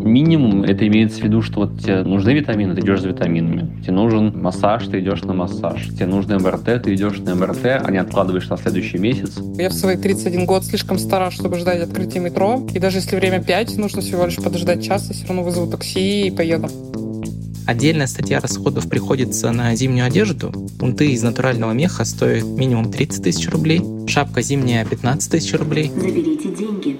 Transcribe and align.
Минимум 0.00 0.62
это 0.62 0.86
имеется 0.86 1.20
в 1.20 1.24
виду, 1.24 1.42
что 1.42 1.60
вот 1.60 1.80
тебе 1.80 2.02
нужны 2.02 2.30
витамины, 2.30 2.74
ты 2.74 2.80
идешь 2.80 3.00
за 3.00 3.08
витаминами. 3.08 3.82
Тебе 3.82 3.92
нужен 3.92 4.40
массаж, 4.40 4.86
ты 4.86 5.00
идешь 5.00 5.22
на 5.22 5.34
массаж. 5.34 5.88
Тебе 5.88 6.06
нужно 6.06 6.38
МРТ, 6.38 6.82
ты 6.82 6.94
идешь 6.94 7.18
на 7.18 7.34
МРТ, 7.34 7.82
а 7.84 7.90
не 7.90 7.98
откладываешь 7.98 8.48
на 8.48 8.56
следующий 8.56 8.98
месяц. 8.98 9.38
Я 9.56 9.70
в 9.70 9.74
свои 9.74 9.96
31 9.96 10.46
год 10.46 10.64
слишком 10.64 10.98
стара, 10.98 11.30
чтобы 11.30 11.58
ждать 11.58 11.82
открытия 11.82 12.20
метро. 12.20 12.66
И 12.74 12.78
даже 12.78 12.98
если 12.98 13.16
время 13.16 13.42
5, 13.42 13.76
нужно 13.76 14.02
всего 14.02 14.26
лишь 14.26 14.36
подождать 14.36 14.84
час, 14.84 15.08
я 15.08 15.14
все 15.14 15.26
равно 15.26 15.42
вызову 15.42 15.70
такси 15.70 16.28
и 16.28 16.30
поеду. 16.30 16.68
Отдельная 17.68 18.06
статья 18.06 18.40
расходов 18.40 18.88
приходится 18.88 19.52
на 19.52 19.74
зимнюю 19.74 20.06
одежду. 20.06 20.50
Унты 20.80 21.10
из 21.10 21.22
натурального 21.22 21.72
меха 21.72 22.06
стоят 22.06 22.46
минимум 22.46 22.90
30 22.90 23.22
тысяч 23.22 23.46
рублей, 23.50 23.82
шапка 24.06 24.40
зимняя 24.40 24.86
15 24.86 25.30
тысяч 25.30 25.52
рублей. 25.52 25.92
Заберите 25.94 26.48
деньги. 26.48 26.98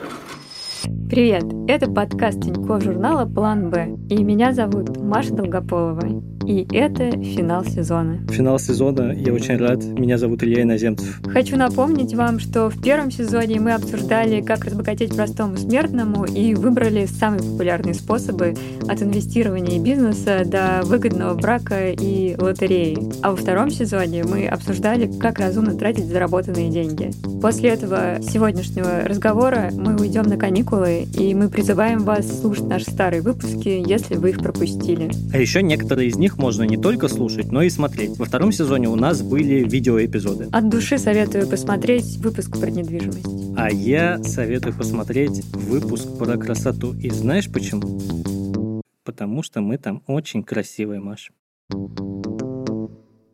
Привет! 0.84 1.42
Это 1.66 1.90
подкаст 1.90 2.40
Тинькофф 2.40 2.84
журнала 2.84 3.26
«План 3.26 3.68
Б». 3.70 3.96
И 4.10 4.22
меня 4.22 4.52
зовут 4.52 4.96
Маша 4.96 5.34
Долгополова. 5.34 6.37
И 6.48 6.66
это 6.72 7.10
финал 7.10 7.62
сезона. 7.66 8.20
Финал 8.30 8.58
сезона, 8.58 9.12
я 9.12 9.34
очень 9.34 9.58
рад. 9.58 9.84
Меня 9.84 10.16
зовут 10.16 10.42
Илья 10.42 10.62
Иноземцев. 10.62 11.20
Хочу 11.26 11.58
напомнить 11.58 12.14
вам, 12.14 12.38
что 12.38 12.70
в 12.70 12.80
первом 12.80 13.10
сезоне 13.10 13.60
мы 13.60 13.74
обсуждали, 13.74 14.40
как 14.40 14.64
разбогатеть 14.64 15.14
простому 15.14 15.58
смертному 15.58 16.24
и 16.24 16.54
выбрали 16.54 17.04
самые 17.04 17.42
популярные 17.42 17.92
способы 17.92 18.54
от 18.88 19.02
инвестирования 19.02 19.76
и 19.76 19.78
бизнеса 19.78 20.44
до 20.46 20.80
выгодного 20.84 21.34
брака 21.34 21.90
и 21.90 22.34
лотереи. 22.38 22.96
А 23.22 23.32
во 23.32 23.36
втором 23.36 23.70
сезоне 23.70 24.24
мы 24.24 24.46
обсуждали, 24.46 25.06
как 25.20 25.40
разумно 25.40 25.74
тратить 25.74 26.06
заработанные 26.06 26.70
деньги. 26.70 27.10
После 27.42 27.68
этого 27.68 28.22
сегодняшнего 28.22 29.02
разговора 29.04 29.68
мы 29.74 29.96
уйдем 30.00 30.22
на 30.22 30.38
каникулы, 30.38 31.06
и 31.12 31.34
мы 31.34 31.50
призываем 31.50 31.98
вас 31.98 32.40
слушать 32.40 32.68
наши 32.68 32.90
старые 32.90 33.20
выпуски, 33.20 33.84
если 33.86 34.14
вы 34.14 34.30
их 34.30 34.38
пропустили. 34.38 35.10
А 35.34 35.36
еще 35.36 35.62
некоторые 35.62 36.08
из 36.08 36.16
них 36.16 36.37
можно 36.38 36.62
не 36.62 36.76
только 36.76 37.08
слушать, 37.08 37.52
но 37.52 37.62
и 37.62 37.68
смотреть. 37.68 38.16
Во 38.18 38.24
втором 38.24 38.52
сезоне 38.52 38.88
у 38.88 38.96
нас 38.96 39.22
были 39.22 39.68
видеоэпизоды. 39.68 40.48
От 40.52 40.68
души 40.68 40.98
советую 40.98 41.48
посмотреть 41.48 42.16
выпуск 42.18 42.58
про 42.58 42.70
недвижимость. 42.70 43.26
А 43.56 43.70
я 43.70 44.22
советую 44.22 44.74
посмотреть 44.74 45.44
выпуск 45.52 46.16
про 46.18 46.36
красоту. 46.36 46.94
И 46.94 47.10
знаешь 47.10 47.50
почему? 47.50 48.80
Потому 49.04 49.42
что 49.42 49.60
мы 49.60 49.78
там 49.78 50.02
очень 50.06 50.42
красивые, 50.42 51.00
Маш. 51.00 51.30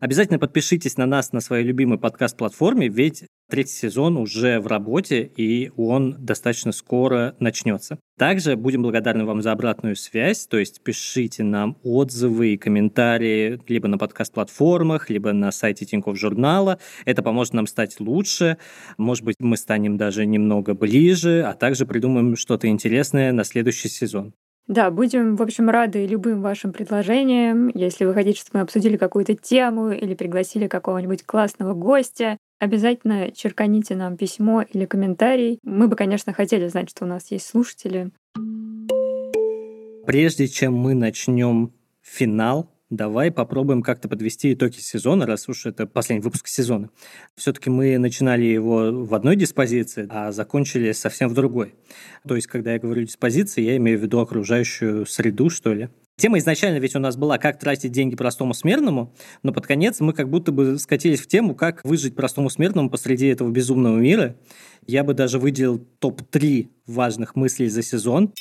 Обязательно 0.01 0.39
подпишитесь 0.39 0.97
на 0.97 1.07
нас 1.07 1.33
на 1.33 1.41
своей 1.41 1.65
любимой 1.65 1.99
подкаст-платформе, 1.99 2.89
ведь 2.89 3.25
третий 3.51 3.73
сезон 3.73 4.17
уже 4.17 4.61
в 4.61 4.67
работе, 4.67 5.23
и 5.37 5.71
он 5.77 6.17
достаточно 6.19 6.73
скоро 6.73 7.35
начнется. 7.39 7.99
Также 8.19 8.57
будем 8.57 8.83
благодарны 8.83 9.25
вам 9.25 9.43
за 9.43 9.53
обратную 9.53 9.97
связь, 9.97 10.47
то 10.47 10.59
есть 10.59 10.83
пишите 10.83 11.43
нам 11.43 11.77
отзывы 11.83 12.55
и 12.55 12.57
комментарии 12.57 13.61
либо 13.67 13.89
на 13.89 13.99
подкаст-платформах, 13.99 15.11
либо 15.11 15.33
на 15.33 15.51
сайте 15.51 15.85
Тинькофф 15.85 16.19
журнала. 16.19 16.79
Это 17.05 17.23
поможет 17.23 17.55
нам 17.55 17.67
стать 17.67 17.99
лучше, 18.01 18.59
может 18.99 19.25
быть, 19.25 19.37
мы 19.41 19.57
станем 19.57 19.97
даже 19.97 20.27
немного 20.27 20.75
ближе, 20.75 21.43
а 21.43 21.55
также 21.55 21.87
придумаем 21.87 22.37
что-то 22.37 22.69
интересное 22.69 23.33
на 23.33 23.45
следующий 23.45 23.89
сезон. 23.89 24.33
Да, 24.67 24.91
будем, 24.91 25.37
в 25.37 25.43
общем, 25.43 25.69
рады 25.69 26.07
любым 26.07 26.41
вашим 26.41 26.73
предложениям. 26.73 27.69
Если 27.75 28.07
вы 28.07 28.15
хотите, 28.15 28.41
чтобы 28.41 28.59
мы 28.59 28.63
обсудили 28.63 28.97
какую-то 28.97 29.35
тему 29.35 29.91
или 29.91 30.15
пригласили 30.15 30.69
какого-нибудь 30.69 31.25
классного 31.25 31.75
гостя, 31.75 32.39
обязательно 32.59 33.31
черканите 33.33 33.97
нам 33.97 34.17
письмо 34.17 34.63
или 34.63 34.85
комментарий. 34.85 35.59
Мы 35.63 35.89
бы, 35.89 35.97
конечно, 35.97 36.33
хотели 36.33 36.69
знать, 36.69 36.91
что 36.91 37.05
у 37.05 37.09
нас 37.09 37.31
есть 37.31 37.47
слушатели. 37.47 38.11
Прежде 40.07 40.49
чем 40.49 40.75
мы 40.75 40.95
начнем 40.95 41.73
финал, 42.03 42.71
давай 42.91 43.31
попробуем 43.31 43.83
как-то 43.83 44.09
подвести 44.09 44.53
итоги 44.53 44.77
сезона, 44.77 45.27
раз 45.27 45.49
уж 45.49 45.67
это 45.67 45.87
последний 45.87 46.25
выпуск 46.25 46.49
сезона. 46.49 46.91
Все-таки 47.37 47.71
мы 47.71 47.99
начинали 47.99 48.45
его 48.45 49.05
в 49.05 49.15
одной 49.15 49.37
диспозиции, 49.37 50.07
а 50.11 50.33
закончили 50.33 50.93
совсем 50.93 51.29
в 51.29 51.35
другой. 51.35 51.75
То 52.27 52.37
есть, 52.37 52.47
когда 52.47 52.73
я 52.73 52.79
говорю 52.79 53.03
диспозиции, 53.05 53.63
я 53.63 53.77
имею 53.77 53.99
в 53.99 54.03
виду 54.03 54.21
окружающую 54.21 55.07
среду, 55.07 55.51
что 55.51 55.73
ли. 55.73 55.89
Тема 56.17 56.39
изначально 56.39 56.79
ведь 56.79 56.95
у 56.95 57.01
нас 57.01 57.17
была 57.17 57.39
«Как 57.39 57.59
тратить 57.59 57.91
деньги 57.91 58.15
простому 58.15 58.55
смертному», 58.55 59.13
но 59.43 59.53
под 59.53 59.67
конец 59.67 59.99
мы 59.99 60.13
как 60.13 60.31
будто 60.31 60.53
бы 60.53 60.79
скатились 60.79 61.21
в 61.21 61.27
тему 61.27 61.57
«Как 61.57 61.81
выжить 61.85 62.15
простому 62.15 62.51
смертному 62.51 62.89
посреди 62.89 63.27
этого 63.27 63.51
безумного 63.51 63.99
мира». 63.99 64.37
Я 64.87 65.03
бы 65.03 65.15
даже 65.15 65.41
выделил 65.41 65.79
топ-3 65.99 66.69
важных 66.87 67.35
мыслей 67.35 67.69
за 67.69 67.83
сезон. 67.83 68.33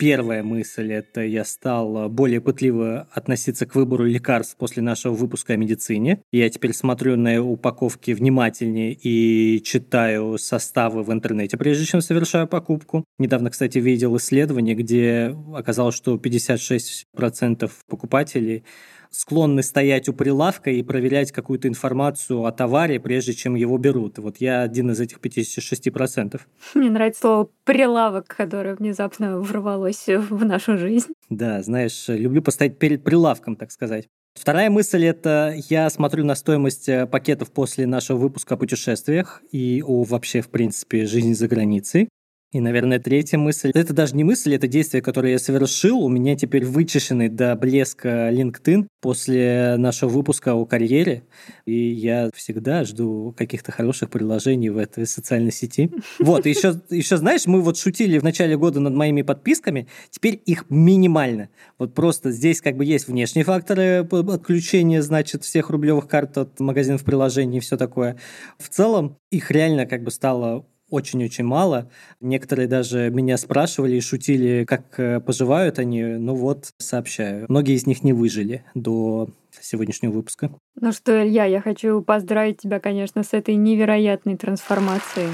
Первая 0.00 0.42
мысль– 0.42 0.92
это 0.94 1.20
я 1.20 1.44
стал 1.44 2.08
более 2.08 2.40
пытливо 2.40 3.06
относиться 3.12 3.66
к 3.66 3.74
выбору 3.74 4.06
лекарств 4.06 4.56
после 4.56 4.82
нашего 4.82 5.12
выпуска 5.12 5.52
о 5.52 5.56
медицине. 5.56 6.22
Я 6.32 6.48
теперь 6.48 6.72
смотрю 6.72 7.18
на 7.18 7.42
упаковки 7.42 8.12
внимательнее 8.12 8.94
и 8.94 9.62
читаю 9.62 10.38
составы 10.38 11.02
в 11.02 11.12
интернете, 11.12 11.58
прежде 11.58 11.84
чем 11.84 12.00
совершаю 12.00 12.48
покупку. 12.48 13.04
Недавно, 13.18 13.50
кстати, 13.50 13.76
видел 13.76 14.16
исследование, 14.16 14.74
где 14.74 15.36
оказалось, 15.54 15.96
что 15.96 16.14
56% 16.14 17.70
покупателей 17.86 18.64
склонны 19.10 19.62
стоять 19.62 20.08
у 20.08 20.12
прилавка 20.12 20.70
и 20.70 20.82
проверять 20.82 21.32
какую-то 21.32 21.68
информацию 21.68 22.44
о 22.44 22.52
товаре, 22.52 23.00
прежде 23.00 23.34
чем 23.34 23.54
его 23.54 23.76
берут. 23.78 24.18
Вот 24.18 24.38
я 24.38 24.62
один 24.62 24.90
из 24.90 25.00
этих 25.00 25.18
56%. 25.18 26.40
Мне 26.74 26.90
нравится 26.90 27.20
слово 27.20 27.50
«прилавок», 27.64 28.26
которое 28.28 28.74
внезапно 28.74 29.40
ворвалось 29.40 30.06
в 30.06 30.44
нашу 30.44 30.78
жизнь. 30.78 31.12
Да, 31.28 31.62
знаешь, 31.62 32.06
люблю 32.08 32.42
постоять 32.42 32.78
перед 32.78 33.04
прилавком, 33.04 33.56
так 33.56 33.70
сказать. 33.72 34.08
Вторая 34.34 34.70
мысль– 34.70 35.04
это 35.06 35.54
я 35.68 35.90
смотрю 35.90 36.24
на 36.24 36.34
стоимость 36.34 36.88
э, 36.88 37.06
пакетов 37.06 37.50
после 37.50 37.86
нашего 37.86 38.16
выпуска 38.16 38.54
о 38.54 38.56
путешествиях 38.56 39.42
и 39.50 39.82
о 39.84 40.04
вообще, 40.04 40.40
в 40.40 40.48
принципе, 40.48 41.04
жизни 41.06 41.32
за 41.32 41.48
границей. 41.48 42.08
И, 42.52 42.58
наверное, 42.58 42.98
третья 42.98 43.38
мысль. 43.38 43.70
Это 43.74 43.94
даже 43.94 44.16
не 44.16 44.24
мысль, 44.24 44.56
это 44.56 44.66
действие, 44.66 45.02
которое 45.02 45.32
я 45.32 45.38
совершил. 45.38 46.00
У 46.00 46.08
меня 46.08 46.34
теперь 46.34 46.64
вычищенный 46.64 47.28
до 47.28 47.54
блеска 47.54 48.32
LinkedIn 48.32 48.88
после 49.00 49.76
нашего 49.78 50.10
выпуска 50.10 50.54
о 50.54 50.66
карьере. 50.66 51.22
И 51.64 51.92
я 51.92 52.28
всегда 52.34 52.82
жду 52.82 53.32
каких-то 53.38 53.70
хороших 53.70 54.10
предложений 54.10 54.70
в 54.70 54.78
этой 54.78 55.06
социальной 55.06 55.52
сети. 55.52 55.92
Вот, 56.18 56.46
и 56.46 56.50
еще, 56.50 56.80
еще 56.90 57.16
знаешь, 57.16 57.46
мы 57.46 57.60
вот 57.60 57.78
шутили 57.78 58.18
в 58.18 58.24
начале 58.24 58.56
года 58.56 58.80
над 58.80 58.94
моими 58.94 59.22
подписками. 59.22 59.88
Теперь 60.10 60.40
их 60.44 60.66
минимально. 60.68 61.48
Вот 61.78 61.94
просто 61.94 62.30
здесь 62.30 62.60
как 62.60 62.76
бы 62.76 62.84
есть 62.84 63.06
внешние 63.08 63.44
факторы 63.44 64.06
отключения, 64.10 65.02
значит, 65.02 65.44
всех 65.44 65.70
рублевых 65.70 66.08
карт 66.08 66.36
от 66.36 66.60
магазинов 66.60 67.04
приложений 67.04 67.58
и 67.58 67.60
все 67.60 67.76
такое. 67.76 68.18
В 68.58 68.68
целом 68.68 69.16
их 69.30 69.50
реально 69.50 69.86
как 69.86 70.02
бы 70.02 70.10
стало 70.10 70.66
очень-очень 70.90 71.44
мало. 71.44 71.90
Некоторые 72.20 72.68
даже 72.68 73.10
меня 73.10 73.36
спрашивали 73.36 73.96
и 73.96 74.00
шутили, 74.00 74.64
как 74.64 74.98
э, 74.98 75.20
поживают 75.20 75.78
они. 75.78 76.02
Ну 76.02 76.34
вот, 76.34 76.72
сообщаю. 76.78 77.46
Многие 77.48 77.74
из 77.74 77.86
них 77.86 78.02
не 78.02 78.12
выжили 78.12 78.64
до 78.74 79.28
сегодняшнего 79.60 80.12
выпуска. 80.12 80.50
Ну 80.80 80.92
что, 80.92 81.26
Илья, 81.26 81.44
я 81.44 81.60
хочу 81.60 82.02
поздравить 82.02 82.58
тебя, 82.58 82.80
конечно, 82.80 83.22
с 83.22 83.32
этой 83.32 83.54
невероятной 83.54 84.36
трансформацией. 84.36 85.30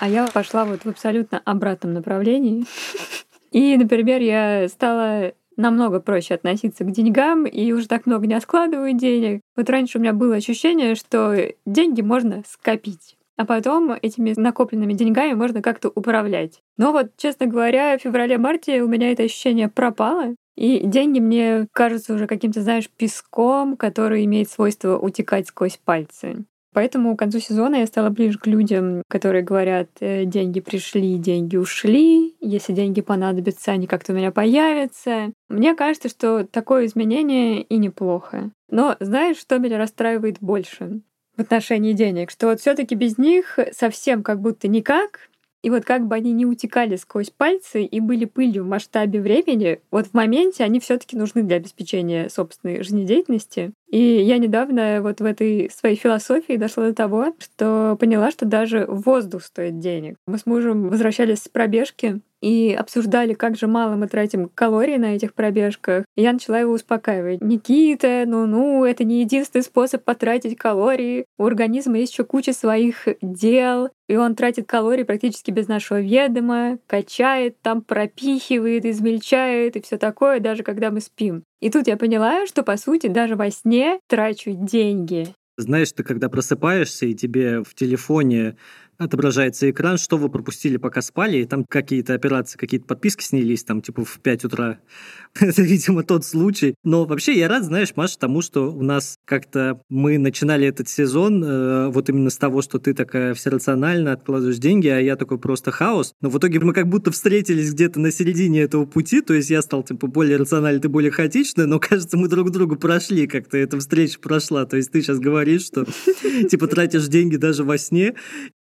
А 0.00 0.08
я 0.08 0.26
пошла 0.28 0.64
вот 0.64 0.84
в 0.84 0.88
абсолютно 0.88 1.40
обратном 1.44 1.92
направлении. 1.92 2.64
И, 3.52 3.76
например, 3.76 4.20
я 4.20 4.68
стала 4.68 5.32
намного 5.56 6.00
проще 6.00 6.34
относиться 6.34 6.84
к 6.84 6.90
деньгам 6.90 7.44
и 7.44 7.72
уже 7.72 7.86
так 7.86 8.06
много 8.06 8.26
не 8.26 8.34
откладываю 8.34 8.94
денег. 8.94 9.42
Вот 9.56 9.68
раньше 9.68 9.98
у 9.98 10.00
меня 10.00 10.12
было 10.12 10.36
ощущение, 10.36 10.94
что 10.94 11.36
деньги 11.66 12.00
можно 12.00 12.42
скопить 12.48 13.16
а 13.40 13.46
потом 13.46 13.92
этими 13.92 14.34
накопленными 14.36 14.92
деньгами 14.92 15.32
можно 15.32 15.62
как-то 15.62 15.88
управлять. 15.88 16.60
Но 16.76 16.92
вот, 16.92 17.12
честно 17.16 17.46
говоря, 17.46 17.96
в 17.96 18.02
феврале-марте 18.02 18.82
у 18.82 18.86
меня 18.86 19.12
это 19.12 19.22
ощущение 19.22 19.70
пропало, 19.70 20.34
и 20.56 20.82
деньги 20.84 21.20
мне 21.20 21.66
кажутся 21.72 22.12
уже 22.12 22.26
каким-то, 22.26 22.60
знаешь, 22.60 22.90
песком, 22.90 23.78
который 23.78 24.26
имеет 24.26 24.50
свойство 24.50 24.98
утекать 24.98 25.48
сквозь 25.48 25.78
пальцы. 25.82 26.44
Поэтому 26.74 27.16
к 27.16 27.18
концу 27.18 27.40
сезона 27.40 27.76
я 27.76 27.86
стала 27.86 28.10
ближе 28.10 28.38
к 28.38 28.46
людям, 28.46 29.02
которые 29.08 29.42
говорят, 29.42 29.88
«Э, 30.00 30.26
деньги 30.26 30.60
пришли, 30.60 31.16
деньги 31.16 31.56
ушли, 31.56 32.36
если 32.40 32.74
деньги 32.74 33.00
понадобятся, 33.00 33.72
они 33.72 33.86
как-то 33.86 34.12
у 34.12 34.16
меня 34.16 34.32
появятся. 34.32 35.32
Мне 35.48 35.74
кажется, 35.74 36.10
что 36.10 36.44
такое 36.44 36.84
изменение 36.84 37.62
и 37.62 37.78
неплохо. 37.78 38.50
Но 38.68 38.96
знаешь, 39.00 39.38
что 39.38 39.56
меня 39.56 39.78
расстраивает 39.78 40.36
больше? 40.40 41.00
В 41.40 41.42
отношении 41.42 41.92
денег, 41.94 42.30
что 42.30 42.48
вот 42.48 42.60
все 42.60 42.74
таки 42.74 42.94
без 42.94 43.18
них 43.18 43.58
совсем 43.72 44.22
как 44.22 44.40
будто 44.40 44.68
никак, 44.68 45.30
и 45.62 45.70
вот 45.70 45.84
как 45.84 46.06
бы 46.06 46.14
они 46.14 46.32
не 46.32 46.46
утекали 46.46 46.96
сквозь 46.96 47.30
пальцы 47.30 47.82
и 47.82 48.00
были 48.00 48.26
пылью 48.26 48.64
в 48.64 48.68
масштабе 48.68 49.20
времени, 49.20 49.80
вот 49.90 50.08
в 50.08 50.14
моменте 50.14 50.64
они 50.64 50.80
все 50.80 50.98
таки 50.98 51.16
нужны 51.16 51.42
для 51.42 51.56
обеспечения 51.56 52.28
собственной 52.28 52.82
жизнедеятельности. 52.82 53.72
И 53.90 53.98
я 53.98 54.38
недавно 54.38 55.02
вот 55.02 55.20
в 55.20 55.24
этой 55.24 55.70
своей 55.70 55.96
философии 55.96 56.56
дошла 56.56 56.86
до 56.86 56.94
того, 56.94 57.34
что 57.38 57.96
поняла, 57.98 58.30
что 58.30 58.46
даже 58.46 58.86
воздух 58.86 59.42
стоит 59.42 59.80
денег. 59.80 60.16
Мы 60.26 60.38
с 60.38 60.46
мужем 60.46 60.88
возвращались 60.88 61.42
с 61.42 61.48
пробежки, 61.48 62.20
и 62.40 62.74
обсуждали, 62.78 63.34
как 63.34 63.56
же 63.56 63.66
мало 63.66 63.96
мы 63.96 64.08
тратим 64.08 64.48
калорий 64.48 64.96
на 64.96 65.14
этих 65.14 65.34
пробежках. 65.34 66.04
И 66.16 66.22
я 66.22 66.32
начала 66.32 66.58
его 66.58 66.72
успокаивать. 66.72 67.42
Никита, 67.42 68.24
ну-ну, 68.26 68.84
это 68.84 69.04
не 69.04 69.20
единственный 69.20 69.62
способ 69.62 70.04
потратить 70.04 70.56
калории. 70.56 71.26
У 71.38 71.44
организма 71.44 71.98
есть 71.98 72.12
еще 72.12 72.24
куча 72.24 72.52
своих 72.52 73.08
дел, 73.20 73.90
и 74.08 74.16
он 74.16 74.34
тратит 74.34 74.66
калории 74.66 75.02
практически 75.02 75.50
без 75.50 75.68
нашего 75.68 76.00
ведома, 76.00 76.78
качает, 76.86 77.60
там 77.60 77.82
пропихивает, 77.82 78.86
измельчает 78.86 79.76
и 79.76 79.82
все 79.82 79.98
такое, 79.98 80.40
даже 80.40 80.62
когда 80.62 80.90
мы 80.90 81.00
спим. 81.00 81.44
И 81.60 81.70
тут 81.70 81.86
я 81.86 81.96
поняла, 81.96 82.46
что, 82.46 82.62
по 82.62 82.76
сути, 82.76 83.06
даже 83.06 83.36
во 83.36 83.50
сне 83.50 84.00
трачу 84.06 84.52
деньги. 84.52 85.28
Знаешь, 85.56 85.92
ты 85.92 86.02
когда 86.02 86.28
просыпаешься, 86.30 87.06
и 87.06 87.14
тебе 87.14 87.62
в 87.62 87.74
телефоне 87.74 88.56
отображается 89.00 89.70
экран, 89.70 89.98
что 89.98 90.16
вы 90.16 90.28
пропустили, 90.28 90.76
пока 90.76 91.00
спали, 91.00 91.38
и 91.38 91.44
там 91.46 91.64
какие-то 91.64 92.14
операции, 92.14 92.58
какие-то 92.58 92.86
подписки 92.86 93.24
снялись, 93.24 93.64
там, 93.64 93.80
типа, 93.80 94.04
в 94.04 94.20
5 94.20 94.44
утра. 94.44 94.78
Это, 95.40 95.62
видимо, 95.62 96.02
тот 96.02 96.24
случай. 96.24 96.74
Но 96.84 97.04
вообще 97.06 97.38
я 97.38 97.48
рад, 97.48 97.64
знаешь, 97.64 97.96
Маша, 97.96 98.18
тому, 98.18 98.42
что 98.42 98.72
у 98.72 98.82
нас 98.82 99.16
как-то 99.24 99.80
мы 99.88 100.18
начинали 100.18 100.66
этот 100.66 100.88
сезон 100.88 101.42
э, 101.42 101.88
вот 101.88 102.08
именно 102.10 102.30
с 102.30 102.36
того, 102.36 102.60
что 102.62 102.78
ты 102.78 102.92
такая 102.92 103.34
все 103.34 103.50
рационально 103.50 104.12
откладываешь 104.12 104.58
деньги, 104.58 104.88
а 104.88 105.00
я 105.00 105.16
такой 105.16 105.38
просто 105.38 105.70
хаос. 105.70 106.12
Но 106.20 106.28
в 106.28 106.38
итоге 106.38 106.60
мы 106.60 106.74
как 106.74 106.86
будто 106.88 107.10
встретились 107.10 107.72
где-то 107.72 108.00
на 108.00 108.12
середине 108.12 108.60
этого 108.62 108.84
пути, 108.84 109.22
то 109.22 109.32
есть 109.32 109.50
я 109.50 109.62
стал, 109.62 109.82
типа, 109.82 110.06
более 110.08 110.36
рациональный, 110.36 110.80
ты 110.80 110.88
более 110.88 111.10
хаотичный, 111.10 111.66
но, 111.66 111.78
кажется, 111.80 112.18
мы 112.18 112.28
друг 112.28 112.50
другу 112.50 112.76
прошли, 112.76 113.26
как-то 113.26 113.56
эта 113.56 113.78
встреча 113.78 114.18
прошла. 114.20 114.66
То 114.66 114.76
есть 114.76 114.92
ты 114.92 115.00
сейчас 115.00 115.18
говоришь, 115.18 115.62
что, 115.62 115.86
типа, 116.50 116.66
тратишь 116.66 117.06
деньги 117.08 117.36
даже 117.36 117.64
во 117.64 117.78
сне, 117.78 118.14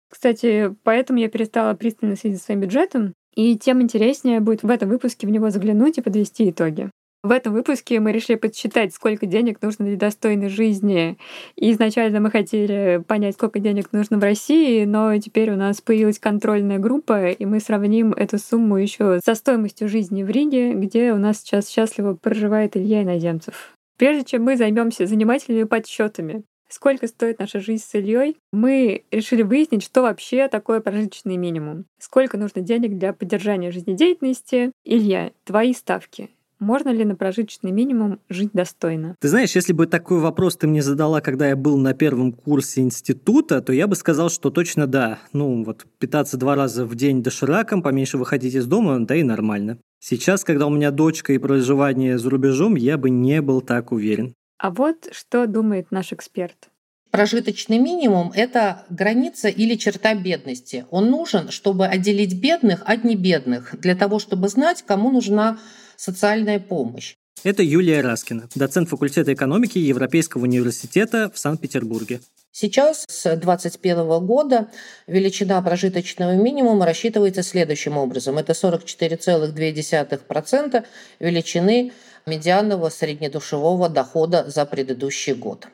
кстати, 0.09 0.73
поэтому 0.83 1.19
я 1.19 1.29
перестала 1.29 1.73
пристально 1.73 2.15
следить 2.15 2.39
за 2.39 2.43
своим 2.45 2.61
бюджетом, 2.61 3.13
и 3.35 3.57
тем 3.57 3.81
интереснее 3.81 4.39
будет 4.39 4.63
в 4.63 4.69
этом 4.69 4.89
выпуске 4.89 5.27
в 5.27 5.29
него 5.29 5.49
заглянуть 5.49 5.97
и 5.97 6.01
подвести 6.01 6.49
итоги. 6.49 6.89
В 7.25 7.31
этом 7.31 7.53
выпуске 7.53 7.99
мы 7.99 8.11
решили 8.11 8.35
подсчитать, 8.35 8.93
сколько 8.93 9.25
денег 9.25 9.59
нужно 9.59 9.85
для 9.85 9.97
достойной 9.97 10.47
жизни. 10.47 11.17
И 11.55 11.71
изначально 11.71 12.19
мы 12.19 12.29
хотели 12.29 13.03
понять, 13.07 13.33
сколько 13.33 13.57
денег 13.57 13.91
нужно 13.93 14.19
в 14.19 14.21
России, 14.21 14.85
но 14.85 15.17
теперь 15.17 15.49
у 15.49 15.55
нас 15.55 15.81
появилась 15.81 16.19
контрольная 16.19 16.77
группа, 16.77 17.31
и 17.31 17.45
мы 17.45 17.59
сравним 17.59 18.13
эту 18.13 18.37
сумму 18.37 18.77
еще 18.77 19.19
со 19.25 19.33
стоимостью 19.33 19.89
жизни 19.89 20.21
в 20.21 20.29
Риге, 20.29 20.73
где 20.73 21.13
у 21.13 21.17
нас 21.17 21.39
сейчас 21.39 21.67
счастливо 21.67 22.13
проживает 22.13 22.77
Илья 22.77 23.01
Иноземцев. 23.01 23.75
Прежде 23.97 24.23
чем 24.23 24.43
мы 24.43 24.55
займемся 24.55 25.07
занимательными 25.07 25.63
подсчетами, 25.63 26.43
сколько 26.69 27.07
стоит 27.07 27.39
наша 27.39 27.59
жизнь 27.59 27.83
с 27.83 27.93
Ильей, 27.95 28.37
мы 28.51 29.03
решили 29.11 29.41
выяснить, 29.41 29.83
что 29.83 30.01
вообще 30.01 30.47
такое 30.47 30.79
прожиточный 30.79 31.37
минимум. 31.37 31.85
Сколько 31.99 32.37
нужно 32.37 32.61
денег 32.61 32.97
для 32.97 33.13
поддержания 33.13 33.71
жизнедеятельности. 33.71 34.71
Илья, 34.83 35.31
твои 35.43 35.73
ставки. 35.73 36.29
Можно 36.59 36.89
ли 36.89 37.03
на 37.03 37.15
прожиточный 37.15 37.71
минимум 37.71 38.19
жить 38.29 38.51
достойно? 38.53 39.15
Ты 39.19 39.27
знаешь, 39.27 39.55
если 39.55 39.73
бы 39.73 39.87
такой 39.87 40.19
вопрос 40.19 40.55
ты 40.55 40.67
мне 40.67 40.81
задала, 40.81 41.19
когда 41.19 41.49
я 41.49 41.55
был 41.55 41.77
на 41.77 41.93
первом 41.93 42.31
курсе 42.31 42.81
института, 42.81 43.61
то 43.61 43.73
я 43.73 43.87
бы 43.87 43.95
сказал, 43.95 44.29
что 44.29 44.49
точно 44.49 44.87
да. 44.87 45.19
Ну, 45.33 45.63
вот 45.65 45.85
питаться 45.99 46.37
два 46.37 46.55
раза 46.55 46.85
в 46.85 46.95
день 46.95 47.21
дошираком, 47.21 47.81
поменьше 47.81 48.17
выходить 48.17 48.55
из 48.55 48.65
дома, 48.67 49.05
да 49.05 49.15
и 49.15 49.23
нормально. 49.23 49.79
Сейчас, 49.99 50.43
когда 50.43 50.67
у 50.67 50.69
меня 50.69 50.91
дочка 50.91 51.33
и 51.33 51.37
проживание 51.37 52.17
за 52.17 52.29
рубежом, 52.29 52.75
я 52.75 52.97
бы 52.97 53.09
не 53.09 53.41
был 53.41 53.61
так 53.61 53.91
уверен. 53.91 54.33
А 54.57 54.71
вот 54.71 55.09
что 55.11 55.47
думает 55.47 55.91
наш 55.91 56.13
эксперт. 56.13 56.69
Прожиточный 57.11 57.77
минимум– 57.77 58.31
это 58.35 58.85
граница 58.89 59.47
или 59.47 59.75
черта 59.75 60.15
бедности. 60.15 60.85
Он 60.89 61.09
нужен, 61.09 61.49
чтобы 61.49 61.87
отделить 61.87 62.41
бедных 62.41 62.83
от 62.85 63.05
небедных, 63.05 63.79
для 63.79 63.95
того, 63.95 64.19
чтобы 64.19 64.49
знать, 64.49 64.83
кому 64.85 65.11
нужна 65.11 65.57
социальная 65.95 66.59
помощь. 66.59 67.15
Это 67.43 67.63
Юлия 67.63 68.01
Раскина, 68.01 68.47
доцент 68.55 68.89
факультета 68.89 69.33
экономики 69.33 69.77
Европейского 69.77 70.43
университета 70.43 71.29
в 71.33 71.37
Санкт-Петербурге. 71.37 72.21
Сейчас, 72.51 73.05
с 73.07 73.35
2021 73.35 74.25
года, 74.25 74.69
величина 75.07 75.61
прожиточного 75.61 76.35
минимума 76.35 76.85
рассчитывается 76.85 77.43
следующим 77.43 77.97
образом. 77.97 78.37
Это 78.37 78.53
44,2% 78.53 80.85
величины 81.19 81.91
медианного 82.25 82.89
среднедушевого 82.89 83.89
дохода 83.89 84.49
за 84.49 84.65
предыдущий 84.65 85.33
год. 85.33 85.67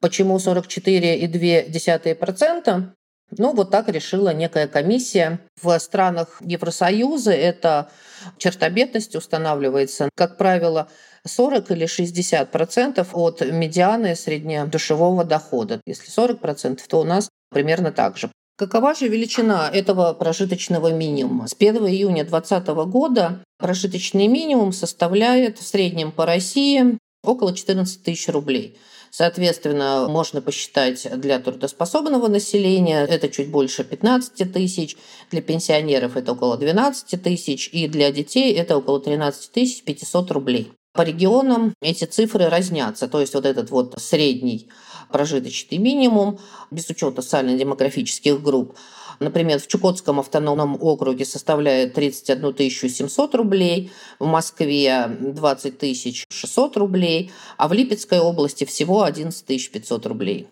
Почему 0.00 0.38
44,2%? 0.38 2.92
Ну, 3.38 3.54
вот 3.54 3.70
так 3.70 3.88
решила 3.88 4.32
некая 4.32 4.66
комиссия. 4.66 5.38
В 5.62 5.78
странах 5.78 6.38
Евросоюза 6.40 7.32
эта 7.32 7.90
черта 8.38 8.68
устанавливается, 9.14 10.08
как 10.16 10.36
правило, 10.36 10.88
40 11.26 11.70
или 11.70 11.86
60 11.86 12.50
процентов 12.50 13.10
от 13.12 13.40
медианы 13.42 14.16
среднедушевого 14.16 15.24
дохода. 15.24 15.80
Если 15.86 16.10
40 16.10 16.40
процентов, 16.40 16.88
то 16.88 17.00
у 17.00 17.04
нас 17.04 17.28
примерно 17.50 17.92
так 17.92 18.16
же. 18.16 18.30
Какова 18.60 18.94
же 18.94 19.08
величина 19.08 19.70
этого 19.72 20.12
прожиточного 20.12 20.92
минимума? 20.92 21.48
С 21.48 21.54
1 21.58 21.76
июня 21.86 22.26
2020 22.26 22.68
года 22.90 23.42
прожиточный 23.56 24.26
минимум 24.26 24.74
составляет 24.74 25.58
в 25.58 25.66
среднем 25.66 26.12
по 26.12 26.26
России 26.26 26.98
около 27.24 27.56
14 27.56 28.02
тысяч 28.02 28.28
рублей. 28.28 28.76
Соответственно, 29.10 30.08
можно 30.10 30.42
посчитать 30.42 31.08
для 31.18 31.38
трудоспособного 31.38 32.28
населения 32.28 33.06
это 33.06 33.30
чуть 33.30 33.50
больше 33.50 33.82
15 33.82 34.52
тысяч, 34.52 34.94
для 35.30 35.40
пенсионеров 35.40 36.18
это 36.18 36.32
около 36.32 36.58
12 36.58 37.22
тысяч, 37.22 37.70
и 37.72 37.88
для 37.88 38.12
детей 38.12 38.52
это 38.52 38.76
около 38.76 39.00
13 39.00 39.84
500 39.84 40.30
рублей. 40.32 40.70
По 40.92 41.02
регионам 41.02 41.74
эти 41.80 42.04
цифры 42.04 42.48
разнятся, 42.48 43.06
то 43.06 43.20
есть 43.20 43.34
вот 43.34 43.46
этот 43.46 43.70
вот 43.70 43.94
средний 43.98 44.68
прожиточный 45.10 45.78
минимум, 45.78 46.38
без 46.70 46.88
учета 46.88 47.22
социально-демографических 47.22 48.42
групп. 48.42 48.76
Например, 49.20 49.60
в 49.60 49.66
Чукотском 49.66 50.18
автономном 50.18 50.76
округе 50.80 51.24
составляет 51.24 51.94
31 51.94 52.70
700 52.70 53.34
рублей, 53.34 53.92
в 54.18 54.26
Москве 54.26 55.06
20 55.20 56.26
600 56.28 56.76
рублей, 56.76 57.30
а 57.56 57.68
в 57.68 57.72
Липецкой 57.72 58.20
области 58.20 58.64
всего 58.64 59.02
11 59.02 59.72
500 59.72 60.06
рублей. 60.06 60.48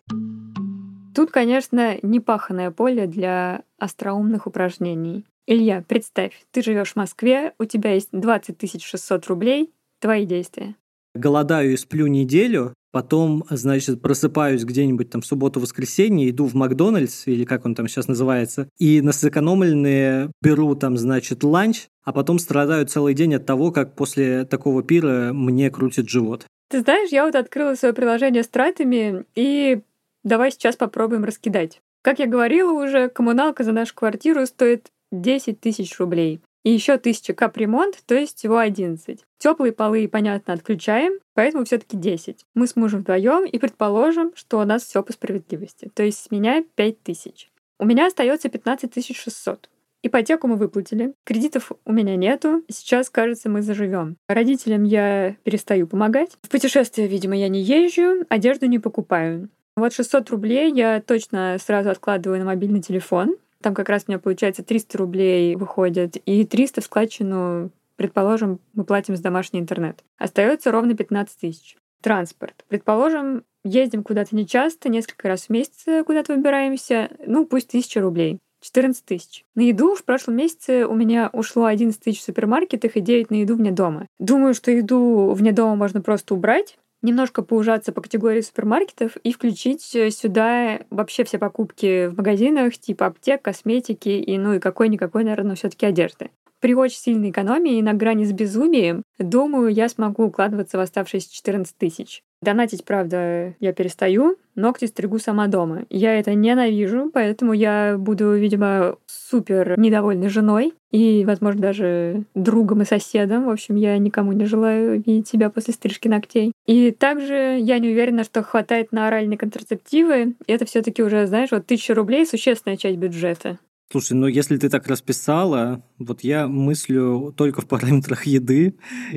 Тут, 1.15 1.31
конечно, 1.31 1.99
непаханное 2.03 2.71
поле 2.71 3.07
для 3.07 3.63
остроумных 3.79 4.47
упражнений. 4.47 5.25
Илья, 5.47 5.83
представь, 5.89 6.33
ты 6.53 6.63
живешь 6.63 6.93
в 6.93 6.97
Москве, 6.97 7.55
у 7.59 7.65
тебя 7.65 7.95
есть 7.95 8.11
20 8.13 8.83
600 8.83 9.27
рублей, 9.27 9.73
твои 10.01 10.27
действия. 10.27 10.75
Голодаю 11.15 11.73
и 11.73 11.77
сплю 11.77 12.07
неделю, 12.07 12.75
Потом, 12.91 13.45
значит, 13.51 14.01
просыпаюсь 14.01 14.65
где-нибудь 14.65 15.11
там 15.11 15.21
в 15.21 15.27
субботу-воскресенье, 15.27 16.31
иду 16.31 16.47
в 16.47 16.55
Макдональдс, 16.55 17.27
или 17.27 17.45
как 17.45 17.67
он 17.67 17.75
там 17.75 17.87
сейчас 17.87 18.09
называется, 18.09 18.69
и 18.79 19.03
на 19.03 19.13
сэкономленные 19.13 20.33
беру 20.41 20.75
там, 20.75 20.97
значит, 20.97 21.45
ланч, 21.45 21.89
а 22.03 22.13
потом 22.13 22.39
страдаю 22.39 22.87
целый 22.87 23.13
день 23.13 23.35
от 23.35 23.45
того, 23.45 23.73
как 23.73 23.95
после 23.95 24.47
такого 24.47 24.83
пира 24.83 25.33
мне 25.35 25.71
крутит 25.71 26.09
живот. 26.09 26.47
Ты 26.71 26.81
знаешь, 26.81 27.11
я 27.11 27.27
вот 27.27 27.35
открыла 27.35 27.75
свое 27.75 27.93
приложение 27.93 28.43
с 28.43 28.49
тратами, 28.49 29.25
и 29.35 29.81
давай 30.25 30.51
сейчас 30.51 30.77
попробуем 30.77 31.25
раскидать. 31.25 31.81
Как 32.03 32.21
я 32.21 32.27
говорила 32.27 32.73
уже, 32.73 33.11
коммуналка 33.11 33.65
за 33.65 33.73
нашу 33.73 33.95
квартиру 33.95 34.47
стоит 34.47 34.87
10 35.13 35.61
тысяч 35.61 35.99
рублей. 35.99 36.41
И 36.65 36.71
еще 36.71 36.95
1000 36.95 37.35
капремонт, 37.35 37.99
то 38.07 38.15
есть 38.15 38.39
всего 38.39 38.59
11. 38.59 39.25
Теплые 39.39 39.73
полы, 39.73 40.09
понятно, 40.09 40.55
отключаем, 40.55 41.13
поэтому 41.35 41.65
все-таки 41.65 41.97
10. 41.97 42.45
Мы 42.55 42.67
с 42.67 42.77
мужем 42.77 43.01
вдвоем 43.01 43.45
и 43.45 43.59
предположим, 43.59 44.33
что 44.35 44.59
у 44.59 44.65
нас 44.65 44.85
все 44.85 45.03
по 45.03 45.13
справедливости. 45.13 45.91
То 45.95 46.03
есть 46.03 46.19
с 46.19 46.31
меня 46.31 46.65
5000. 46.75 47.51
У 47.79 47.87
меня 47.87 48.07
остается 48.07 48.49
15 48.49 49.17
600. 49.17 49.71
Ипотеку 50.03 50.47
мы 50.47 50.57
выплатили, 50.57 51.15
кредитов 51.25 51.73
у 51.85 51.93
меня 51.93 52.15
нету. 52.17 52.63
Сейчас, 52.69 53.11
кажется, 53.11 53.49
мы 53.49 53.63
заживем. 53.63 54.17
Родителям 54.29 54.85
я 54.85 55.37
перестаю 55.43 55.89
помогать. 55.89 56.31
В 56.43 56.49
путешествия, 56.49 57.09
видимо, 57.09 57.37
я 57.37 57.49
не 57.49 57.61
езжу, 57.63 58.25
одежду 58.29 58.67
не 58.67 58.79
покупаю. 58.79 59.49
Вот 59.77 59.93
600 59.93 60.31
рублей 60.31 60.73
я 60.73 61.01
точно 61.01 61.57
сразу 61.61 61.91
откладываю 61.91 62.39
на 62.41 62.47
мобильный 62.47 62.81
телефон. 62.81 63.37
Там 63.63 63.75
как 63.75 63.89
раз 63.89 64.05
у 64.07 64.11
меня 64.11 64.19
получается 64.19 64.63
300 64.63 64.99
рублей 64.99 65.57
выходит, 65.57 66.17
и 66.25 66.45
300 66.45 66.81
в 66.81 66.85
складчину, 66.85 67.71
предположим, 67.97 68.61
мы 68.75 68.85
платим 68.85 69.17
за 69.17 69.23
домашний 69.23 69.61
интернет. 69.61 70.05
Остается 70.17 70.71
ровно 70.71 70.95
15 70.95 71.41
тысяч. 71.41 71.77
Транспорт. 72.01 72.65
Предположим, 72.69 73.43
ездим 73.65 74.05
куда-то 74.05 74.37
нечасто, 74.37 74.89
несколько 74.89 75.27
раз 75.27 75.47
в 75.47 75.51
месяц 75.51 75.85
куда-то 76.07 76.35
выбираемся, 76.35 77.11
ну, 77.27 77.45
пусть 77.45 77.69
1000 77.69 78.01
рублей. 78.01 78.39
14 78.61 79.05
тысяч. 79.05 79.45
На 79.55 79.63
еду 79.63 79.95
в 79.95 80.05
прошлом 80.05 80.37
месяце 80.37 80.87
у 80.87 80.95
меня 80.95 81.31
ушло 81.33 81.67
11 81.67 82.01
тысяч 82.01 82.21
в 82.21 82.25
супермаркетах 82.25 82.97
и 82.97 83.01
9 83.01 83.31
на 83.31 83.37
еду 83.37 83.57
вне 83.57 83.71
дома. 83.71 84.07
Думаю, 84.19 84.55
что 84.55 84.71
еду 84.71 85.31
вне 85.33 85.53
дома 85.53 85.77
можно 85.77 86.01
просто 86.01 86.35
убрать, 86.35 86.77
немножко 87.03 87.43
поужаться 87.43 87.93
по 87.93 88.01
категории 88.01 88.41
супермаркетов 88.41 89.17
и 89.17 89.33
включить 89.33 89.83
сюда 89.83 90.81
вообще 90.91 91.25
все 91.25 91.39
покупки 91.39 92.07
в 92.07 92.17
магазинах, 92.17 92.77
типа 92.77 93.07
аптек, 93.07 93.43
косметики 93.43 94.09
и, 94.09 94.39
ну, 94.39 94.55
и 94.55 94.59
какой-никакой, 94.59 95.25
наверное, 95.25 95.57
все 95.57 95.69
таки 95.71 95.87
одежды. 95.87 96.31
При 96.61 96.75
очень 96.75 96.99
сильной 96.99 97.31
экономии 97.31 97.79
и 97.79 97.83
на 97.83 97.95
грани 97.95 98.25
с 98.25 98.33
безумием, 98.33 99.03
думаю, 99.19 99.69
я 99.69 99.89
смогу 99.89 100.25
укладываться 100.25 100.77
в 100.77 100.81
оставшиеся 100.81 101.33
14 101.33 101.77
тысяч. 101.77 102.23
Донатить, 102.41 102.85
правда, 102.85 103.55
я 103.59 103.73
перестаю, 103.73 104.37
ногти 104.55 104.85
стригу 104.85 105.19
сама 105.19 105.49
дома. 105.49 105.85
Я 105.91 106.19
это 106.19 106.35
ненавижу, 106.35 107.11
поэтому 107.13 107.53
я 107.53 107.97
буду, 107.99 108.33
видимо, 108.35 108.97
супер 109.07 109.79
недовольной 109.79 110.29
женой 110.29 110.73
и, 110.93 111.25
возможно, 111.25 111.61
даже 111.61 112.25
другом 112.35 112.83
и 112.83 112.85
соседом. 112.85 113.47
В 113.47 113.51
общем, 113.51 113.75
я 113.75 113.99
никому 113.99 114.33
не 114.33 114.45
желаю 114.45 115.03
видеть 115.05 115.29
себя 115.29 115.51
после 115.51 115.75
стрижки 115.75 116.09
ногтей. 116.09 116.53
И 116.67 116.93
также 116.93 117.59
я 117.61 117.81
не 117.81 117.89
уверена, 117.89 118.23
что 118.23 118.43
хватает 118.43 118.93
на 118.93 119.09
оральные 119.09 119.39
контрацептивы. 119.39 120.35
Это 120.47 120.65
все 120.65 120.83
таки 120.83 121.03
уже, 121.03 121.27
знаешь, 121.27 121.51
вот 121.51 121.67
тысяча 121.67 121.95
рублей— 121.95 122.25
существенная 122.27 122.77
часть 122.77 122.99
бюджета. 122.99 123.59
Слушай, 123.91 124.13
ну 124.13 124.27
если 124.27 124.59
ты 124.59 124.69
так 124.69 124.87
расписала, 124.87 125.83
вот 125.99 126.21
я 126.23 126.47
мыслю 126.47 127.33
только 127.35 127.63
в 127.63 127.67
параметрах 127.67 128.27
еды 128.27 128.75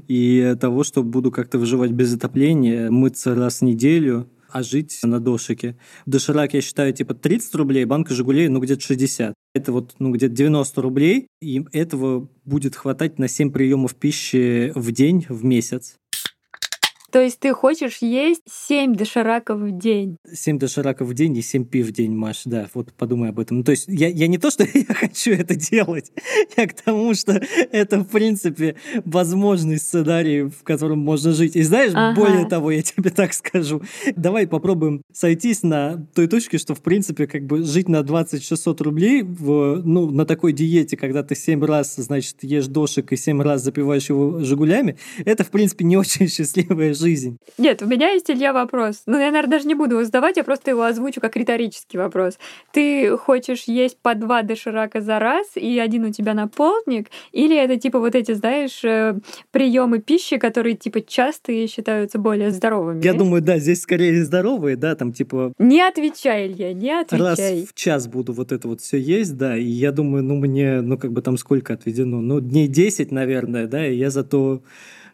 и 0.07 0.55
того, 0.61 0.85
что 0.85 1.03
буду 1.03 1.29
как-то 1.29 1.59
выживать 1.59 1.91
без 1.91 2.15
отопления, 2.15 2.89
мыться 2.89 3.35
раз 3.35 3.59
в 3.59 3.63
неделю, 3.63 4.29
а 4.47 4.63
жить 4.63 4.99
на 5.03 5.19
дошике. 5.19 5.77
Доширак, 6.05 6.53
я 6.53 6.61
считаю, 6.61 6.93
типа 6.93 7.13
30 7.13 7.55
рублей, 7.55 7.85
банка 7.85 8.13
«Жигулей», 8.13 8.47
ну, 8.47 8.59
где-то 8.59 8.81
60. 8.81 9.33
Это 9.53 9.71
вот, 9.71 9.95
ну, 9.99 10.11
где-то 10.11 10.33
90 10.33 10.81
рублей, 10.81 11.27
и 11.41 11.65
этого 11.71 12.29
будет 12.45 12.75
хватать 12.75 13.19
на 13.19 13.27
7 13.27 13.51
приемов 13.51 13.95
пищи 13.95 14.71
в 14.75 14.91
день, 14.91 15.25
в 15.27 15.43
месяц. 15.43 15.97
То 17.11 17.21
есть 17.21 17.39
ты 17.39 17.53
хочешь 17.53 17.97
есть 17.97 18.41
7 18.49 18.95
дошираков 18.95 19.59
в 19.59 19.77
день? 19.77 20.17
7 20.31 20.57
дошираков 20.57 21.09
в 21.09 21.13
день 21.13 21.35
и 21.37 21.41
7 21.41 21.65
пив 21.65 21.87
в 21.87 21.91
день, 21.91 22.13
Маш, 22.15 22.43
да, 22.45 22.69
вот 22.73 22.93
подумай 22.93 23.29
об 23.29 23.39
этом. 23.39 23.57
Ну, 23.57 23.63
то 23.63 23.71
есть 23.71 23.85
я, 23.87 24.07
я 24.07 24.27
не 24.27 24.37
то, 24.37 24.49
что 24.49 24.63
я 24.73 24.93
хочу 24.93 25.31
это 25.31 25.55
делать, 25.55 26.11
я 26.57 26.67
к 26.67 26.73
тому, 26.73 27.13
что 27.13 27.41
это, 27.71 27.99
в 27.99 28.05
принципе, 28.05 28.75
возможный 29.03 29.77
сценарий, 29.77 30.43
в 30.43 30.63
котором 30.63 30.99
можно 30.99 31.33
жить. 31.33 31.57
И 31.57 31.63
знаешь, 31.63 31.91
ага. 31.93 32.19
более 32.19 32.45
того, 32.45 32.71
я 32.71 32.81
тебе 32.81 33.09
так 33.15 33.33
скажу, 33.33 33.81
давай 34.15 34.47
попробуем 34.47 35.01
сойтись 35.11 35.63
на 35.63 36.07
той 36.15 36.27
точке, 36.27 36.57
что, 36.57 36.75
в 36.75 36.81
принципе, 36.81 37.27
как 37.27 37.45
бы 37.45 37.63
жить 37.63 37.89
на 37.89 37.97
20-600 37.97 38.83
рублей 38.83 39.23
в, 39.23 39.81
ну, 39.83 40.09
на 40.09 40.25
такой 40.25 40.53
диете, 40.53 40.95
когда 40.95 41.23
ты 41.23 41.35
7 41.35 41.63
раз, 41.65 41.95
значит, 41.97 42.37
ешь 42.41 42.67
дошик 42.67 43.11
и 43.11 43.17
7 43.17 43.41
раз 43.41 43.63
запиваешь 43.63 44.07
его 44.07 44.39
жигулями, 44.39 44.97
это, 45.25 45.43
в 45.43 45.49
принципе, 45.49 45.83
не 45.83 45.97
очень 45.97 46.29
счастливая 46.29 46.93
жизнь. 47.01 47.37
Нет, 47.57 47.81
у 47.81 47.87
меня 47.87 48.11
есть, 48.11 48.29
Илья, 48.29 48.53
вопрос. 48.53 49.03
Ну, 49.05 49.19
я, 49.19 49.31
наверное, 49.31 49.51
даже 49.51 49.67
не 49.67 49.75
буду 49.75 49.95
его 49.95 50.05
задавать, 50.05 50.37
я 50.37 50.43
просто 50.43 50.71
его 50.71 50.83
озвучу 50.83 51.19
как 51.19 51.35
риторический 51.35 51.97
вопрос. 51.97 52.37
Ты 52.71 53.17
хочешь 53.17 53.63
есть 53.65 53.97
по 54.01 54.15
два 54.15 54.43
доширака 54.43 55.01
за 55.01 55.19
раз, 55.19 55.47
и 55.55 55.79
один 55.79 56.05
у 56.05 56.11
тебя 56.11 56.33
на 56.33 56.47
полдник? 56.47 57.09
Или 57.31 57.57
это 57.57 57.77
типа 57.77 57.99
вот 57.99 58.15
эти, 58.15 58.33
знаешь, 58.33 58.83
э, 58.83 59.15
приемы 59.51 59.99
пищи, 59.99 60.37
которые 60.37 60.75
типа 60.75 61.01
частые 61.01 61.67
считаются 61.67 62.19
более 62.19 62.51
здоровыми? 62.51 63.03
Я 63.03 63.13
думаю, 63.13 63.41
да, 63.41 63.57
здесь 63.57 63.81
скорее 63.81 64.23
здоровые, 64.23 64.75
да, 64.75 64.95
там 64.95 65.13
типа... 65.13 65.53
Не 65.57 65.81
отвечай, 65.81 66.47
Илья, 66.47 66.73
не 66.73 66.91
отвечай. 66.91 67.59
Раз 67.59 67.69
в 67.69 67.73
час 67.73 68.07
буду 68.07 68.33
вот 68.33 68.51
это 68.51 68.67
вот 68.67 68.81
все 68.81 68.97
есть, 68.97 69.37
да, 69.37 69.57
и 69.57 69.63
я 69.63 69.91
думаю, 69.91 70.23
ну, 70.23 70.35
мне, 70.35 70.81
ну, 70.81 70.97
как 70.97 71.11
бы 71.11 71.21
там 71.21 71.37
сколько 71.37 71.73
отведено? 71.73 72.21
Ну, 72.21 72.39
дней 72.39 72.67
10, 72.67 73.11
наверное, 73.11 73.67
да, 73.67 73.87
и 73.87 73.95
я 73.95 74.09
зато 74.09 74.61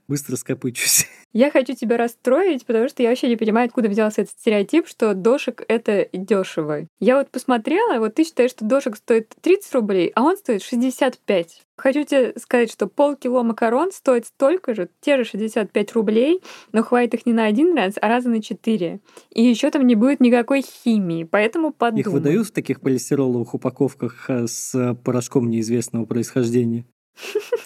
быстро 0.08 0.36
скопычусь. 0.36 1.08
Я 1.34 1.52
хочу 1.52 1.74
тебя 1.76 1.98
расстроить, 1.98 2.66
потому 2.66 2.88
что 2.88 3.04
я 3.04 3.10
вообще 3.10 3.28
не 3.28 3.36
понимаю, 3.36 3.68
откуда 3.68 3.90
взялся 3.90 4.22
этот 4.22 4.34
стереотип, 4.40 4.88
что 4.88 5.14
дошик— 5.14 5.64
это 5.68 6.08
дешево. 6.12 6.88
Я 7.00 7.18
вот 7.18 7.30
посмотрела, 7.30 8.00
вот 8.00 8.16
ты 8.16 8.24
считаешь, 8.24 8.52
что 8.52 8.66
дошик 8.66 8.96
стоит 8.96 9.36
30 9.42 9.76
рублей, 9.76 10.12
а 10.16 10.24
он 10.24 10.38
стоит 10.38 10.64
65. 10.64 11.64
Хочу 11.76 12.04
тебе 12.06 12.34
сказать, 12.40 12.72
что 12.72 12.88
полкило 12.88 13.44
макарон 13.44 13.92
стоит 13.92 14.26
столько 14.26 14.74
же, 14.74 14.90
те 15.00 15.18
же 15.18 15.26
65 15.26 15.94
рублей, 15.94 16.42
но 16.72 16.82
хватит 16.82 17.14
их 17.14 17.26
не 17.28 17.34
на 17.34 17.46
один 17.46 17.76
раз, 17.76 17.96
а 18.02 18.08
раза 18.08 18.30
на 18.30 18.42
четыре. 18.42 19.00
И 19.30 19.44
еще 19.44 19.70
там 19.70 19.86
не 19.86 19.94
будет 19.94 20.20
никакой 20.20 20.64
химии, 20.64 21.24
поэтому 21.24 21.72
подумай. 21.72 22.02
Их 22.02 22.08
выдают 22.08 22.48
в 22.48 22.52
таких 22.52 22.82
полистироловых 22.82 23.54
упаковках 23.54 24.30
э, 24.30 24.48
с 24.48 24.96
порошком 25.04 25.50
неизвестного 25.52 26.06
происхождения? 26.06 26.86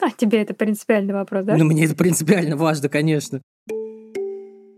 А 0.02 0.12
тебе 0.12 0.42
это 0.42 0.54
принципиальный 0.54 1.14
вопрос, 1.14 1.46
да? 1.46 1.58
Ну, 1.58 1.66
мне 1.66 1.86
это 1.86 1.96
принципиально 1.96 2.56
важно, 2.56 2.90
конечно. 2.90 3.42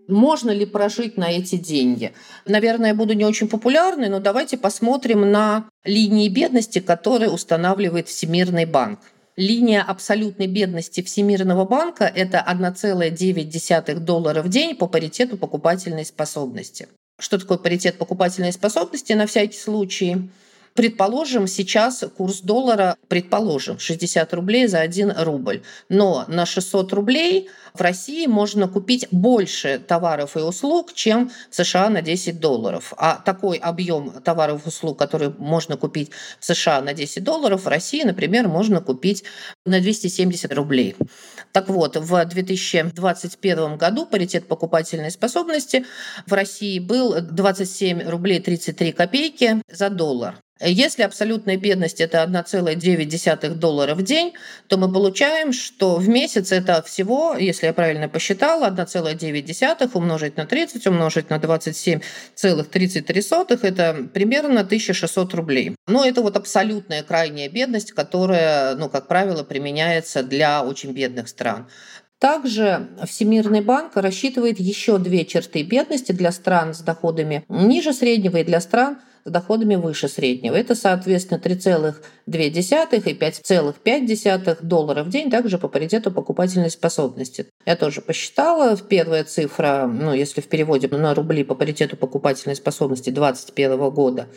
Можно 0.08 0.52
ли 0.52 0.66
прожить 0.66 1.18
на 1.18 1.32
эти 1.32 1.56
деньги? 1.56 2.14
Наверное, 2.46 2.90
я 2.90 2.96
буду 2.96 3.14
не 3.14 3.26
очень 3.26 3.48
популярной, 3.48 4.10
но 4.10 4.20
давайте 4.20 4.58
посмотрим 4.58 5.32
на 5.32 5.70
линии 5.86 6.28
бедности, 6.28 6.80
которые 6.80 7.32
устанавливает 7.32 8.08
Всемирный 8.10 8.66
банк. 8.66 9.00
Линия 9.36 9.82
абсолютной 9.82 10.48
бедности 10.48 11.02
Всемирного 11.02 11.66
банка– 11.66 12.04
это 12.16 12.46
1,9 12.48 14.00
доллара 14.00 14.44
в 14.44 14.50
день 14.50 14.76
по 14.76 14.88
паритету 14.88 15.38
покупательной 15.38 16.06
способности. 16.06 16.88
Что 17.20 17.40
такое 17.40 17.58
паритет 17.58 17.98
покупательной 17.98 18.52
способности 18.52 19.14
на 19.14 19.26
всякий 19.26 19.58
случай? 19.58 20.30
Предположим, 20.74 21.46
сейчас 21.46 22.04
курс 22.18 22.42
доллара, 22.42 22.98
предположим, 23.08 23.78
60 23.78 24.34
рублей 24.34 24.66
за 24.68 24.80
1 24.80 25.14
рубль. 25.20 25.62
Но 25.88 26.26
на 26.28 26.48
600 26.48 26.92
рублей 26.94 27.50
в 27.76 27.82
России 27.82 28.26
можно 28.26 28.68
купить 28.68 29.08
больше 29.12 29.80
товаров 29.80 30.36
и 30.36 30.40
услуг, 30.40 30.94
чем 30.94 31.32
в 31.52 31.56
США 31.56 31.90
на 31.90 32.02
10 32.02 32.40
долларов. 32.40 32.94
А 32.98 33.22
такой 33.24 33.58
объем 33.58 34.12
товаров 34.24 34.66
и 34.66 34.70
услуг, 34.70 34.98
который 34.98 35.34
можно 35.38 35.78
купить 35.78 36.10
в 36.40 36.46
США 36.46 36.82
на 36.82 36.94
10 36.94 37.24
долларов, 37.24 37.66
в 37.66 37.68
России, 37.68 38.04
например, 38.04 38.48
можно 38.48 38.82
купить 38.82 39.24
на 39.66 39.80
270 39.80 40.52
рублей. 40.54 40.96
Так 41.52 41.70
вот, 41.70 41.98
в 41.98 42.26
2021 42.26 43.78
году 43.78 44.08
паритет 44.08 44.48
покупательной 44.48 45.12
способности 45.12 45.86
в 46.26 46.34
России 46.34 46.80
был 46.80 47.22
27 47.22 48.10
рублей 48.10 48.40
33 48.40 48.92
копейки 48.92 49.62
за 49.72 49.92
доллар. 49.92 50.36
Если 50.66 51.04
абсолютная 51.04 51.58
бедность 51.58 52.00
это 52.00 52.24
1,9 52.24 53.56
доллара 53.56 53.96
в 53.96 54.02
день, 54.02 54.34
то 54.68 54.78
мы 54.78 54.90
получаем, 54.92 55.52
что 55.52 55.98
в 55.98 56.08
месяц 56.08 56.54
это 56.54 56.82
всего, 56.82 57.36
если 57.38 57.68
я 57.68 57.74
правильно 57.74 58.08
посчитала, 58.08 58.70
1,9 58.70 59.90
умножить 59.94 60.38
на 60.38 60.46
30, 60.46 60.88
умножить 60.88 61.30
на 61.30 61.36
27,33, 61.36 63.60
это 63.62 64.08
примерно 64.14 64.62
1600 64.62 65.34
рублей. 65.34 65.76
Но 65.88 66.06
это 66.06 66.22
вот 66.22 66.38
абсолютная 66.38 67.04
крайняя 67.04 67.50
бедность, 67.50 67.92
которая, 67.92 68.76
ну, 68.76 68.88
как 68.90 69.08
правило, 69.08 69.44
применяется 69.44 70.24
для 70.24 70.64
очень 70.64 70.94
бедных 70.94 71.28
стран. 71.28 71.68
Также 72.20 72.88
Всемирный 73.06 73.60
банк 73.60 73.98
рассчитывает 73.98 74.58
еще 74.58 74.98
две 74.98 75.26
черты 75.26 75.64
бедности 75.64 76.14
для 76.14 76.32
стран 76.32 76.74
с 76.74 76.80
доходами 76.80 77.44
ниже 77.50 77.92
среднего 77.92 78.38
и 78.38 78.46
для 78.46 78.62
стран– 78.62 79.00
с 79.26 79.30
доходами 79.30 79.76
выше 79.76 80.08
среднего. 80.08 80.56
Это, 80.56 80.76
соответственно, 80.76 81.40
3,2 81.40 81.96
и 82.28 83.14
5,5 83.14 84.58
доллара 84.62 85.04
в 85.04 85.10
день, 85.10 85.32
также 85.32 85.58
по 85.58 85.68
паритету 85.68 86.12
покупательной 86.12 86.70
способности. 86.70 87.48
Я 87.66 87.76
тоже 87.76 88.02
посчитала. 88.02 88.76
Первая 88.78 89.24
цифра, 89.24 89.90
ну, 89.92 90.14
если 90.14 90.42
в 90.42 90.48
переводе 90.48 90.88
на 90.88 91.14
рубли 91.14 91.44
по 91.44 91.56
паритету 91.56 91.98
покупательной 91.98 92.56
способности 92.56 93.10
2021 93.10 93.90
года, 93.90 94.28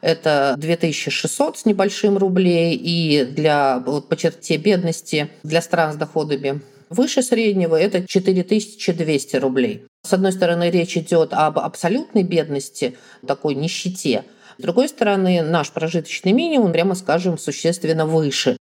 это 0.00 0.54
2600 0.58 1.58
с 1.58 1.64
небольшим 1.64 2.18
рублей, 2.18 2.74
и 2.74 3.24
для 3.24 3.78
вот, 3.78 4.08
по 4.08 4.16
черте 4.16 4.56
бедности 4.56 5.30
для 5.44 5.62
стран 5.62 5.92
с 5.92 5.96
доходами 5.96 6.60
выше 6.90 7.22
среднего 7.22 7.76
это 7.76 8.06
4200 8.06 9.36
рублей. 9.36 9.86
С 10.04 10.12
одной 10.12 10.32
стороны, 10.32 10.68
речь 10.68 10.96
идет 10.96 11.32
об 11.32 11.60
абсолютной 11.60 12.24
бедности, 12.24 12.98
такой 13.26 13.54
нищете. 13.54 14.24
С 14.58 14.62
другой 14.62 14.88
стороны, 14.88 15.42
наш 15.42 15.70
прожиточный 15.70 16.32
минимум, 16.32 16.72
прямо 16.72 16.94
скажем, 16.96 17.38
существенно 17.38 18.04
выше. 18.04 18.56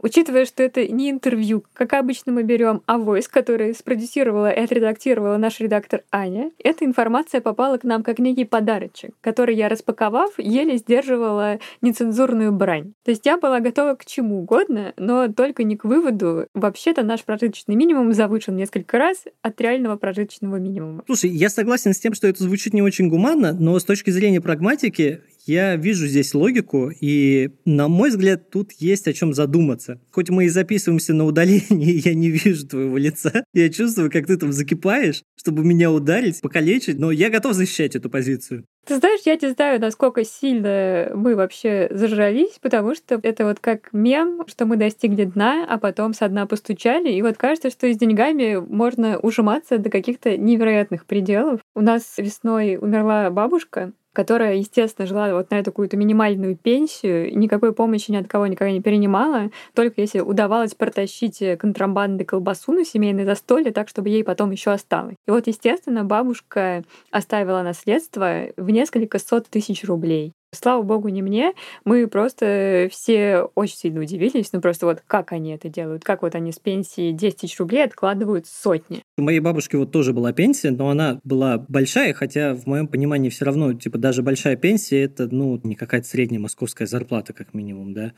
Учитывая, 0.00 0.44
что 0.44 0.62
это 0.62 0.86
не 0.86 1.10
интервью, 1.10 1.64
как 1.72 1.92
обычно 1.94 2.32
мы 2.32 2.42
берем 2.42 2.82
авойс, 2.86 3.28
который 3.28 3.74
спродюсировала 3.74 4.50
и 4.50 4.60
отредактировала 4.60 5.36
наш 5.36 5.60
редактор 5.60 6.02
Аня, 6.10 6.50
эта 6.62 6.84
информация 6.84 7.40
попала 7.40 7.78
к 7.78 7.84
нам 7.84 8.02
как 8.02 8.18
некий 8.18 8.44
подарочек, 8.44 9.14
который 9.20 9.56
я, 9.56 9.68
распаковав, 9.68 10.38
еле 10.38 10.76
сдерживала 10.78 11.58
нецензурную 11.82 12.52
брань. 12.52 12.92
То 13.04 13.10
есть 13.10 13.26
я 13.26 13.38
была 13.38 13.60
готова 13.60 13.94
к 13.94 14.04
чему 14.04 14.40
угодно, 14.40 14.92
но 14.96 15.28
только 15.28 15.64
не 15.64 15.76
к 15.76 15.84
выводу. 15.84 16.46
Вообще-то 16.54 17.02
наш 17.02 17.24
прожиточный 17.24 17.74
минимум 17.74 18.12
завышен 18.12 18.56
несколько 18.56 18.98
раз 18.98 19.24
от 19.42 19.60
реального 19.60 19.96
прожиточного 19.96 20.56
минимума. 20.56 21.02
Слушай, 21.06 21.30
я 21.30 21.48
согласен 21.48 21.92
с 21.92 21.98
тем, 21.98 22.14
что 22.14 22.28
это 22.28 22.42
звучит 22.42 22.74
не 22.74 22.82
очень 22.82 23.08
гуманно, 23.08 23.52
но 23.52 23.78
с 23.78 23.84
точки 23.84 24.10
зрения 24.10 24.40
прагматики 24.40 25.22
я 25.46 25.76
вижу 25.76 26.06
здесь 26.06 26.34
логику, 26.34 26.90
и, 27.00 27.50
на 27.64 27.88
мой 27.88 28.10
взгляд, 28.10 28.50
тут 28.50 28.72
есть 28.72 29.08
о 29.08 29.12
чем 29.12 29.32
задуматься. 29.32 30.00
Хоть 30.10 30.30
мы 30.30 30.46
и 30.46 30.48
записываемся 30.48 31.14
на 31.14 31.24
удалении, 31.24 32.02
я 32.06 32.14
не 32.14 32.30
вижу 32.30 32.66
твоего 32.66 32.96
лица. 32.96 33.44
Я 33.52 33.68
чувствую, 33.68 34.10
как 34.10 34.26
ты 34.26 34.36
там 34.36 34.52
закипаешь, 34.52 35.22
чтобы 35.36 35.64
меня 35.64 35.90
ударить, 35.90 36.40
покалечить, 36.40 36.98
но 36.98 37.10
я 37.10 37.30
готов 37.30 37.54
защищать 37.54 37.96
эту 37.96 38.10
позицию. 38.10 38.64
Ты 38.86 38.98
знаешь, 38.98 39.22
я 39.24 39.34
не 39.34 39.50
знаю, 39.50 39.80
насколько 39.80 40.24
сильно 40.24 41.10
мы 41.14 41.34
вообще 41.34 41.88
зажрались, 41.90 42.58
потому 42.60 42.94
что 42.94 43.18
это 43.20 43.44
вот 43.44 43.58
как 43.58 43.92
мем, 43.92 44.44
что 44.46 44.64
мы 44.64 44.76
достигли 44.76 45.24
дна, 45.24 45.66
а 45.68 45.78
потом 45.78 46.14
со 46.14 46.28
дна 46.28 46.46
постучали, 46.46 47.10
и 47.10 47.20
вот 47.20 47.36
кажется, 47.36 47.70
что 47.70 47.92
с 47.92 47.96
деньгами 47.96 48.56
можно 48.56 49.18
ужиматься 49.18 49.78
до 49.78 49.90
каких-то 49.90 50.36
невероятных 50.36 51.04
пределов. 51.04 51.60
У 51.74 51.80
нас 51.80 52.14
весной 52.16 52.76
умерла 52.76 53.28
бабушка, 53.30 53.92
которая, 54.16 54.54
естественно, 54.54 55.06
жила 55.06 55.30
вот 55.34 55.50
на 55.50 55.56
эту 55.56 55.72
какую-то 55.72 55.98
минимальную 55.98 56.56
пенсию, 56.56 57.36
никакой 57.36 57.74
помощи 57.74 58.10
ни 58.10 58.16
от 58.16 58.26
кого 58.26 58.46
никогда 58.46 58.72
не 58.72 58.80
перенимала, 58.80 59.50
только 59.74 60.00
если 60.00 60.20
удавалось 60.20 60.74
протащить 60.74 61.42
контрабанды 61.58 62.24
колбасу 62.24 62.72
на 62.72 62.86
семейное 62.86 63.26
застолье 63.26 63.72
так, 63.72 63.90
чтобы 63.90 64.08
ей 64.08 64.24
потом 64.24 64.52
еще 64.52 64.70
осталось. 64.70 65.16
И 65.26 65.30
вот, 65.30 65.46
естественно, 65.48 66.02
бабушка 66.02 66.82
оставила 67.10 67.60
наследство 67.60 68.44
в 68.56 68.70
несколько 68.70 69.18
сот 69.18 69.48
тысяч 69.50 69.84
рублей. 69.84 70.32
Слава 70.52 70.82
богу, 70.82 71.08
не 71.08 71.22
мне. 71.22 71.52
Мы 71.84 72.06
просто 72.06 72.88
все 72.90 73.48
очень 73.54 73.76
сильно 73.76 74.00
удивились. 74.00 74.52
Ну, 74.52 74.60
просто 74.60 74.86
вот 74.86 75.02
как 75.06 75.32
они 75.32 75.50
это 75.50 75.68
делают, 75.68 76.04
как 76.04 76.22
вот 76.22 76.34
они 76.34 76.52
с 76.52 76.58
пенсии 76.58 77.10
10 77.10 77.40
тысяч 77.40 77.58
рублей 77.58 77.84
откладывают 77.84 78.46
сотни. 78.46 79.02
У 79.18 79.22
моей 79.22 79.40
бабушки 79.40 79.76
вот 79.76 79.92
тоже 79.92 80.12
была 80.12 80.32
пенсия, 80.32 80.70
но 80.70 80.88
она 80.88 81.20
была 81.24 81.58
большая, 81.58 82.14
хотя 82.14 82.54
в 82.54 82.66
моем 82.66 82.86
понимании 82.86 83.28
все 83.28 83.44
равно, 83.44 83.74
типа, 83.74 83.98
даже 83.98 84.22
большая 84.22 84.56
пенсия 84.56 85.02
это, 85.02 85.28
ну, 85.30 85.60
не 85.62 85.74
какая-то 85.74 86.06
средняя 86.06 86.40
московская 86.40 86.86
зарплата, 86.86 87.32
как 87.32 87.52
минимум, 87.52 87.92
да. 87.92 88.12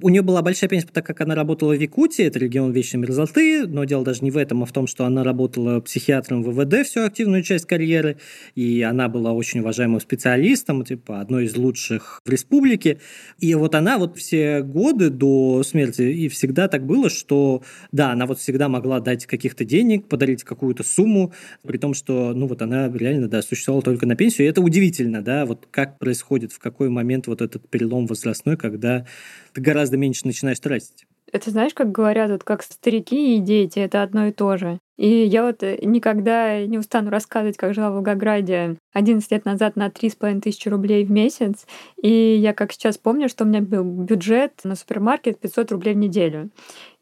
У 0.00 0.08
нее 0.08 0.22
была 0.22 0.40
большая 0.42 0.70
пенсия, 0.70 0.86
так 0.86 1.04
как 1.04 1.20
она 1.20 1.34
работала 1.34 1.74
в 1.74 1.80
Якутии, 1.80 2.24
это 2.24 2.38
регион 2.38 2.72
вечной 2.72 3.00
мерзлоты, 3.00 3.66
но 3.66 3.84
дело 3.84 4.04
даже 4.04 4.22
не 4.22 4.30
в 4.30 4.36
этом, 4.36 4.62
а 4.62 4.66
в 4.66 4.72
том, 4.72 4.86
что 4.86 5.04
она 5.04 5.24
работала 5.24 5.80
психиатром 5.80 6.42
в 6.42 6.50
ВВД 6.52 6.86
всю 6.86 7.02
активную 7.02 7.42
часть 7.42 7.66
карьеры, 7.66 8.18
и 8.54 8.82
она 8.82 9.08
была 9.08 9.32
очень 9.32 9.60
уважаемым 9.60 10.00
специалистом, 10.00 10.84
типа, 10.84 11.20
одной 11.20 11.44
из 11.44 11.56
лучших 11.56 11.71
лучших 11.72 12.20
в 12.24 12.28
республике. 12.28 13.00
И 13.38 13.54
вот 13.54 13.74
она 13.74 13.98
вот 13.98 14.18
все 14.18 14.60
годы 14.60 15.08
до 15.08 15.62
смерти, 15.62 16.02
и 16.02 16.28
всегда 16.28 16.68
так 16.68 16.84
было, 16.84 17.08
что 17.08 17.62
да, 17.92 18.12
она 18.12 18.26
вот 18.26 18.38
всегда 18.38 18.68
могла 18.68 19.00
дать 19.00 19.26
каких-то 19.26 19.64
денег, 19.64 20.06
подарить 20.06 20.44
какую-то 20.44 20.82
сумму, 20.82 21.32
при 21.66 21.78
том, 21.78 21.94
что, 21.94 22.34
ну 22.34 22.46
вот 22.46 22.60
она 22.62 22.90
реально, 22.92 23.28
да, 23.28 23.40
существовала 23.42 23.82
только 23.82 24.06
на 24.06 24.16
пенсию. 24.16 24.46
И 24.46 24.50
это 24.50 24.60
удивительно, 24.60 25.22
да, 25.22 25.46
вот 25.46 25.66
как 25.70 25.98
происходит, 25.98 26.52
в 26.52 26.58
какой 26.58 26.90
момент 26.90 27.26
вот 27.26 27.40
этот 27.40 27.68
перелом 27.68 28.06
возрастной, 28.06 28.56
когда 28.56 29.06
ты 29.54 29.60
гораздо 29.60 29.96
меньше 29.96 30.26
начинаешь 30.26 30.60
тратить. 30.60 31.06
Это 31.32 31.50
знаешь, 31.50 31.72
как 31.72 31.90
говорят, 31.90 32.30
вот 32.30 32.44
как 32.44 32.62
старики 32.62 33.36
и 33.36 33.40
дети, 33.40 33.78
это 33.78 34.02
одно 34.02 34.26
и 34.26 34.32
то 34.32 34.58
же. 34.58 34.78
И 34.98 35.08
я 35.08 35.44
вот 35.44 35.62
э, 35.62 35.78
никогда 35.82 36.64
не 36.66 36.76
устану 36.78 37.10
рассказывать, 37.10 37.56
как 37.56 37.72
жила 37.72 37.90
в 37.90 37.94
Волгограде 37.94 38.76
11 38.92 39.30
лет 39.32 39.46
назад 39.46 39.74
на 39.74 39.88
3,5 39.88 40.42
тысячи 40.42 40.68
рублей 40.68 41.06
в 41.06 41.10
месяц. 41.10 41.66
И 42.02 42.10
я 42.10 42.52
как 42.52 42.72
сейчас 42.72 42.98
помню, 42.98 43.30
что 43.30 43.44
у 43.44 43.46
меня 43.46 43.62
был 43.62 43.82
бюджет 43.82 44.60
на 44.64 44.76
супермаркет 44.76 45.40
500 45.40 45.72
рублей 45.72 45.94
в 45.94 45.96
неделю. 45.96 46.50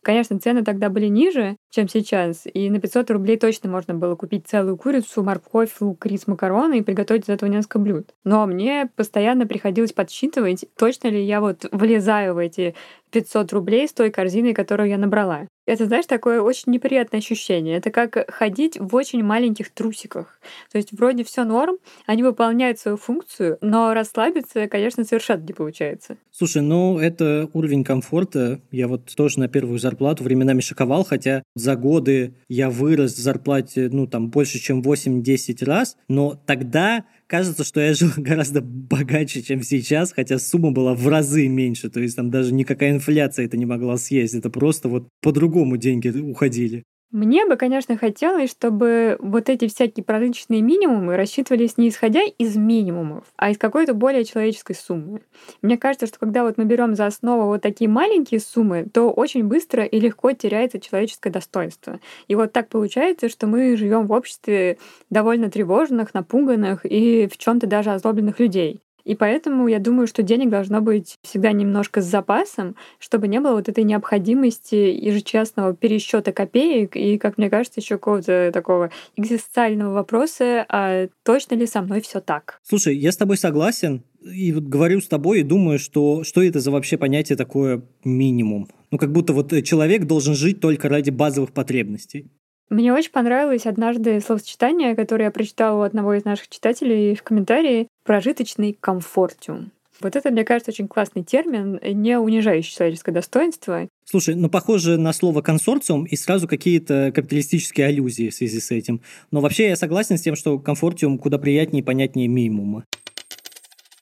Конечно, 0.02 0.38
цены 0.38 0.64
тогда 0.64 0.88
были 0.88 1.08
ниже, 1.08 1.56
чем 1.70 1.88
сейчас, 1.88 2.42
и 2.52 2.68
на 2.68 2.80
500 2.80 3.10
рублей 3.10 3.38
точно 3.38 3.70
можно 3.70 3.94
было 3.94 4.16
купить 4.16 4.46
целую 4.46 4.76
курицу, 4.76 5.22
морковь, 5.22 5.70
лук, 5.80 6.04
рис, 6.06 6.26
макароны 6.26 6.78
и 6.78 6.82
приготовить 6.82 7.24
из 7.24 7.28
этого 7.28 7.48
несколько 7.48 7.78
блюд. 7.78 8.10
Но 8.24 8.46
мне 8.46 8.90
постоянно 8.96 9.46
приходилось 9.46 9.92
подсчитывать, 9.92 10.64
точно 10.76 11.08
ли 11.08 11.22
я 11.24 11.40
вот 11.40 11.66
влезаю 11.70 12.34
в 12.34 12.38
эти 12.38 12.74
500 13.10 13.52
рублей 13.52 13.88
с 13.88 13.92
той 13.92 14.10
корзиной, 14.10 14.54
которую 14.54 14.88
я 14.88 14.98
набрала. 14.98 15.46
Это, 15.66 15.86
знаешь, 15.86 16.06
такое 16.06 16.40
очень 16.40 16.72
неприятное 16.72 17.20
ощущение. 17.20 17.76
Это 17.76 17.90
как 17.90 18.28
ходить 18.32 18.76
в 18.80 18.94
очень 18.96 19.22
маленьких 19.22 19.70
трусиках. 19.70 20.40
То 20.72 20.78
есть 20.78 20.92
вроде 20.92 21.22
все 21.22 21.44
норм, 21.44 21.76
они 22.06 22.22
выполняют 22.24 22.80
свою 22.80 22.96
функцию, 22.96 23.56
но 23.60 23.94
расслабиться, 23.94 24.66
конечно, 24.66 25.04
совершенно 25.04 25.42
не 25.42 25.52
получается. 25.52 26.16
Слушай, 26.32 26.62
ну 26.62 26.98
это 26.98 27.48
уровень 27.52 27.84
комфорта. 27.84 28.60
Я 28.72 28.88
вот 28.88 29.14
тоже 29.14 29.38
на 29.38 29.48
первую 29.48 29.78
зарплату 29.78 30.24
временами 30.24 30.60
шоковал, 30.60 31.04
хотя 31.04 31.44
за 31.60 31.76
годы 31.76 32.34
я 32.48 32.70
вырос 32.70 33.14
в 33.14 33.20
зарплате, 33.20 33.88
ну 33.92 34.06
там 34.06 34.30
больше, 34.30 34.58
чем 34.58 34.82
8-10 34.82 35.64
раз, 35.64 35.96
но 36.08 36.40
тогда 36.46 37.04
кажется, 37.26 37.64
что 37.64 37.80
я 37.80 37.94
жил 37.94 38.10
гораздо 38.16 38.60
богаче, 38.60 39.42
чем 39.42 39.62
сейчас, 39.62 40.12
хотя 40.12 40.38
сумма 40.38 40.72
была 40.72 40.94
в 40.94 41.06
разы 41.08 41.48
меньше, 41.48 41.90
то 41.90 42.00
есть 42.00 42.16
там 42.16 42.30
даже 42.30 42.52
никакая 42.52 42.90
инфляция 42.90 43.46
это 43.46 43.56
не 43.56 43.66
могла 43.66 43.96
съесть, 43.96 44.34
это 44.34 44.50
просто 44.50 44.88
вот 44.88 45.08
по-другому 45.22 45.76
деньги 45.76 46.08
уходили. 46.08 46.84
Мне 47.12 47.44
бы, 47.44 47.56
конечно, 47.56 47.96
хотелось, 47.96 48.52
чтобы 48.52 49.16
вот 49.18 49.48
эти 49.48 49.66
всякие 49.66 50.04
прожиточные 50.04 50.62
минимумы 50.62 51.16
рассчитывались 51.16 51.76
не 51.76 51.88
исходя 51.88 52.20
из 52.38 52.56
минимумов, 52.56 53.24
а 53.36 53.50
из 53.50 53.58
какой-то 53.58 53.94
более 53.94 54.24
человеческой 54.24 54.76
суммы. 54.76 55.22
Мне 55.60 55.76
кажется, 55.76 56.06
что 56.06 56.20
когда 56.20 56.44
вот 56.44 56.56
мы 56.56 56.66
берем 56.66 56.94
за 56.94 57.06
основу 57.06 57.46
вот 57.46 57.62
такие 57.62 57.90
маленькие 57.90 58.38
суммы, 58.38 58.86
то 58.92 59.10
очень 59.10 59.42
быстро 59.42 59.84
и 59.84 59.98
легко 59.98 60.30
теряется 60.30 60.78
человеческое 60.78 61.30
достоинство. 61.30 61.98
И 62.28 62.36
вот 62.36 62.52
так 62.52 62.68
получается, 62.68 63.28
что 63.28 63.48
мы 63.48 63.76
живем 63.76 64.06
в 64.06 64.12
обществе 64.12 64.78
довольно 65.10 65.50
тревожных, 65.50 66.14
напуганных 66.14 66.86
и 66.86 67.26
в 67.26 67.36
чем-то 67.38 67.66
даже 67.66 67.90
озлобленных 67.90 68.38
людей. 68.38 68.80
И 69.04 69.14
поэтому 69.14 69.68
я 69.68 69.78
думаю, 69.78 70.06
что 70.06 70.22
денег 70.22 70.50
должно 70.50 70.80
быть 70.80 71.16
всегда 71.22 71.52
немножко 71.52 72.00
с 72.00 72.06
запасом, 72.06 72.76
чтобы 72.98 73.28
не 73.28 73.40
было 73.40 73.52
вот 73.52 73.68
этой 73.68 73.84
необходимости 73.84 74.74
ежечасного 74.74 75.74
пересчета 75.74 76.32
копеек 76.32 76.96
и, 76.96 77.18
как 77.18 77.38
мне 77.38 77.50
кажется, 77.50 77.80
еще 77.80 77.96
какого-то 77.96 78.50
такого 78.52 78.90
экзистенциального 79.16 79.92
вопроса, 79.92 80.64
а 80.68 81.08
точно 81.24 81.54
ли 81.54 81.66
со 81.66 81.82
мной 81.82 82.00
все 82.00 82.20
так? 82.20 82.60
Слушай, 82.62 82.96
я 82.96 83.12
с 83.12 83.16
тобой 83.16 83.36
согласен, 83.36 84.02
и 84.22 84.52
вот 84.52 84.64
говорю 84.64 85.00
с 85.00 85.08
тобой 85.08 85.40
и 85.40 85.44
думаю, 85.44 85.78
что 85.78 86.24
что 86.24 86.42
это 86.42 86.60
за 86.60 86.70
вообще 86.70 86.98
понятие 86.98 87.36
такое 87.36 87.82
минимум? 88.04 88.68
Ну, 88.90 88.98
как 88.98 89.12
будто 89.12 89.32
вот 89.32 89.52
человек 89.64 90.04
должен 90.04 90.34
жить 90.34 90.60
только 90.60 90.88
ради 90.88 91.10
базовых 91.10 91.52
потребностей. 91.52 92.30
Мне 92.70 92.92
очень 92.92 93.10
понравилось 93.10 93.66
однажды 93.66 94.20
словосочетание, 94.20 94.94
которое 94.94 95.24
я 95.24 95.30
прочитала 95.32 95.80
у 95.80 95.82
одного 95.82 96.14
из 96.14 96.24
наших 96.24 96.48
читателей 96.48 97.16
в 97.16 97.22
комментарии 97.24 97.88
«прожиточный 98.04 98.78
комфортиум». 98.80 99.72
Вот 100.00 100.14
это, 100.14 100.30
мне 100.30 100.44
кажется, 100.44 100.70
очень 100.70 100.86
классный 100.86 101.24
термин, 101.24 101.80
не 101.82 102.16
унижающий 102.16 102.72
человеческое 102.72 103.10
достоинство. 103.10 103.88
Слушай, 104.04 104.36
ну 104.36 104.48
похоже 104.48 104.98
на 104.98 105.12
слово 105.12 105.42
консорциум 105.42 106.04
и 106.04 106.14
сразу 106.14 106.46
какие-то 106.46 107.12
капиталистические 107.12 107.88
аллюзии 107.88 108.30
в 108.30 108.34
связи 108.34 108.60
с 108.60 108.70
этим. 108.70 109.02
Но 109.32 109.40
вообще 109.40 109.68
я 109.68 109.76
согласен 109.76 110.16
с 110.16 110.22
тем, 110.22 110.36
что 110.36 110.58
комфортиум 110.60 111.18
куда 111.18 111.38
приятнее 111.38 111.82
и 111.82 111.84
понятнее 111.84 112.28
минимума. 112.28 112.84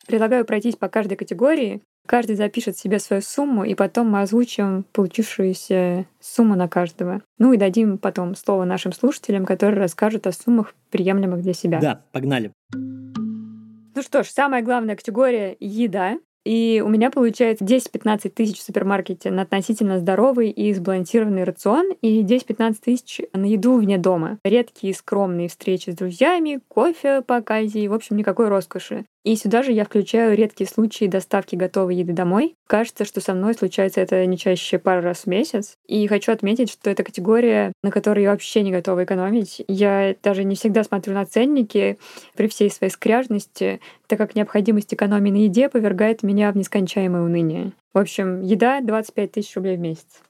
Предлагаю 0.07 0.45
пройтись 0.45 0.77
по 0.77 0.89
каждой 0.89 1.17
категории. 1.17 1.81
Каждый 2.09 2.37
запишет 2.37 2.79
себе 2.79 3.01
свою 3.01 3.21
сумму, 3.21 3.65
и 3.65 3.75
потом 3.75 4.09
мы 4.09 4.23
озвучим 4.23 4.87
получившуюся 4.93 6.07
сумму 6.21 6.57
на 6.57 6.67
каждого. 6.67 7.21
Ну 7.39 7.53
и 7.53 7.59
дадим 7.59 7.99
потом 7.99 8.35
слово 8.35 8.65
нашим 8.65 8.95
слушателям, 8.95 9.45
которые 9.45 9.79
расскажут 9.79 10.27
о 10.27 10.33
суммах, 10.33 10.75
приемлемых 10.89 11.43
для 11.43 11.53
себя. 11.53 11.81
Да, 11.81 12.01
погнали. 12.13 12.51
Ну 12.73 14.03
что 14.03 14.23
ж, 14.23 14.29
самая 14.29 14.63
главная 14.63 14.97
категория— 14.97 15.55
еда. 15.61 16.19
И 16.47 16.83
у 16.83 16.89
меня 16.89 17.11
получается 17.11 17.63
10-15 17.67 18.31
тысяч 18.31 18.59
в 18.59 18.63
супермаркете 18.63 19.31
на 19.31 19.43
относительно 19.43 19.99
здоровый 19.99 20.49
и 20.49 20.73
сбалансированный 20.73 21.45
рацион, 21.45 21.93
и 22.01 22.23
10-15 22.23 22.77
тысяч 22.83 23.21
на 23.35 23.45
еду 23.45 23.77
вне 23.77 23.99
дома. 23.99 24.39
Редкие 24.45 24.95
скромные 24.95 25.49
встречи 25.49 25.91
с 25.91 25.95
друзьями, 25.95 26.61
кофе 26.69 27.21
по 27.21 27.37
оказии, 27.37 27.87
в 27.87 27.93
общем, 27.93 28.17
никакой 28.17 28.49
роскоши. 28.49 29.05
И 29.29 29.37
сюда 29.37 29.63
же 29.63 29.73
я 29.73 29.85
включаю 29.85 30.35
редкие 30.35 30.67
случаи 30.67 31.05
доставки 31.05 31.55
готовой 31.55 31.97
еды 31.97 32.15
домой. 32.15 32.57
Кажется, 32.67 33.05
что 33.05 33.21
со 33.21 33.35
мной 33.35 33.53
случается 33.53 34.01
это 34.01 34.25
не 34.25 34.39
чаще 34.39 34.79
пару 34.79 35.03
раз 35.03 35.19
в 35.19 35.27
месяц. 35.27 35.75
И 35.87 36.07
хочу 36.07 36.33
отметить, 36.33 36.71
что 36.71 36.89
это 36.89 37.05
категория, 37.05 37.75
на 37.83 37.91
которой 37.91 38.23
я 38.23 38.31
вообще 38.31 38.63
не 38.63 38.73
готова 38.73 39.05
экономить. 39.05 39.63
Я 39.69 40.17
даже 40.23 40.45
не 40.45 40.55
всегда 40.55 40.83
смотрю 40.83 41.13
на 41.13 41.27
ценники 41.27 41.99
при 42.37 42.49
всей 42.49 42.71
своей 42.71 42.91
скряжности, 42.91 43.83
так 44.07 44.19
как 44.19 44.35
необходимость 44.35 44.95
экономии 44.95 45.31
на 45.31 45.43
еде 45.43 45.69
повергает 45.69 46.23
меня 46.23 46.51
в 46.51 46.57
нескончаемое 46.57 47.21
уныние. 47.21 47.73
В 47.93 47.99
общем, 47.99 48.41
еда 48.41 48.81
25 48.81 49.31
тысяч 49.31 49.55
рублей 49.57 49.77
в 49.77 49.81
месяц. 49.81 50.23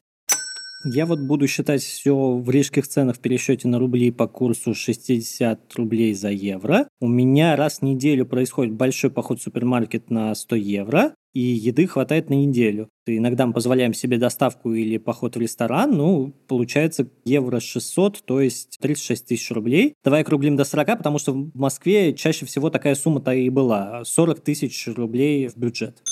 Я 0.85 1.07
вот 1.07 1.19
буду 1.19 1.49
считать 1.49 1.83
все 1.83 2.15
в 2.15 2.49
рижских 2.49 2.87
ценах 2.87 3.17
в 3.17 3.19
пересчете 3.19 3.67
на 3.67 3.81
рубли 3.81 4.13
по 4.13 4.29
курсу 4.29 4.75
60 4.75 5.75
рублей 5.75 6.15
за 6.15 6.31
евро. 6.31 6.87
У 7.01 7.09
меня 7.09 7.57
раз 7.57 7.79
в 7.79 7.83
неделю 7.83 8.25
происходит 8.27 8.75
большой 8.75 9.11
поход 9.11 9.41
в 9.41 9.43
супермаркет 9.43 10.09
на 10.09 10.33
100 10.35 10.57
евро. 10.57 11.15
и 11.35 11.41
еды 11.41 11.87
хватает 11.87 12.31
на 12.31 12.35
неделю. 12.35 12.89
Иногда 13.07 13.47
мы 13.47 13.53
позволяем 13.53 13.93
себе 13.93 14.19
доставку 14.19 14.73
или 14.73 14.99
поход 14.99 15.37
в 15.37 15.41
ресторан, 15.41 15.97
ну, 15.97 16.33
получается 16.49 17.09
евро 17.25 17.61
600, 17.61 18.23
то 18.25 18.41
есть 18.41 18.79
36 18.81 19.27
тысяч 19.27 19.51
рублей. 19.51 19.95
Давай 20.03 20.23
округлим 20.23 20.57
до 20.57 20.65
40, 20.65 20.99
потому 20.99 21.19
что 21.19 21.33
в 21.33 21.55
Москве 21.55 22.13
чаще 22.15 22.47
всего 22.47 22.71
такая 22.71 22.95
сумма-то 22.95 23.33
и 23.33 23.51
была. 23.51 24.05
40 24.05 24.41
тысяч 24.41 24.89
рублей 24.89 25.49
в 25.49 25.57
бюджет. 25.57 26.03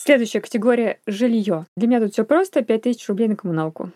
Следующая 0.00 0.40
категория– 0.40 1.00
жилье. 1.08 1.66
Для 1.76 1.88
меня 1.88 1.98
тут 2.00 2.12
все 2.12 2.24
просто– 2.24 2.62
5 2.64 2.82
тысяч 2.82 3.08
рублей 3.08 3.26
на 3.26 3.34
коммуналку 3.34 3.90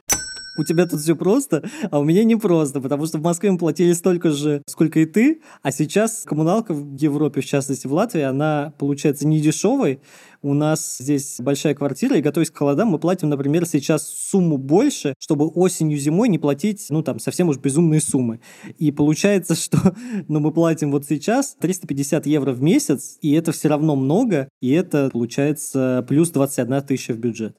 у 0.57 0.65
тебя 0.65 0.87
тут 0.87 1.01
все 1.01 1.17
просто, 1.17 1.69
а 1.91 1.99
у 1.99 2.05
меня 2.05 2.25
не 2.25 2.37
просто, 2.37 2.81
потому 2.81 3.07
что 3.07 3.19
в 3.19 3.23
Москве 3.23 3.51
мы 3.51 3.59
платили 3.59 3.93
столько 3.93 4.31
же, 4.31 4.63
сколько 4.67 5.01
и 5.01 5.07
ты, 5.07 5.41
а 5.63 5.73
сейчас 5.73 6.23
коммуналка 6.25 6.75
в 6.75 6.97
Европе, 6.97 7.41
в 7.41 7.47
частности 7.47 7.87
в 7.87 7.93
Латвии, 7.93 8.23
она 8.23 8.73
получается 8.79 9.27
не 9.27 9.41
дешевой. 9.41 10.01
У 10.45 10.55
нас 10.55 10.97
здесь 10.99 11.37
большая 11.39 11.75
квартира, 11.75 12.17
и 12.17 12.21
готовясь 12.21 12.51
к 12.51 12.57
холодам, 12.57 12.89
мы 12.89 12.99
платим, 12.99 13.29
например, 13.29 13.65
сейчас 13.65 14.09
сумму 14.09 14.57
больше, 14.57 15.15
чтобы 15.21 15.47
осенью, 15.47 15.99
зимой 15.99 16.29
не 16.29 16.39
платить, 16.39 16.85
ну, 16.91 17.03
там, 17.03 17.21
совсем 17.21 17.49
уж 17.49 17.59
безумные 17.59 18.01
суммы. 18.01 18.41
И 18.77 18.91
получается, 18.91 19.55
что 19.55 19.95
ну, 20.27 20.41
мы 20.41 20.51
платим 20.51 20.91
вот 20.91 21.07
сейчас 21.07 21.57
350 21.61 22.27
евро 22.27 22.53
в 22.53 22.61
месяц, 22.61 23.19
и 23.23 23.33
это 23.35 23.53
все 23.53 23.69
равно 23.69 23.95
много, 23.95 24.49
и 24.61 24.73
это, 24.73 25.11
получается, 25.13 26.05
плюс 26.09 26.31
21 26.31 26.83
тысяча 26.83 27.15
в 27.15 27.19
бюджет. 27.19 27.57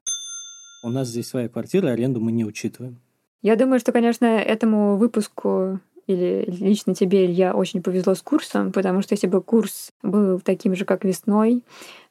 У 0.83 0.89
нас 0.89 1.07
здесь 1.07 1.27
своя 1.27 1.47
квартира, 1.47 1.87
аренду 1.87 2.19
мы 2.19 2.33
не 2.33 2.45
учитываем. 2.45 2.99
Я 3.41 3.55
думаю, 3.55 3.79
что, 3.79 3.91
конечно, 3.91 4.25
этому 4.25 4.97
выпуску 4.97 5.79
или 6.07 6.43
лично 6.47 6.93
тебе, 6.93 7.25
Илья, 7.25 7.53
очень 7.53 7.81
повезло 7.81 8.15
с 8.15 8.21
курсом, 8.21 8.73
потому 8.73 9.01
что 9.01 9.13
если 9.13 9.27
бы 9.27 9.41
курс 9.41 9.91
был 10.01 10.41
таким 10.41 10.75
же, 10.75 10.83
как 10.83 11.05
весной, 11.05 11.63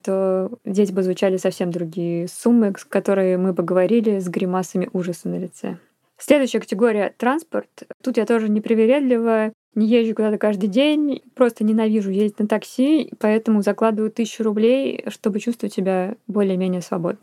то 0.03 0.51
здесь 0.65 0.91
бы 0.91 1.03
звучали 1.03 1.37
совсем 1.37 1.71
другие 1.71 2.27
суммы, 2.29 2.73
с 2.79 2.85
которыми 2.85 3.37
мы 3.37 3.53
бы 3.53 3.63
говорили 3.63 4.19
с 4.19 4.29
гримасами 4.29 4.89
ужаса 4.95 5.29
на 5.29 5.39
лице. 5.39 5.79
Следующая 6.17 6.61
категория— 6.61 7.13
транспорт. 7.19 7.69
Тут 8.03 8.17
я 8.17 8.25
тоже 8.25 8.49
непривередливая, 8.49 9.53
не 9.75 9.87
езжу 9.87 10.15
куда-то 10.15 10.39
каждый 10.39 10.69
день, 10.69 11.23
просто 11.35 11.65
ненавижу 11.65 12.11
ездить 12.11 12.39
на 12.39 12.47
такси, 12.47 13.13
поэтому 13.19 13.63
закладываю 13.63 14.11
тысячу 14.11 14.45
рублей, 14.45 15.05
чтобы 15.09 15.41
чувствовать 15.41 15.75
себя 15.75 16.15
более-менее 16.27 16.81
свободно. 16.81 17.21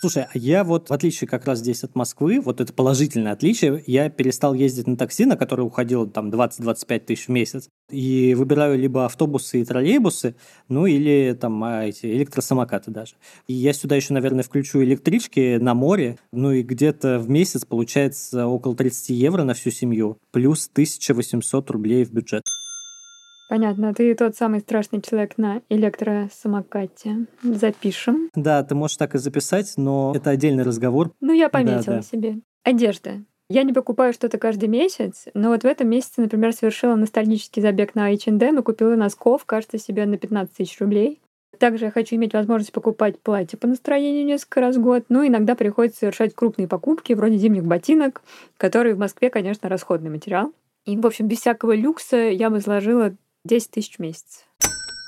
Слушай, 0.00 0.24
а 0.32 0.38
я 0.38 0.64
вот, 0.64 0.88
в 0.88 0.92
отличие 0.94 1.28
как 1.28 1.44
раз 1.44 1.58
здесь 1.58 1.84
от 1.84 1.94
Москвы, 1.94 2.40
вот 2.40 2.62
это 2.62 2.72
положительное 2.72 3.32
отличие, 3.32 3.84
я 3.86 4.08
перестал 4.08 4.54
ездить 4.54 4.86
на 4.86 4.96
такси, 4.96 5.26
на 5.26 5.36
которое 5.36 5.64
уходило 5.64 6.06
там 6.06 6.30
20-25 6.30 7.00
тысяч 7.00 7.26
в 7.26 7.28
месяц, 7.28 7.68
и 7.90 8.32
выбираю 8.34 8.78
либо 8.78 9.04
автобусы 9.04 9.60
и 9.60 9.64
троллейбусы, 9.66 10.36
ну 10.68 10.86
или 10.86 11.36
там 11.38 11.62
а, 11.62 11.84
эти 11.84 12.06
электросамокаты 12.06 12.90
даже. 12.90 13.16
И 13.46 13.52
я 13.52 13.74
сюда 13.74 13.96
еще, 13.96 14.14
наверное, 14.14 14.42
включу 14.42 14.82
электрички 14.82 15.58
на 15.58 15.74
море, 15.74 16.16
ну 16.32 16.50
и 16.50 16.62
где-то 16.62 17.18
в 17.18 17.28
месяц 17.28 17.66
получается 17.66 18.46
около 18.46 18.74
30 18.74 19.10
евро 19.10 19.44
на 19.44 19.52
всю 19.52 19.70
семью, 19.70 20.16
плюс 20.30 20.66
1800 20.72 21.70
рублей 21.70 22.06
в 22.06 22.12
бюджет. 22.12 22.44
Понятно, 23.50 23.92
ты 23.92 24.14
тот 24.14 24.36
самый 24.36 24.60
страшный 24.60 25.02
человек 25.02 25.36
на 25.36 25.60
электросамокате. 25.68 27.26
Запишем. 27.42 28.30
Да, 28.32 28.62
ты 28.62 28.76
можешь 28.76 28.96
так 28.96 29.16
и 29.16 29.18
записать, 29.18 29.72
но 29.76 30.12
это 30.14 30.30
отдельный 30.30 30.62
разговор. 30.62 31.10
Ну, 31.20 31.32
я 31.32 31.48
пометила 31.48 31.82
да, 31.84 31.96
да. 31.96 32.02
себе. 32.02 32.38
Одежда. 32.62 33.24
Я 33.48 33.64
не 33.64 33.72
покупаю 33.72 34.12
что-то 34.12 34.38
каждый 34.38 34.68
месяц, 34.68 35.24
но 35.34 35.48
вот 35.48 35.62
в 35.62 35.66
этом 35.66 35.88
месяце, 35.88 36.20
например, 36.20 36.52
совершила 36.52 36.94
ностальгический 36.94 37.60
забег 37.60 37.96
на 37.96 38.12
H&M 38.12 38.60
и 38.60 38.62
купила 38.62 38.94
носков, 38.94 39.44
кажется, 39.44 39.78
себе 39.78 40.06
на 40.06 40.16
15 40.16 40.54
тысяч 40.56 40.78
рублей. 40.78 41.20
Также 41.58 41.86
я 41.86 41.90
хочу 41.90 42.14
иметь 42.14 42.32
возможность 42.32 42.72
покупать 42.72 43.18
платье 43.18 43.58
по 43.58 43.66
настроению 43.66 44.26
несколько 44.26 44.60
раз 44.60 44.76
в 44.76 44.80
год, 44.80 45.06
но 45.08 45.26
иногда 45.26 45.56
приходится 45.56 45.98
совершать 45.98 46.36
крупные 46.36 46.68
покупки, 46.68 47.14
вроде 47.14 47.36
зимних 47.36 47.64
ботинок, 47.64 48.22
которые 48.56 48.94
в 48.94 48.98
Москве, 48.98 49.28
конечно, 49.28 49.68
расходный 49.68 50.10
материал. 50.10 50.52
И, 50.86 50.96
в 50.96 51.04
общем, 51.04 51.26
без 51.26 51.40
всякого 51.40 51.74
люкса 51.74 52.16
я 52.16 52.48
бы 52.48 52.60
сложила 52.60 53.16
10 53.44 53.70
тысяч 53.70 53.96
в 53.96 53.98
месяц. 54.00 54.44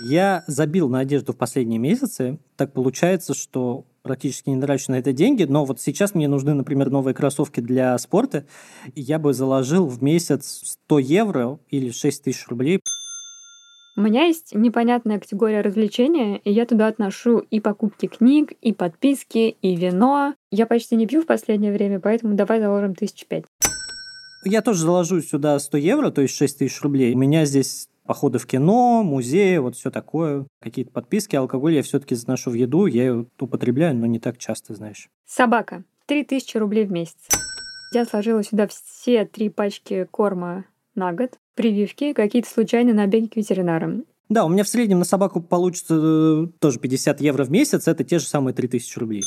Я 0.04 0.42
забил 0.46 0.88
на 0.88 1.00
одежду 1.00 1.32
в 1.32 1.36
последние 1.36 1.78
месяцы. 1.78 2.38
Так 2.56 2.72
получается, 2.72 3.34
что 3.34 3.84
практически 4.02 4.50
не 4.50 4.60
трачу 4.60 4.90
на 4.90 4.96
это 4.96 5.12
деньги, 5.12 5.44
но 5.44 5.64
вот 5.64 5.80
сейчас 5.80 6.14
мне 6.14 6.28
нужны, 6.28 6.54
например, 6.54 6.90
новые 6.90 7.14
кроссовки 7.14 7.60
для 7.60 7.96
спорта, 7.98 8.44
я 8.96 9.18
бы 9.18 9.32
заложил 9.32 9.86
в 9.86 10.02
месяц 10.02 10.62
100 10.86 10.98
евро 10.98 11.58
или 11.68 11.90
6 11.90 12.24
тысяч 12.24 12.48
рублей. 12.48 12.80
У 13.94 14.00
меня 14.00 14.24
есть 14.24 14.54
непонятная 14.54 15.20
категория 15.20 15.60
развлечения, 15.60 16.38
и 16.38 16.50
я 16.50 16.64
туда 16.64 16.86
отношу 16.86 17.38
и 17.38 17.60
покупки 17.60 18.06
книг, 18.06 18.52
и 18.62 18.72
подписки, 18.72 19.56
и 19.60 19.76
вино. 19.76 20.34
Я 20.50 20.66
почти 20.66 20.96
не 20.96 21.06
пью 21.06 21.20
в 21.22 21.26
последнее 21.26 21.72
время, 21.72 22.00
поэтому 22.00 22.34
давай 22.34 22.60
заложим 22.60 22.94
тысяч 22.94 23.26
пять. 23.26 23.44
Я 24.44 24.62
тоже 24.62 24.80
заложу 24.80 25.20
сюда 25.20 25.58
100 25.58 25.76
евро, 25.76 26.10
то 26.10 26.22
есть 26.22 26.34
6 26.34 26.58
тысяч 26.58 26.80
рублей. 26.80 27.14
У 27.14 27.18
меня 27.18 27.44
здесь 27.44 27.88
походы 28.06 28.38
в 28.38 28.46
кино, 28.46 29.02
музеи, 29.02 29.58
вот 29.58 29.76
все 29.76 29.90
такое, 29.90 30.46
какие-то 30.60 30.90
подписки. 30.90 31.36
Алкоголь 31.36 31.74
я 31.74 31.82
все-таки 31.82 32.14
заношу 32.14 32.50
в 32.50 32.54
еду, 32.54 32.86
я 32.86 33.02
ее 33.04 33.26
употребляю, 33.38 33.96
но 33.96 34.06
не 34.06 34.18
так 34.18 34.38
часто, 34.38 34.74
знаешь. 34.74 35.08
Собака. 35.26 35.84
3000 36.06 36.56
рублей 36.58 36.84
в 36.84 36.92
месяц. 36.92 37.28
Я 37.92 38.04
сложила 38.04 38.42
сюда 38.42 38.66
все 38.68 39.24
три 39.24 39.48
пачки 39.48 40.06
корма 40.10 40.64
на 40.94 41.12
год, 41.12 41.38
прививки, 41.54 42.12
какие-то 42.12 42.48
случайные 42.48 42.94
набеги 42.94 43.26
к 43.26 43.36
ветеринарам. 43.36 44.04
Да, 44.28 44.44
у 44.44 44.48
меня 44.48 44.64
в 44.64 44.68
среднем 44.68 44.98
на 44.98 45.04
собаку 45.04 45.42
получится 45.42 45.94
э, 45.94 46.46
тоже 46.58 46.78
50 46.78 47.20
евро 47.20 47.44
в 47.44 47.50
месяц, 47.50 47.86
это 47.86 48.02
те 48.02 48.18
же 48.18 48.24
самые 48.24 48.54
3000 48.54 48.98
рублей. 48.98 49.22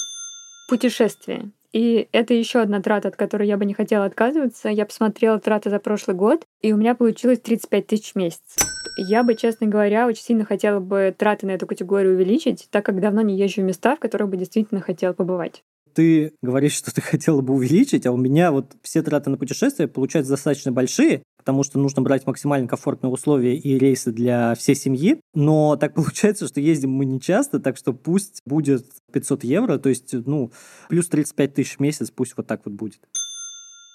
Путешествие. 0.68 1.52
И 1.76 2.08
это 2.14 2.34
еще 2.34 2.62
одна 2.62 2.82
трата, 2.82 3.10
от 3.10 3.18
которой 3.18 3.50
я 3.50 3.58
бы 3.58 3.66
не 3.66 3.74
хотела 3.74 4.06
отказываться. 4.06 4.70
Я 4.70 4.86
посмотрела 4.86 5.42
траты 5.42 5.70
за 5.70 5.80
прошлый 5.80 6.16
год, 6.16 6.46
и 6.62 6.72
у 6.72 6.78
меня 6.78 6.96
получилось 6.96 7.42
35 7.42 7.88
тысяч 7.88 8.14
в 8.14 8.16
месяц. 8.16 8.56
Я 8.96 9.24
бы, 9.24 9.36
честно 9.36 9.68
говоря, 9.68 10.08
очень 10.08 10.24
сильно 10.24 10.46
хотела 10.46 10.80
бы 10.80 11.14
траты 11.18 11.46
на 11.46 11.52
эту 11.52 11.68
категорию 11.68 12.14
увеличить, 12.16 12.70
так 12.72 12.86
как 12.86 13.02
давно 13.02 13.20
не 13.24 13.38
езжу 13.38 13.62
в 13.62 13.66
места, 13.66 13.98
в 13.98 14.00
которых 14.00 14.30
бы 14.30 14.38
действительно 14.38 14.80
хотела 14.80 15.12
побывать 15.12 15.64
ты 15.96 16.34
говоришь, 16.42 16.74
что 16.74 16.94
ты 16.94 17.02
хотела 17.02 17.42
бы 17.42 17.54
увеличить, 17.54 18.06
а 18.06 18.12
у 18.12 18.18
меня 18.18 18.52
вот 18.52 18.74
все 18.84 19.02
траты 19.02 19.30
на 19.30 19.38
путешествия 19.38 19.88
получаются 19.88 20.34
достаточно 20.34 20.72
большие, 20.72 21.24
потому 21.46 21.62
что 21.62 21.78
нужно 21.78 22.02
брать 22.02 22.26
максимально 22.26 22.68
комфортные 22.68 23.12
условия 23.12 23.56
и 23.56 23.78
рейсы 23.78 24.12
для 24.12 24.56
всей 24.56 24.74
семьи. 24.74 25.22
Но 25.36 25.76
так 25.76 25.94
получается, 25.94 26.48
что 26.48 26.60
ездим 26.60 26.90
мы 26.90 27.06
не 27.06 27.22
часто, 27.22 27.60
так 27.60 27.78
что 27.78 27.94
пусть 27.94 28.42
будет 28.48 28.84
500 29.14 29.44
евро, 29.44 29.78
то 29.78 29.90
есть, 29.90 30.12
ну, 30.12 30.52
плюс 30.90 31.08
35 31.08 31.54
тысяч 31.54 31.78
в 31.78 31.80
месяц, 31.82 32.10
пусть 32.10 32.36
вот 32.36 32.48
так 32.48 32.62
вот 32.66 32.74
будет. 32.74 33.00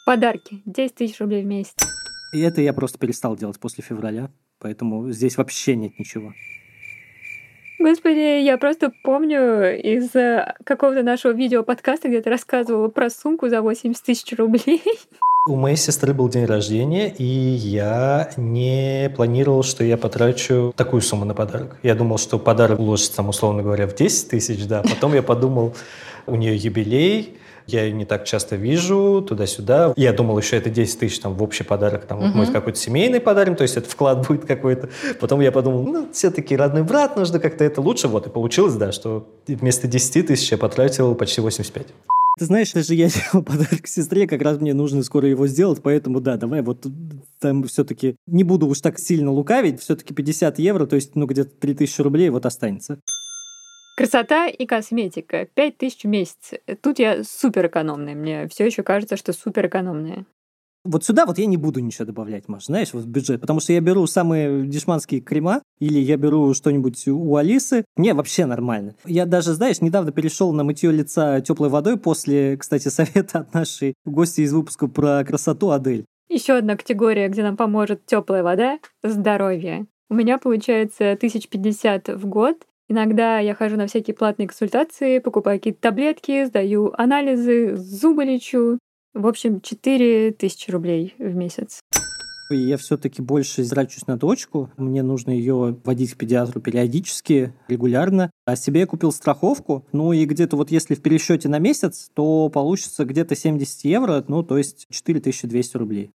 Подарки. 0.07 0.63
10 0.65 0.95
тысяч 0.95 1.19
рублей 1.19 1.43
в 1.43 1.47
месяц. 1.47 1.75
И 2.33 2.39
это 2.39 2.61
я 2.61 2.73
просто 2.73 2.99
перестал 2.99 3.37
делать 3.37 3.59
после 3.59 3.83
февраля, 3.83 4.31
поэтому 4.61 5.11
здесь 5.11 5.37
вообще 5.37 5.75
нет 5.75 5.99
ничего. 5.99 6.33
Господи, 7.81 8.45
я 8.45 8.59
просто 8.59 8.93
помню 9.03 9.77
из 9.77 10.15
э, 10.15 10.55
какого-то 10.65 11.03
нашего 11.03 11.33
видео-подкаста, 11.33 12.09
где 12.09 12.21
ты 12.21 12.31
рассказывала 12.31 12.89
про 12.89 13.11
сумку 13.11 13.49
за 13.49 13.61
80 13.61 14.05
тысяч 14.05 14.39
рублей. 14.39 14.83
У 15.51 15.57
моей 15.57 15.77
сестры 15.77 16.15
был 16.15 16.29
день 16.29 16.45
рождения, 16.45 17.09
и 17.09 17.25
я 17.25 18.31
не 18.37 19.13
планировал, 19.17 19.65
что 19.65 19.83
я 19.83 19.97
потрачу 19.97 20.73
такую 20.77 21.03
сумму 21.03 21.25
на 21.25 21.35
подарок. 21.35 21.77
Я 21.83 21.97
думал, 21.97 22.19
что 22.19 22.39
подарок 22.39 22.79
уложится, 22.79 23.17
там, 23.17 23.31
условно 23.31 23.65
говоря, 23.65 23.89
в 23.89 23.97
10 23.97 24.29
тысяч, 24.29 24.65
да. 24.67 24.83
Потом 24.83 25.13
я 25.13 25.25
подумал, 25.25 25.75
у 26.29 26.37
нее 26.37 26.55
юбилей, 26.55 27.37
я 27.67 27.83
ее 27.83 27.93
не 27.95 28.05
так 28.05 28.27
часто 28.27 28.55
вижу, 28.55 29.27
туда-сюда. 29.29 29.93
Я 29.97 30.13
думал, 30.13 30.39
еще 30.39 30.57
это 30.57 30.71
10 30.71 31.01
тысяч 31.01 31.19
там 31.19 31.35
в 31.35 31.43
общий 31.43 31.65
подарок, 31.65 32.05
там, 32.05 32.21
uh-huh. 32.21 32.33
может, 32.33 32.53
какой-то 32.53 32.79
семейный 32.79 33.19
подарим, 33.19 33.57
то 33.57 33.63
есть 33.63 33.77
это 33.77 33.91
вклад 33.91 34.29
будет 34.29 34.45
какой-то. 34.45 34.89
Потом 35.19 35.41
я 35.41 35.51
подумал, 35.51 35.83
ну, 35.83 36.09
все-таки 36.13 36.57
родной 36.57 36.85
брат, 36.85 37.17
нужно 37.17 37.41
как-то 37.41 37.65
это 37.65 37.81
лучше. 37.81 38.07
Вот, 38.07 38.29
и 38.29 38.31
получилось, 38.31 38.75
да, 38.75 38.93
что 38.93 39.29
вместо 39.49 39.89
10 39.89 40.29
тысяч 40.29 40.53
я 40.53 40.59
потратил 40.59 41.17
почти 41.17 41.41
85. 41.41 41.89
Ты 42.41 42.47
знаешь, 42.47 42.73
даже 42.73 42.95
я 42.95 43.11
делал 43.11 43.45
подарок 43.45 43.87
сестре, 43.87 44.27
как 44.27 44.41
раз 44.41 44.59
мне 44.59 44.73
нужно 44.73 45.03
скоро 45.03 45.29
его 45.29 45.47
сделать, 45.47 45.83
поэтому 45.83 46.23
да, 46.23 46.39
давай 46.39 46.63
вот 46.63 46.87
там 47.39 47.65
все-таки 47.65 48.17
не 48.27 48.45
буду 48.45 48.67
уж 48.67 48.81
так 48.81 48.99
сильно 48.99 49.31
лукавить, 49.31 49.79
все-таки 49.83 50.15
50 50.15 50.59
евро, 50.59 50.87
то 50.87 50.97
есть 50.97 51.17
ну 51.17 51.27
где-то 51.27 51.51
3000 51.51 52.01
рублей 52.01 52.31
вот 52.31 52.47
останется. 52.47 52.99
Красота 53.95 54.47
и 54.47 54.65
косметика. 54.65 55.49
5 55.53 55.77
тысяч 55.77 56.05
в 56.05 56.09
месяц. 56.09 56.55
Тут 56.81 56.99
я 56.99 57.25
супер 57.25 57.67
экономная. 57.67 58.15
Мне 58.15 58.49
все 58.49 58.65
еще 58.65 58.83
кажется, 58.83 59.19
что 59.19 59.35
супер 59.35 59.67
экономная. 59.67 60.25
Вот 60.85 61.05
сюда 61.05 61.27
вот 61.27 61.39
я 61.39 61.45
не 61.45 61.59
буду 61.59 61.81
ничего 61.81 62.07
добавлять, 62.07 62.49
Маш, 62.49 62.67
знаешь, 62.67 62.95
вот 62.95 63.05
в 63.05 63.09
бюджет, 63.09 63.41
потому 63.41 63.61
что 63.61 63.75
я 63.75 63.81
беру 63.81 64.07
самые 64.07 64.67
дешманские 64.67 65.21
крема, 65.21 65.63
или 65.79 65.99
я 65.99 66.17
беру 66.17 66.55
что-нибудь 66.55 67.07
у 67.09 67.37
Алисы, 67.37 67.85
мне 67.97 68.15
вообще 68.15 68.47
нормально. 68.47 68.95
Я 69.05 69.27
даже, 69.27 69.53
знаешь, 69.53 69.83
недавно 69.83 70.11
перешел 70.11 70.53
на 70.53 70.65
мытье 70.65 70.91
лица 70.91 71.43
теплой 71.43 71.69
водой 71.69 71.99
после, 71.99 72.57
кстати, 72.57 72.89
совета 72.89 73.41
от 73.41 73.53
нашей 73.53 73.95
гости 74.07 74.41
из 74.41 74.55
выпуска 74.55 74.87
про 74.87 75.23
красоту 75.25 75.71
Адель. 75.71 76.07
Еще 76.31 76.55
одна 76.55 76.77
категория, 76.77 77.29
где 77.29 77.43
нам 77.43 77.57
поможет 77.57 78.07
теплая 78.07 78.43
вода– 78.43 78.79
здоровье. 79.03 79.87
У 80.09 80.15
меня 80.15 80.39
получается 80.39 81.13
1050 81.13 82.09
в 82.09 82.27
год, 82.27 82.57
Иногда 82.91 83.39
я 83.39 83.55
хожу 83.55 83.77
на 83.77 83.87
всякие 83.87 84.17
платные 84.17 84.49
консультации, 84.49 85.21
покупаю 85.21 85.61
какие-то 85.61 85.81
таблетки, 85.81 86.45
сдаю 86.45 86.93
анализы, 86.99 87.77
зубы 87.77 88.25
лечу. 88.25 88.81
В 89.15 89.27
общем, 89.27 89.61
4 89.61 90.33
тысячи 90.33 90.71
рублей 90.71 91.15
в 91.19 91.35
месяц. 91.35 91.81
Я 92.53 92.77
все-таки 92.77 93.23
больше 93.23 93.69
трачусь 93.69 94.07
на 94.07 94.17
дочку. 94.17 94.71
Мне 94.77 95.03
нужно 95.03 95.31
ее 95.31 95.79
водить 95.85 96.15
к 96.15 96.17
педиатру 96.17 96.61
периодически, 96.61 97.55
регулярно. 97.69 98.31
А 98.45 98.57
себе 98.57 98.81
я 98.81 98.87
купил 98.87 99.13
страховку. 99.13 99.87
Ну 99.93 100.13
и 100.13 100.25
где-то 100.25 100.57
вот 100.57 100.71
если 100.71 100.95
в 100.95 101.03
пересчете 101.03 101.49
на 101.49 101.59
месяц, 101.61 102.11
то 102.15 102.49
получится 102.49 103.05
где-то 103.05 103.37
70 103.37 103.85
евро, 103.85 104.25
ну 104.27 104.43
то 104.43 104.59
есть 104.59 104.87
4200 104.91 105.77
рублей. 105.77 106.11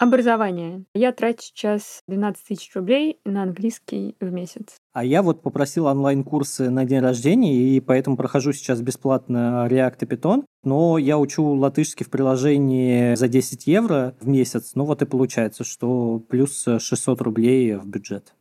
Образование. 0.00 0.84
Я 0.94 1.12
трачу 1.12 1.42
сейчас 1.42 2.00
12 2.08 2.42
тысяч 2.42 2.74
рублей 2.74 3.20
на 3.26 3.42
английский 3.42 4.16
в 4.18 4.32
месяц. 4.32 4.76
А 4.94 5.04
я 5.04 5.22
вот 5.22 5.42
попросил 5.42 5.84
онлайн-курсы 5.84 6.70
на 6.70 6.86
день 6.86 7.00
рождения, 7.00 7.52
и 7.52 7.80
поэтому 7.80 8.16
прохожу 8.16 8.54
сейчас 8.54 8.80
бесплатно 8.80 9.68
React 9.70 9.98
и 10.00 10.04
Python, 10.06 10.44
но 10.64 10.96
я 10.96 11.18
учу 11.18 11.44
латышский 11.44 12.06
в 12.06 12.08
приложении 12.08 13.14
за 13.14 13.28
10 13.28 13.66
евро 13.66 14.14
в 14.20 14.26
месяц, 14.26 14.72
ну 14.74 14.86
вот 14.86 15.02
и 15.02 15.04
получается, 15.04 15.64
что 15.64 16.18
плюс 16.30 16.64
600 16.64 17.20
рублей 17.20 17.74
в 17.74 17.86
бюджет. 17.86 18.32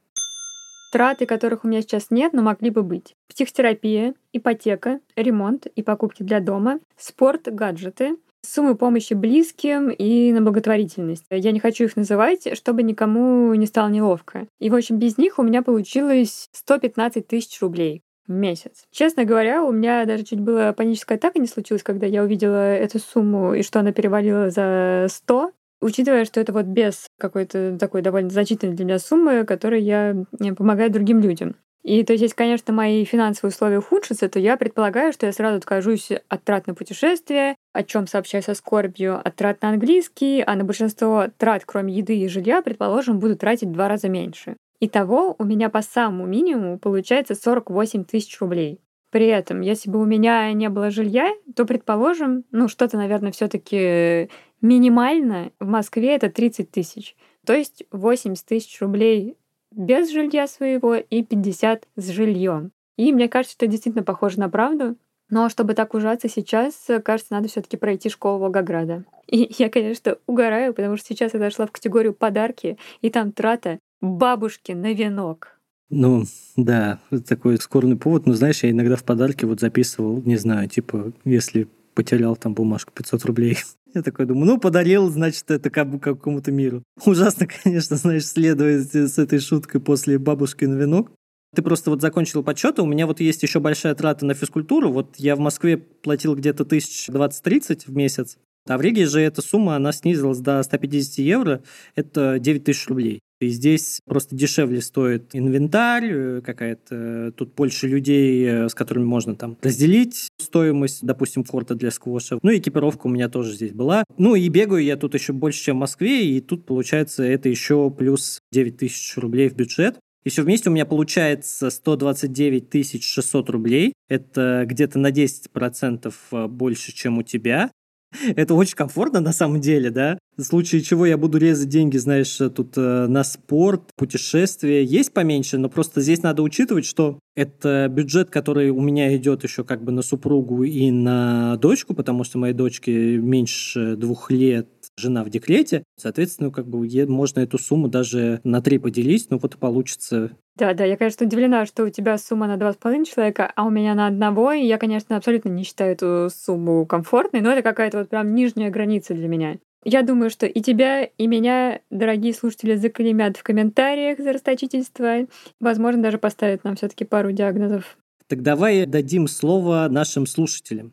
Траты, 0.94 1.26
которых 1.26 1.66
у 1.66 1.68
меня 1.68 1.82
сейчас 1.82 2.10
нет, 2.10 2.32
но 2.32 2.42
могли 2.42 2.70
бы 2.70 2.84
быть. 2.84 3.18
Психотерапия, 3.28 4.14
ипотека, 4.32 5.02
ремонт 5.18 5.66
и 5.66 5.84
покупки 5.84 6.24
для 6.24 6.40
дома, 6.40 6.80
спорт, 6.96 7.54
гаджеты— 7.54 8.16
суммы 8.50 8.76
помощи 8.76 9.14
близким 9.14 9.90
и 9.90 10.32
на 10.32 10.42
благотворительность. 10.42 11.26
Я 11.30 11.52
не 11.52 11.60
хочу 11.60 11.86
их 11.86 11.96
называть, 11.96 12.48
чтобы 12.58 12.84
никому 12.84 13.54
не 13.54 13.66
стало 13.66 13.90
неловко. 13.90 14.48
И, 14.60 14.70
в 14.70 14.76
общем, 14.76 14.98
без 14.98 15.18
них 15.18 15.40
у 15.40 15.44
меня 15.44 15.62
получилось 15.62 16.50
115 16.54 17.28
тысяч 17.28 17.62
рублей 17.62 18.04
в 18.28 18.32
месяц. 18.32 18.86
Честно 18.92 19.26
говоря, 19.26 19.64
у 19.64 19.72
меня 19.72 20.06
даже 20.06 20.24
чуть 20.24 20.40
было 20.40 20.74
паническая 20.76 21.18
атака 21.18 21.40
не 21.40 21.48
случилась, 21.48 21.84
когда 21.84 22.06
я 22.06 22.24
увидела 22.24 22.76
эту 22.76 23.00
сумму 23.00 23.54
и 23.54 23.64
что 23.64 23.80
она 23.80 23.92
перевалила 23.92 24.50
за 24.50 25.08
100. 25.10 25.52
Учитывая, 25.82 26.26
что 26.26 26.42
это 26.42 26.52
вот 26.52 26.66
без 26.66 27.08
какой-то 27.18 27.78
такой 27.80 28.02
довольно 28.02 28.30
значительной 28.30 28.76
для 28.76 28.86
меня 28.86 29.00
суммы, 29.00 29.46
которой 29.46 29.82
я 29.82 30.14
э, 30.40 30.54
помогаю 30.54 30.92
другим 30.92 31.22
людям. 31.22 31.56
И 31.84 32.04
то 32.04 32.14
есть, 32.14 32.24
если, 32.24 32.36
конечно, 32.36 32.74
мои 32.74 33.06
финансовые 33.06 33.52
условия 33.52 33.80
ухудшатся, 33.80 34.28
то 34.28 34.38
я 34.40 34.58
предполагаю, 34.58 35.14
что 35.14 35.26
я 35.26 35.32
сразу 35.32 35.58
откажусь 35.58 36.10
от 36.28 36.44
трат 36.44 36.68
на 36.68 36.76
путешествия, 36.76 37.56
о 37.74 37.84
чем 37.84 38.06
сообщаю 38.06 38.44
со 38.44 38.54
скорбью, 38.54 39.20
от 39.26 39.36
трат 39.36 39.62
на 39.62 39.70
английский, 39.70 40.44
а 40.46 40.56
на 40.56 40.66
большинство 40.66 41.28
трат, 41.38 41.64
кроме 41.66 41.94
еды 41.94 42.18
и 42.18 42.28
жилья, 42.28 42.62
предположим, 42.62 43.20
буду 43.20 43.38
тратить 43.38 43.70
в 43.70 43.72
два 43.72 43.88
раза 43.88 44.10
меньше. 44.10 44.58
Итого 44.82 45.36
у 45.38 45.44
меня 45.44 45.70
по 45.70 45.82
самому 45.82 46.26
минимуму 46.26 46.80
получается 46.80 47.36
48 47.36 48.06
тысяч 48.06 48.40
рублей. 48.40 48.82
При 49.12 49.28
этом, 49.28 49.62
если 49.62 49.90
бы 49.90 50.00
у 50.00 50.06
меня 50.06 50.52
не 50.54 50.70
было 50.70 50.92
жилья, 50.92 51.32
то, 51.56 51.66
предположим, 51.66 52.44
ну, 52.52 52.68
что-то, 52.68 52.98
наверное, 52.98 53.32
все 53.32 53.48
таки 53.48 54.30
минимально 54.62 55.52
в 55.60 55.68
Москве 55.68 56.16
это 56.16 56.30
30 56.30 56.70
тысяч. 56.70 57.16
То 57.46 57.54
есть 57.54 57.84
80 57.92 58.46
тысяч 58.46 58.80
рублей 58.82 59.36
без 59.72 60.12
жилья 60.12 60.48
своего 60.48 60.96
и 60.96 61.24
50 61.24 61.88
с 61.96 62.10
жильем. 62.10 62.72
И 62.98 63.14
мне 63.14 63.30
кажется, 63.30 63.56
что 63.56 63.66
это 63.66 63.72
действительно 63.72 64.04
похоже 64.04 64.40
на 64.40 64.50
правду. 64.50 64.98
Но 65.30 65.48
чтобы 65.48 65.76
так 65.76 65.94
ужаться 65.94 66.28
сейчас, 66.28 66.88
кажется, 67.04 67.34
надо 67.34 67.48
все 67.48 67.62
таки 67.62 67.78
пройти 67.78 68.10
школу 68.10 68.40
Волгограда. 68.40 69.06
И 69.28 69.54
я, 69.60 69.70
конечно, 69.70 70.18
угораю, 70.26 70.74
потому 70.74 70.98
что 70.98 71.08
сейчас 71.08 71.34
я 71.34 71.40
дошла 71.40 71.68
в 71.68 71.72
категорию 71.72 72.14
подарки, 72.14 72.78
и 73.02 73.12
там 73.12 73.32
трата 73.32 73.78
бабушки 74.02 74.72
на 74.72 74.92
венок. 74.94 75.60
Ну, 75.92 76.24
да, 76.56 77.00
такой 77.28 77.58
скорный 77.58 77.96
повод. 77.96 78.26
Но 78.26 78.34
знаешь, 78.34 78.64
я 78.64 78.72
иногда 78.72 78.96
в 78.96 79.04
подарке 79.04 79.46
вот 79.46 79.60
записывал, 79.60 80.22
не 80.24 80.36
знаю, 80.36 80.68
типа, 80.68 81.12
если 81.26 81.68
потерял 81.94 82.36
там 82.36 82.54
бумажку 82.54 82.92
500 82.94 83.26
рублей. 83.26 83.58
Я 83.94 84.04
такой 84.04 84.26
думаю, 84.26 84.46
ну, 84.46 84.60
подарил, 84.60 85.10
значит, 85.10 85.50
это 85.50 85.70
как 85.70 85.90
бы 85.90 86.00
какому-то 86.00 86.52
миру. 86.52 86.84
Ужасно, 87.06 87.48
конечно, 87.64 87.96
знаешь, 87.96 88.26
следовать 88.26 88.94
с 88.94 89.18
этой 89.18 89.40
шуткой 89.40 89.82
после 89.82 90.20
бабушки 90.20 90.66
на 90.66 90.76
венок. 90.76 91.12
Ты 91.56 91.64
просто 91.64 91.90
вот 91.90 92.02
закончил 92.02 92.44
подсчеты, 92.44 92.84
у 92.84 92.86
меня 92.86 93.08
вот 93.08 93.20
есть 93.20 93.42
еще 93.42 93.60
большая 93.60 93.96
трата 93.96 94.24
на 94.26 94.36
физкультуру. 94.36 94.92
Вот 94.92 95.16
я 95.18 95.36
в 95.36 95.40
Москве 95.40 95.78
платил 95.78 96.36
где-то 96.36 96.64
тысяч 96.64 97.10
20-30 97.10 97.86
в 97.88 97.96
месяц, 97.96 98.38
а 98.68 98.78
в 98.78 98.82
Риге 98.82 99.08
же 99.08 99.20
эта 99.20 99.42
сумма, 99.42 99.76
она 99.76 99.92
снизилась 99.92 100.40
до 100.40 100.62
150 100.62 101.18
евро, 101.18 101.64
это 101.96 102.38
9 102.40 102.64
тысяч 102.64 102.88
рублей. 102.88 103.20
И 103.40 103.48
здесь 103.48 104.02
просто 104.06 104.36
дешевле 104.36 104.82
стоит 104.82 105.30
инвентарь, 105.34 106.10
э, 106.12 106.42
какая-то 106.42 106.96
э, 106.96 107.32
тут 107.36 107.54
больше 107.56 107.88
людей, 107.88 108.46
э, 108.46 108.68
с 108.68 108.76
которыми 108.76 109.06
можно 109.06 109.36
там 109.36 109.58
разделить 109.62 110.28
стоимость, 110.38 111.06
допустим, 111.06 111.46
корта 111.46 111.76
для 111.76 111.92
сквоша. 111.92 112.40
Ну, 112.42 112.56
экипировка 112.56 113.08
у 113.08 113.10
меня 113.10 113.30
тоже 113.30 113.54
здесь 113.54 113.72
была. 113.72 114.04
Ну, 114.18 114.36
и 114.36 114.50
бегаю 114.50 114.84
я 114.84 114.98
тут 114.98 115.14
еще 115.14 115.32
больше, 115.32 115.64
чем 115.64 115.78
в 115.78 115.80
Москве, 115.80 116.26
и 116.26 116.42
тут, 116.42 116.66
получается, 116.66 117.24
это 117.24 117.48
еще 117.48 117.90
плюс 117.90 118.40
9 118.52 118.78
тысяч 118.78 119.16
рублей 119.18 119.48
в 119.48 119.56
бюджет. 119.56 120.00
И 120.26 120.30
все 120.30 120.44
вместе 120.44 120.70
у 120.70 120.74
меня 120.74 120.86
получается 120.86 121.70
129 121.70 123.02
600 123.02 123.50
рублей. 123.50 123.94
Это 124.10 124.66
где-то 124.68 125.00
на 125.00 125.12
10% 125.12 126.48
больше, 126.50 126.94
чем 126.94 127.20
у 127.20 127.24
тебя. 127.24 127.72
Это 128.36 128.54
очень 128.54 128.76
комфортно 128.76 129.20
на 129.20 129.34
самом 129.34 129.62
деле, 129.62 129.90
да? 129.90 130.18
В 130.38 130.44
случае 130.44 130.82
чего 130.82 131.06
я 131.06 131.18
буду 131.18 131.38
резать 131.38 131.70
деньги, 131.70 131.98
знаешь, 131.98 132.38
тут 132.56 132.78
э, 132.78 133.08
на 133.08 133.24
спорт, 133.24 133.92
путешествия 133.96 134.84
есть 134.84 135.14
поменьше, 135.14 135.58
но 135.58 135.70
просто 135.70 136.02
здесь 136.02 136.24
надо 136.24 136.42
учитывать, 136.42 136.86
что 136.86 137.20
это 137.36 137.88
бюджет, 137.90 138.30
который 138.30 138.70
у 138.70 138.82
меня 138.82 139.16
идет 139.16 139.44
еще 139.44 139.64
как 139.64 139.84
бы 139.84 139.92
на 139.92 140.02
супругу 140.02 140.64
и 140.64 140.92
на 140.92 141.58
дочку, 141.58 141.94
потому 141.94 142.24
что 142.24 142.38
моей 142.38 142.54
дочке 142.54 143.18
меньше 143.18 143.96
двух 143.96 144.32
лет, 144.32 144.70
жена 145.00 145.24
в 145.24 145.30
декрете, 145.30 145.84
соответственно, 145.98 146.52
как 146.52 146.68
бы 146.68 146.88
можно 147.08 147.40
эту 147.40 147.58
сумму 147.58 147.88
даже 147.88 148.42
на 148.44 148.62
три 148.62 148.78
поделить, 148.78 149.28
ну 149.30 149.40
вот 149.40 149.56
и 149.56 149.58
получится 149.58 150.32
да, 150.56 150.74
да, 150.74 150.84
я, 150.84 150.98
конечно, 150.98 151.26
удивлена, 151.26 151.66
что 151.66 151.86
у 151.86 151.90
тебя 151.90 152.18
сумма 152.18 152.46
на 152.46 152.58
два 152.58 152.74
с 152.74 152.76
половиной 152.76 153.06
человека, 153.06 153.50
а 153.56 153.64
у 153.66 153.70
меня 153.70 153.96
на 153.96 154.08
одного, 154.08 154.52
и 154.52 154.66
я, 154.66 154.78
конечно, 154.78 155.16
абсолютно 155.16 155.48
не 155.48 155.64
считаю 155.64 155.94
эту 155.94 156.28
сумму 156.30 156.86
комфортной, 156.86 157.42
но 157.42 157.54
это 157.54 157.62
какая-то 157.62 158.00
вот 158.00 158.10
прям 158.10 158.36
нижняя 158.36 158.70
граница 158.70 159.14
для 159.14 159.30
меня. 159.30 159.58
Я 159.86 160.02
думаю, 160.02 160.30
что 160.30 160.46
и 160.46 160.62
тебя, 160.62 161.06
и 161.06 161.28
меня, 161.28 161.80
дорогие 161.90 162.34
слушатели, 162.34 162.76
заклемят 162.76 163.38
в 163.38 163.44
комментариях 163.44 164.20
за 164.20 164.34
расточительство. 164.34 165.28
Возможно, 165.62 166.04
даже 166.04 166.18
поставят 166.18 166.66
нам 166.66 166.76
все 166.76 166.90
таки 166.90 167.06
пару 167.06 167.32
диагнозов. 167.32 167.98
Так 168.28 168.42
давай 168.42 168.86
дадим 168.86 169.28
слово 169.28 169.88
нашим 169.90 170.26
слушателям. 170.26 170.92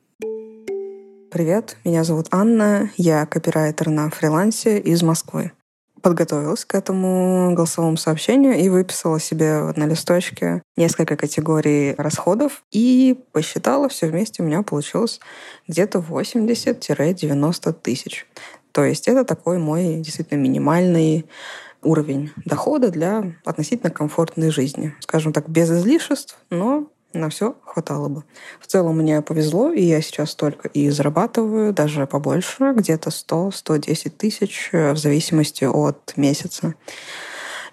Привет, 1.37 1.77
меня 1.85 2.03
зовут 2.03 2.29
Анна, 2.31 2.91
я 2.97 3.27
копирайтер 3.27 3.91
на 3.91 4.09
фрилансе 4.09 4.79
из 4.79 5.03
Москвы 5.03 5.53
подготовилась 6.01 6.65
к 6.65 6.75
этому 6.75 7.53
голосовому 7.55 7.99
сообщению 7.99 8.55
и 8.55 8.71
выписала 8.71 9.21
себе 9.21 9.61
на 9.77 9.85
листочке 9.85 10.63
несколько 10.79 11.15
категорий 11.15 11.95
расходов 11.99 12.63
и 12.71 13.23
посчитала, 13.33 13.91
все 13.91 14.07
вместе 14.07 14.43
у 14.43 14.47
меня 14.47 14.63
получилось 14.63 15.21
где-то 15.69 15.99
80-90 15.99 17.73
тысяч. 17.83 18.27
То 18.73 18.85
есть 18.85 19.07
это 19.07 19.23
такой 19.25 19.59
мой 19.59 19.97
действительно 19.97 20.39
минимальный 20.39 21.27
уровень 21.83 22.31
дохода 22.47 22.91
для 22.91 23.35
относительно 23.45 23.91
комфортной 23.91 24.49
жизни. 24.49 24.95
Скажем 25.01 25.35
так, 25.35 25.51
без 25.51 25.71
излишеств, 25.71 26.39
но 26.49 26.89
на 27.21 27.29
все 27.29 27.57
хватало 27.65 28.09
бы. 28.09 28.25
В 28.61 28.67
целом 28.67 28.99
мне 28.99 29.23
повезло, 29.23 29.73
и 29.73 29.83
я 29.83 30.01
сейчас 30.01 30.35
только 30.35 30.69
и 30.69 30.91
зарабатываю, 30.91 31.73
даже 31.73 32.07
побольше, 32.07 32.73
где-то 32.75 33.11
100-110 33.11 34.11
тысяч, 34.11 34.71
э, 34.73 34.93
в 34.93 34.97
зависимости 34.97 35.65
от 35.65 36.17
месяца. 36.17 36.75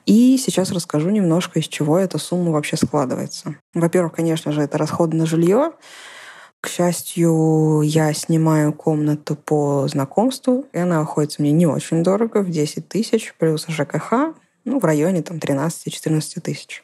И 0.06 0.38
сейчас 0.38 0.72
расскажу 0.72 1.10
немножко, 1.10 1.60
из 1.60 1.68
чего 1.68 1.98
эта 1.98 2.18
сумма 2.18 2.52
вообще 2.52 2.76
складывается. 2.76 3.56
Во-первых, 3.74 4.14
конечно 4.14 4.52
же, 4.52 4.62
это 4.62 4.78
расходы 4.78 5.16
на 5.16 5.26
жилье. 5.26 5.72
К 6.60 6.68
счастью, 6.68 7.82
я 7.84 8.14
снимаю 8.14 8.74
комнату 8.74 9.36
по 9.36 9.88
знакомству, 9.88 10.66
и 10.74 10.78
она 10.78 11.02
обходится 11.02 11.42
мне 11.42 11.52
не 11.52 11.68
очень 11.68 12.04
дорого, 12.04 12.42
в 12.42 12.50
10 12.50 12.88
тысяч, 12.88 13.34
плюс 13.38 13.66
ЖКХ, 13.68 14.34
ну, 14.66 14.80
в 14.80 14.86
районе 14.86 15.22
там 15.22 15.38
13-14 15.38 16.40
тысяч. 16.42 16.84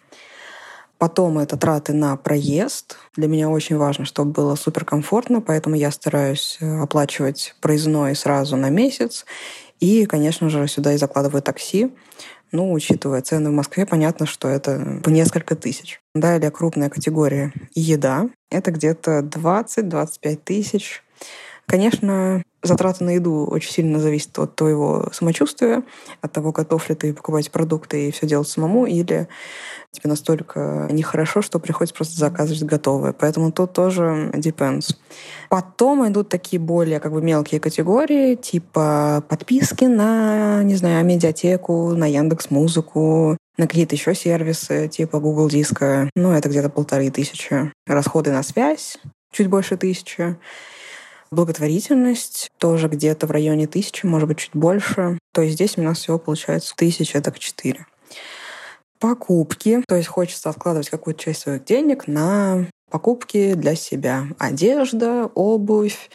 Потом 0.99 1.39
это 1.39 1.55
траты 1.55 1.93
на 1.93 2.17
проезд. 2.17 2.97
Для 3.15 3.29
меня 3.29 3.49
очень 3.49 3.77
важно, 3.77 4.03
чтобы 4.03 4.31
было 4.31 4.55
суперкомфортно, 4.55 5.39
поэтому 5.39 5.75
я 5.75 5.91
стараюсь 5.91 6.57
э, 6.59 6.81
оплачивать 6.81 7.55
проездной 7.61 8.15
сразу 8.15 8.57
на 8.57 8.69
месяц. 8.69 9.25
И, 9.79 10.05
конечно 10.05 10.49
же, 10.49 10.67
сюда 10.67 10.93
и 10.93 10.97
закладываю 10.97 11.41
такси. 11.41 11.93
Ну, 12.51 12.73
учитывая 12.73 13.21
цены 13.21 13.49
в 13.49 13.53
Москве, 13.53 13.85
понятно, 13.85 14.25
что 14.25 14.49
это 14.49 14.99
по 15.01 15.09
несколько 15.09 15.55
тысяч. 15.55 16.01
Далее 16.13 16.51
крупная 16.51 16.89
категория 16.89 17.53
еда. 17.73 18.27
Это 18.51 18.71
где-то 18.71 19.19
20-25 19.19 20.35
тысяч. 20.43 21.01
Конечно, 21.65 22.43
Затраты 22.61 23.05
на 23.05 23.11
еду 23.11 23.45
очень 23.49 23.71
сильно 23.71 23.99
зависят 23.99 24.37
от 24.37 24.55
твоего 24.55 25.07
самочувствия, 25.13 25.83
от 26.21 26.31
того, 26.33 26.51
готов 26.51 26.89
ли 26.89 26.95
ты 26.95 27.13
покупать 27.13 27.51
продукты 27.51 28.07
и 28.07 28.11
все 28.11 28.27
делать 28.27 28.49
самому, 28.49 28.85
или 28.85 29.29
тебе 29.91 30.09
настолько 30.09 30.87
нехорошо, 30.91 31.41
что 31.41 31.59
приходится 31.59 31.95
просто 31.95 32.19
заказывать 32.19 32.63
готовое. 32.63 33.13
Поэтому 33.13 33.51
тут 33.51 33.71
тоже 33.73 34.29
depends. 34.33 34.95
Потом 35.49 36.05
идут 36.07 36.27
такие 36.29 36.59
более 36.59 36.99
как 36.99 37.13
бы 37.13 37.21
мелкие 37.21 37.61
категории, 37.61 38.35
типа 38.35 39.23
подписки 39.29 39.85
на, 39.85 40.61
не 40.63 40.75
знаю, 40.75 41.05
медиатеку, 41.05 41.95
на 41.95 42.05
Яндекс 42.05 42.51
Музыку, 42.51 43.37
на 43.57 43.67
какие-то 43.67 43.95
еще 43.95 44.13
сервисы, 44.13 44.89
типа 44.89 45.19
Google 45.19 45.49
Диска. 45.49 46.09
Ну, 46.15 46.31
это 46.33 46.49
где-то 46.49 46.69
полторы 46.69 47.09
тысячи. 47.09 47.71
Расходы 47.87 48.31
на 48.31 48.43
связь 48.43 48.97
чуть 49.31 49.47
больше 49.47 49.77
тысячи. 49.77 50.37
Благотворительность 51.31 52.49
тоже 52.57 52.87
где-то 52.87 53.27
в 53.27 53.31
районе 53.31 53.67
тысячи, 53.67 54.05
может 54.05 54.27
быть, 54.27 54.39
чуть 54.39 54.55
больше. 54.55 55.19
То 55.33 55.41
есть 55.41 55.55
здесь 55.55 55.77
у 55.77 55.81
нас 55.81 55.99
всего 55.99 56.17
получается 56.17 56.73
тысяча, 56.75 57.21
так 57.21 57.37
четыре. 57.37 57.85
Покупки. 58.99 59.83
То 59.87 59.95
есть 59.95 60.07
хочется 60.07 60.49
откладывать 60.49 60.89
какую-то 60.89 61.21
часть 61.21 61.41
своих 61.41 61.63
денег 61.65 62.07
на 62.07 62.67
покупки 62.89 63.53
для 63.53 63.75
себя. 63.75 64.25
Одежда, 64.39 65.29
обувь, 65.35 66.09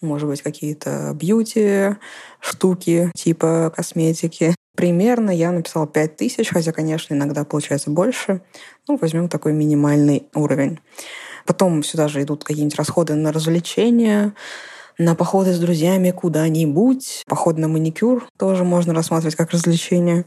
может 0.00 0.28
быть, 0.28 0.40
какие-то 0.40 1.12
бьюти 1.14 1.96
штуки 2.38 3.10
типа 3.14 3.72
косметики. 3.74 4.54
Примерно 4.76 5.30
я 5.30 5.50
написала 5.50 5.86
5000, 5.86 6.48
хотя, 6.48 6.72
конечно, 6.72 7.12
иногда 7.12 7.44
получается 7.44 7.90
больше. 7.90 8.40
Ну, 8.88 8.96
возьмем 8.96 9.28
такой 9.28 9.52
минимальный 9.52 10.28
уровень. 10.34 10.78
Потом 11.50 11.82
сюда 11.82 12.06
же 12.06 12.22
идут 12.22 12.44
какие-нибудь 12.44 12.78
расходы 12.78 13.16
на 13.16 13.32
развлечения, 13.32 14.34
на 14.98 15.16
походы 15.16 15.52
с 15.52 15.58
друзьями 15.58 16.12
куда-нибудь. 16.12 17.24
Поход 17.26 17.58
на 17.58 17.66
маникюр 17.66 18.24
тоже 18.38 18.62
можно 18.62 18.94
рассматривать 18.94 19.34
как 19.34 19.50
развлечение. 19.50 20.26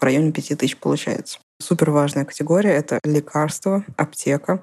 В 0.00 0.02
районе 0.02 0.32
5000 0.32 0.78
получается. 0.78 1.40
Супер 1.60 1.90
важная 1.90 2.24
категория— 2.24 2.70
это 2.72 3.00
лекарства, 3.04 3.84
аптека. 3.98 4.62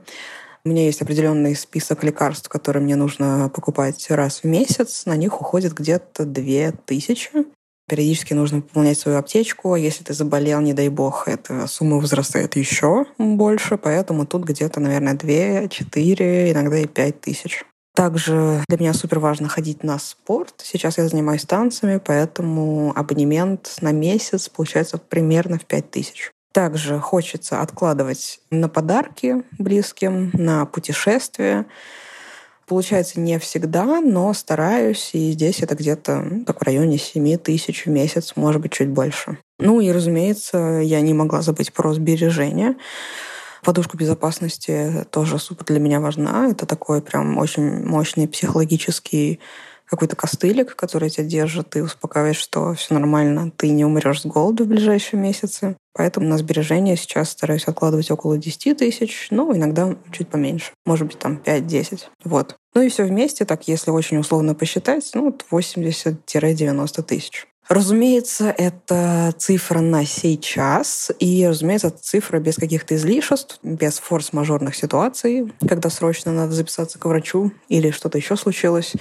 У 0.65 0.69
меня 0.69 0.83
есть 0.83 1.03
определенный 1.03 1.55
список 1.55 2.03
лекарств, 2.03 2.49
которые 2.49 2.81
мне 2.81 2.95
нужно 2.95 3.51
покупать 3.53 4.09
раз 4.09 4.39
в 4.39 4.45
месяц. 4.45 5.05
На 5.05 5.15
них 5.15 5.39
уходит 5.39 5.73
где-то 5.73 6.25
две 6.25 6.71
тысячи. 6.71 7.45
Периодически 7.89 8.33
нужно 8.33 8.61
пополнять 8.61 8.99
свою 8.99 9.17
аптечку. 9.17 9.75
Если 9.75 10.03
ты 10.03 10.13
заболел, 10.13 10.61
не 10.61 10.73
дай 10.73 10.89
бог, 10.89 11.27
эта 11.27 11.65
сумма 11.67 11.97
возрастает 11.97 12.55
еще 12.55 13.05
больше. 13.17 13.77
Поэтому 13.77 14.25
тут 14.25 14.43
где-то, 14.43 14.79
наверное, 14.79 15.15
2, 15.15 15.67
4, 15.67 16.51
иногда 16.51 16.77
и 16.77 16.85
5 16.85 17.21
тысяч. 17.21 17.65
Также 17.95 18.63
для 18.69 18.77
меня 18.77 18.93
супер 18.93 19.19
важно 19.19 19.49
ходить 19.49 19.83
на 19.83 19.99
спорт. 19.99 20.53
Сейчас 20.63 20.97
я 20.97 21.07
занимаюсь 21.07 21.43
танцами, 21.43 21.99
поэтому 22.03 22.93
абонемент 22.95 23.75
на 23.81 23.91
месяц 23.91 24.47
получается 24.47 24.97
примерно 24.97 25.57
в 25.57 25.65
5 25.65 25.91
тысяч. 25.91 26.31
Также 26.53 26.99
хочется 26.99 27.61
откладывать 27.61 28.39
на 28.51 28.69
подарки 28.69 29.43
близким, 29.57 30.31
на 30.33 30.65
путешествия. 30.65 31.65
Получается 32.69 33.19
не 33.19 33.39
всегда, 33.39 33.99
но 33.99 34.31
стараюсь, 34.35 35.09
и 35.13 35.31
здесь 35.31 35.63
это 35.63 35.73
где-то 35.73 36.21
ну, 36.21 36.45
так 36.45 36.59
в 36.59 36.63
районе 36.63 36.99
7 36.99 37.37
тысяч 37.37 37.87
в 37.87 37.89
месяц, 37.89 38.33
может 38.35 38.61
быть, 38.61 38.73
чуть 38.73 38.89
больше. 38.89 39.39
Ну 39.57 39.81
и, 39.81 39.91
разумеется, 39.91 40.79
я 40.83 41.01
не 41.01 41.15
могла 41.15 41.41
забыть 41.41 41.73
про 41.73 41.91
сбережения. 41.95 42.75
Подушка 43.63 43.97
безопасности 43.97 45.03
тоже 45.09 45.39
супер 45.39 45.65
для 45.65 45.79
меня 45.79 45.99
важна. 45.99 46.49
Это 46.51 46.67
такой 46.67 47.01
прям 47.01 47.39
очень 47.39 47.83
мощный 47.87 48.27
психологический 48.27 49.39
какой-то 49.89 50.15
костылик, 50.15 50.75
который 50.75 51.09
тебя 51.09 51.25
держит 51.25 51.75
и 51.75 51.81
успокаивает, 51.81 52.35
что 52.35 52.73
все 52.75 52.93
нормально, 52.93 53.51
ты 53.55 53.69
не 53.69 53.85
умрешь 53.85 54.21
с 54.21 54.25
голоду 54.25 54.63
в 54.63 54.67
ближайшие 54.67 55.19
месяцы. 55.19 55.75
Поэтому 55.93 56.27
на 56.27 56.37
сбережения 56.37 56.95
сейчас 56.95 57.31
стараюсь 57.31 57.65
откладывать 57.65 58.11
около 58.11 58.37
10 58.37 58.77
тысяч, 58.77 59.27
ну, 59.31 59.55
иногда 59.55 59.95
чуть 60.11 60.29
поменьше. 60.29 60.71
Может 60.85 61.07
быть, 61.07 61.19
там 61.19 61.41
5-10. 61.43 62.01
Вот. 62.23 62.55
Ну 62.75 62.81
и 62.81 62.89
все 62.89 63.03
вместе, 63.03 63.45
так 63.45 63.67
если 63.67 63.89
очень 63.89 64.17
условно 64.17 64.53
посчитать, 64.53 65.09
ну, 65.15 65.35
80-90 65.51 67.03
тысяч. 67.03 67.47
Разумеется, 67.67 68.53
это 68.57 69.31
цифра 69.37 69.79
на 69.79 70.03
сейчас, 70.03 71.11
и, 71.19 71.45
разумеется, 71.47 71.89
это 71.89 71.99
цифра 71.99 72.39
без 72.39 72.55
каких-то 72.55 72.95
излишеств, 72.95 73.59
без 73.61 73.99
форс-мажорных 73.99 74.75
ситуаций, 74.75 75.53
когда 75.67 75.91
срочно 75.91 76.31
надо 76.31 76.53
записаться 76.53 76.97
к 76.97 77.05
врачу 77.05 77.51
или 77.67 77.91
что-то 77.91 78.17
еще 78.17 78.35
случилось 78.37 78.93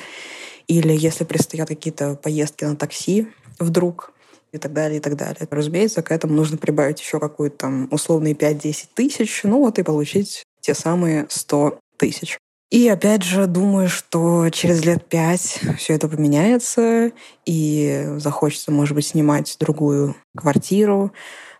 или 0.69 0.93
если 0.93 1.25
предстоят 1.25 1.69
какие-то 1.69 2.15
поездки 2.15 2.65
на 2.65 2.77
такси 2.77 3.29
вдруг, 3.59 4.13
и 4.53 4.59
так 4.59 4.73
далее, 4.73 4.99
и 4.99 5.01
так 5.01 5.17
далее. 5.17 5.47
Разумеется, 5.51 6.03
к 6.03 6.11
этому 6.11 6.35
нужно 6.35 6.57
прибавить 6.57 7.01
еще 7.01 7.21
какую-то 7.21 7.57
там 7.57 7.89
условные 7.91 8.35
5-10 8.35 8.89
тысяч, 8.95 9.41
ну 9.45 9.59
вот 9.59 9.79
и 9.79 9.83
получить 9.83 10.45
те 10.61 10.75
самые 10.75 11.27
100 11.29 11.79
тысяч. 11.97 12.39
И 12.71 12.87
опять 12.89 13.23
же, 13.23 13.47
думаю, 13.47 13.89
что 13.89 14.51
через 14.51 14.85
лет 14.85 15.07
пять 15.07 15.61
все 15.79 15.95
это 15.95 16.07
поменяется, 16.07 17.13
и 17.47 18.07
захочется, 18.19 18.71
может 18.71 18.95
быть, 18.95 19.07
снимать 19.07 19.57
другую 19.59 20.17
квартиру, 20.37 21.13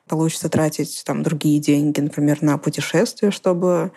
получится 0.07 0.51
тратить 0.51 1.03
там 1.07 1.23
другие 1.23 1.61
деньги, 1.61 2.01
например, 2.01 2.43
на 2.43 2.59
путешествия, 2.59 3.31
чтобы 3.31 3.91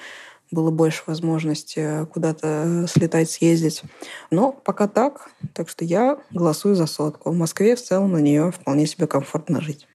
было 0.51 0.69
больше 0.69 1.03
возможности 1.07 2.05
куда-то 2.13 2.85
слетать, 2.87 3.29
съездить. 3.29 3.81
Но 4.29 4.51
пока 4.51 4.87
так, 4.87 5.29
так 5.53 5.69
что 5.69 5.85
я 5.85 6.19
голосую 6.31 6.75
за 6.75 6.85
сотку. 6.85 7.31
В 7.31 7.35
Москве 7.37 7.75
в 7.75 7.81
целом 7.81 8.11
на 8.11 8.17
нее 8.17 8.51
вполне 8.51 8.85
себе 8.85 9.07
комфортно 9.07 9.61
жить. 9.61 9.87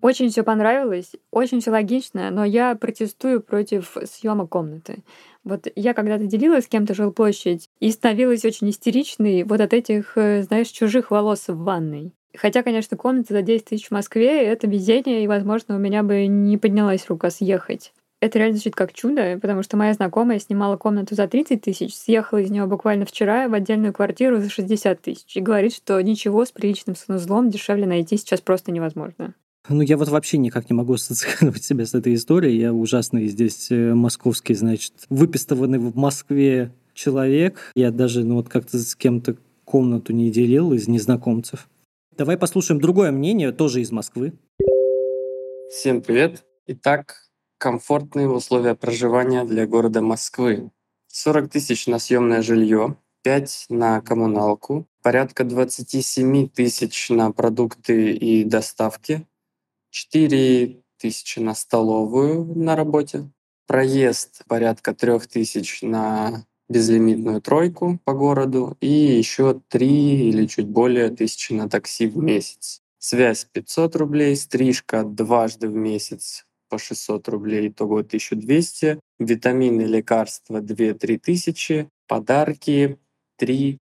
Очень 0.00 0.30
все 0.30 0.44
понравилось, 0.44 1.12
очень 1.32 1.60
все 1.60 1.72
логично, 1.72 2.30
но 2.30 2.44
я 2.44 2.76
протестую 2.76 3.40
против 3.40 3.96
съема 4.04 4.46
комнаты. 4.46 5.02
Вот 5.42 5.66
я 5.74 5.92
когда-то 5.92 6.24
делила 6.26 6.60
с 6.60 6.68
кем-то 6.68 6.94
жилплощадь 6.94 7.68
и 7.80 7.90
становилась 7.90 8.44
очень 8.44 8.70
истеричной 8.70 9.42
вот 9.42 9.60
от 9.60 9.72
этих, 9.72 10.16
э, 10.16 10.42
знаешь, 10.42 10.68
чужих 10.68 11.10
волос 11.10 11.48
в 11.48 11.56
ванной. 11.56 12.12
Хотя, 12.36 12.62
конечно, 12.62 12.96
комната 12.96 13.34
за 13.34 13.42
10 13.42 13.64
тысяч 13.64 13.88
в 13.88 13.90
Москве— 13.90 14.42
это 14.44 14.68
везение, 14.68 15.24
и, 15.24 15.26
возможно, 15.26 15.74
у 15.74 15.78
меня 15.78 16.02
бы 16.04 16.26
не 16.26 16.58
поднялась 16.58 17.08
рука 17.08 17.30
съехать 17.30 17.92
это 18.20 18.38
реально 18.38 18.56
звучит 18.56 18.74
как 18.74 18.92
чудо, 18.92 19.38
потому 19.40 19.62
что 19.62 19.76
моя 19.76 19.94
знакомая 19.94 20.38
снимала 20.38 20.76
комнату 20.76 21.14
за 21.14 21.28
30 21.28 21.60
тысяч, 21.60 21.94
съехала 21.94 22.38
из 22.38 22.50
нее 22.50 22.66
буквально 22.66 23.04
вчера 23.04 23.48
в 23.48 23.54
отдельную 23.54 23.92
квартиру 23.92 24.40
за 24.40 24.50
60 24.50 25.00
тысяч 25.00 25.36
и 25.36 25.40
говорит, 25.40 25.74
что 25.74 26.00
ничего 26.00 26.44
с 26.44 26.50
приличным 26.50 26.96
санузлом 26.96 27.50
дешевле 27.50 27.86
найти 27.86 28.16
сейчас 28.16 28.40
просто 28.40 28.72
невозможно. 28.72 29.34
Ну, 29.68 29.82
я 29.82 29.96
вот 29.96 30.08
вообще 30.08 30.38
никак 30.38 30.70
не 30.70 30.74
могу 30.74 30.94
ассоциировать 30.94 31.62
себя 31.62 31.84
с 31.84 31.94
этой 31.94 32.14
историей. 32.14 32.58
Я 32.58 32.72
ужасный 32.72 33.26
здесь 33.28 33.70
э, 33.70 33.94
московский, 33.94 34.54
значит, 34.54 34.94
выпистованный 35.10 35.78
в 35.78 35.94
Москве 35.94 36.72
человек. 36.94 37.72
Я 37.74 37.90
даже, 37.90 38.24
ну, 38.24 38.36
вот 38.36 38.48
как-то 38.48 38.78
с 38.78 38.94
кем-то 38.96 39.36
комнату 39.64 40.14
не 40.14 40.30
делил 40.30 40.72
из 40.72 40.88
незнакомцев. 40.88 41.68
Давай 42.16 42.38
послушаем 42.38 42.80
другое 42.80 43.12
мнение, 43.12 43.52
тоже 43.52 43.82
из 43.82 43.92
Москвы. 43.92 44.32
Всем 45.70 46.00
привет. 46.00 46.44
Итак, 46.66 47.27
комфортные 47.58 48.28
условия 48.28 48.74
проживания 48.74 49.44
для 49.44 49.66
города 49.66 50.00
Москвы. 50.00 50.70
40 51.08 51.50
тысяч 51.50 51.86
на 51.86 51.98
съемное 51.98 52.42
жилье, 52.42 52.96
5 53.22 53.66
на 53.68 54.00
коммуналку, 54.00 54.86
порядка 55.02 55.44
27 55.44 56.48
тысяч 56.48 57.10
на 57.10 57.32
продукты 57.32 58.12
и 58.12 58.44
доставки, 58.44 59.26
4 59.90 60.82
тысячи 60.98 61.40
на 61.40 61.54
столовую 61.54 62.44
на 62.56 62.76
работе, 62.76 63.30
проезд 63.66 64.44
порядка 64.46 64.94
3 64.94 65.18
тысяч 65.20 65.82
на 65.82 66.46
безлимитную 66.68 67.40
тройку 67.40 67.98
по 68.04 68.12
городу 68.12 68.76
и 68.80 68.88
еще 68.88 69.60
3 69.68 70.28
или 70.28 70.46
чуть 70.46 70.68
более 70.68 71.10
тысячи 71.10 71.52
на 71.52 71.68
такси 71.68 72.06
в 72.06 72.18
месяц. 72.18 72.82
Связь 72.98 73.46
500 73.52 73.96
рублей, 73.96 74.36
стрижка 74.36 75.02
дважды 75.02 75.68
в 75.68 75.74
месяц 75.74 76.47
по 76.68 76.78
600 76.78 77.28
рублей, 77.28 77.68
итого 77.68 77.98
1200, 77.98 79.00
витамины, 79.18 79.82
лекарства 79.82 80.60
2-3 80.60 81.18
тысячи, 81.18 81.88
подарки 82.06 82.98
3-5 83.40 83.78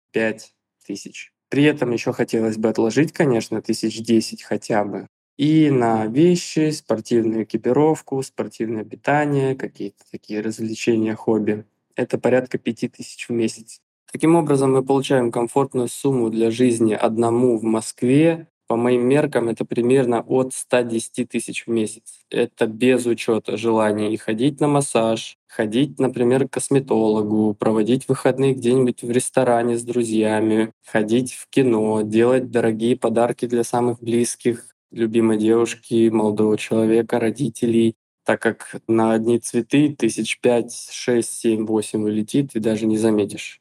тысяч. 0.87 1.33
При 1.49 1.65
этом 1.65 1.93
еще 1.93 2.13
хотелось 2.13 2.57
бы 2.57 2.69
отложить, 2.69 3.13
конечно, 3.13 3.63
тысяч 3.63 4.01
10 4.03 4.43
хотя 4.43 4.85
бы. 4.85 5.07
И 5.37 5.71
на 5.71 6.07
вещи, 6.07 6.71
спортивную 6.71 7.45
экипировку, 7.45 8.23
спортивное 8.23 8.85
питание, 8.85 9.55
какие-то 9.55 10.03
такие 10.11 10.41
развлечения, 10.41 11.15
хобби. 11.15 11.65
Это 11.95 12.19
порядка 12.19 12.59
5 12.59 12.93
тысяч 12.93 13.29
в 13.29 13.33
месяц. 13.33 13.81
Таким 14.11 14.35
образом, 14.35 14.73
мы 14.73 14.83
получаем 14.83 15.31
комфортную 15.31 15.89
сумму 15.89 16.31
для 16.31 16.51
жизни 16.51 16.95
одному 16.95 17.59
в 17.59 17.65
Москве 17.65 18.49
По 18.69 18.75
моим 18.75 19.07
меркам 19.09 19.49
это 19.49 19.65
примерно 19.65 20.23
от 20.23 20.53
110 20.53 21.25
тысяч 21.25 21.67
в 21.67 21.71
месяц. 21.71 22.25
Это 22.31 22.67
без 22.67 23.07
учета 23.07 23.57
желания 23.57 24.17
ходить 24.17 24.59
на 24.61 24.67
массаж, 24.67 25.37
ходить, 25.47 26.01
например, 26.01 26.49
к 26.49 26.55
косметологу, 26.55 27.55
проводить 27.55 28.09
выходные 28.09 28.55
где-нибудь 28.55 29.03
в 29.05 29.11
ресторане 29.11 29.79
с 29.79 29.85
друзьями, 29.85 30.73
ходить 30.85 31.35
в 31.35 31.49
кино, 31.49 32.03
делать 32.03 32.51
дорогие 32.51 32.97
подарки 32.97 33.47
для 33.47 33.63
самых 33.63 34.01
близких, 34.03 34.67
любимой 34.91 35.39
девушки, 35.39 36.09
молодого 36.09 36.59
человека, 36.59 37.21
родителей, 37.21 37.95
так 38.25 38.43
как 38.43 38.77
на 38.89 39.13
одни 39.13 39.39
цветы 39.39 39.95
тысяч 39.97 40.41
пять, 40.41 40.89
шесть, 40.91 41.35
семь, 41.39 41.67
восемь 41.67 42.03
улетит 42.03 42.57
и 42.57 42.59
даже 42.61 42.87
не 42.87 42.99
заметишь. 42.99 43.61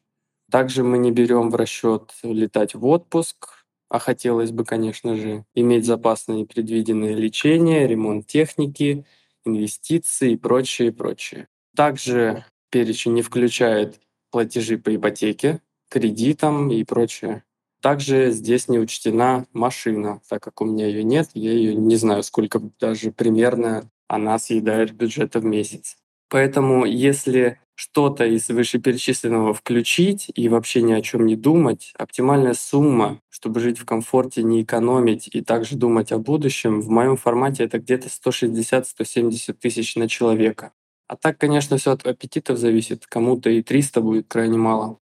Также 0.50 0.82
мы 0.84 0.98
не 0.98 1.10
берем 1.12 1.50
в 1.50 1.56
расчет 1.56 2.12
летать 2.22 2.74
в 2.74 2.84
отпуск, 2.86 3.55
а 3.88 3.98
хотелось 3.98 4.50
бы, 4.50 4.64
конечно 4.64 5.16
же, 5.16 5.44
иметь 5.54 5.86
запас 5.86 6.26
на 6.28 6.32
непредвиденное 6.32 7.14
лечение, 7.14 7.86
ремонт 7.86 8.26
техники, 8.26 9.04
инвестиции 9.44 10.32
и 10.32 10.36
прочее, 10.36 10.92
прочее. 10.92 11.48
Также 11.74 12.44
перечень 12.70 13.14
не 13.14 13.22
включает 13.22 14.00
платежи 14.30 14.78
по 14.78 14.94
ипотеке, 14.94 15.60
кредитам 15.88 16.70
и 16.70 16.84
прочее. 16.84 17.44
Также 17.80 18.30
здесь 18.32 18.68
не 18.68 18.78
учтена 18.78 19.46
машина, 19.52 20.20
так 20.28 20.42
как 20.42 20.60
у 20.60 20.64
меня 20.64 20.86
ее 20.86 21.04
нет, 21.04 21.30
я 21.34 21.52
ее 21.52 21.74
не 21.74 21.96
знаю, 21.96 22.22
сколько 22.22 22.60
даже 22.80 23.12
примерно 23.12 23.90
она 24.08 24.38
съедает 24.38 24.92
бюджета 24.92 25.40
в 25.40 25.44
месяц. 25.44 25.96
Поэтому 26.28 26.84
если 26.84 27.58
что-то 27.76 28.24
из 28.24 28.48
вышеперечисленного 28.48 29.52
включить 29.54 30.30
и 30.34 30.48
вообще 30.48 30.82
ни 30.82 30.92
о 30.92 31.02
чем 31.02 31.26
не 31.26 31.36
думать, 31.36 31.92
оптимальная 31.96 32.54
сумма, 32.54 33.20
чтобы 33.28 33.60
жить 33.60 33.78
в 33.78 33.84
комфорте, 33.84 34.42
не 34.42 34.62
экономить 34.62 35.28
и 35.30 35.42
также 35.42 35.76
думать 35.76 36.10
о 36.10 36.18
будущем, 36.18 36.80
в 36.80 36.88
моем 36.88 37.16
формате 37.16 37.64
это 37.64 37.78
где-то 37.78 38.08
160-170 38.08 39.52
тысяч 39.52 39.94
на 39.96 40.08
человека. 40.08 40.72
А 41.06 41.16
так, 41.16 41.38
конечно, 41.38 41.76
все 41.76 41.92
от 41.92 42.04
аппетитов 42.06 42.58
зависит. 42.58 43.06
Кому-то 43.06 43.50
и 43.50 43.62
300 43.62 44.00
будет 44.00 44.26
крайне 44.26 44.58
мало. 44.58 44.98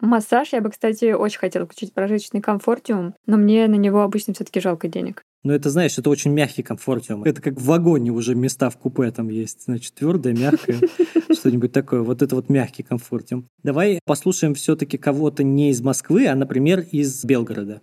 Массаж 0.00 0.52
я 0.52 0.62
бы, 0.62 0.70
кстати, 0.70 1.12
очень 1.12 1.38
хотела 1.38 1.66
включить 1.66 1.92
прожиточный 1.92 2.40
комфортиум, 2.40 3.14
но 3.26 3.36
мне 3.36 3.68
на 3.68 3.74
него 3.74 4.00
обычно 4.00 4.32
все 4.32 4.44
таки 4.44 4.58
жалко 4.58 4.88
денег. 4.88 5.22
Но 5.42 5.54
это, 5.54 5.70
знаешь, 5.70 5.96
это 5.98 6.10
очень 6.10 6.32
мягкий 6.32 6.62
комфортиум. 6.62 7.24
Это 7.24 7.40
как 7.40 7.54
в 7.54 7.64
вагоне 7.64 8.10
уже 8.10 8.34
места 8.34 8.68
в 8.68 8.76
купе 8.76 9.10
там 9.10 9.28
есть. 9.28 9.64
Значит, 9.64 9.94
твердое, 9.94 10.34
мягкое, 10.34 10.80
что-нибудь 11.32 11.72
такое. 11.72 12.02
Вот 12.02 12.20
это 12.20 12.36
вот 12.36 12.50
мягкий 12.50 12.82
комфортиум. 12.82 13.46
Давай 13.62 14.00
послушаем 14.04 14.54
все-таки 14.54 14.98
кого-то 14.98 15.42
не 15.42 15.70
из 15.70 15.80
Москвы, 15.80 16.26
а, 16.26 16.34
например, 16.34 16.80
из 16.80 17.24
Белгорода. 17.24 17.80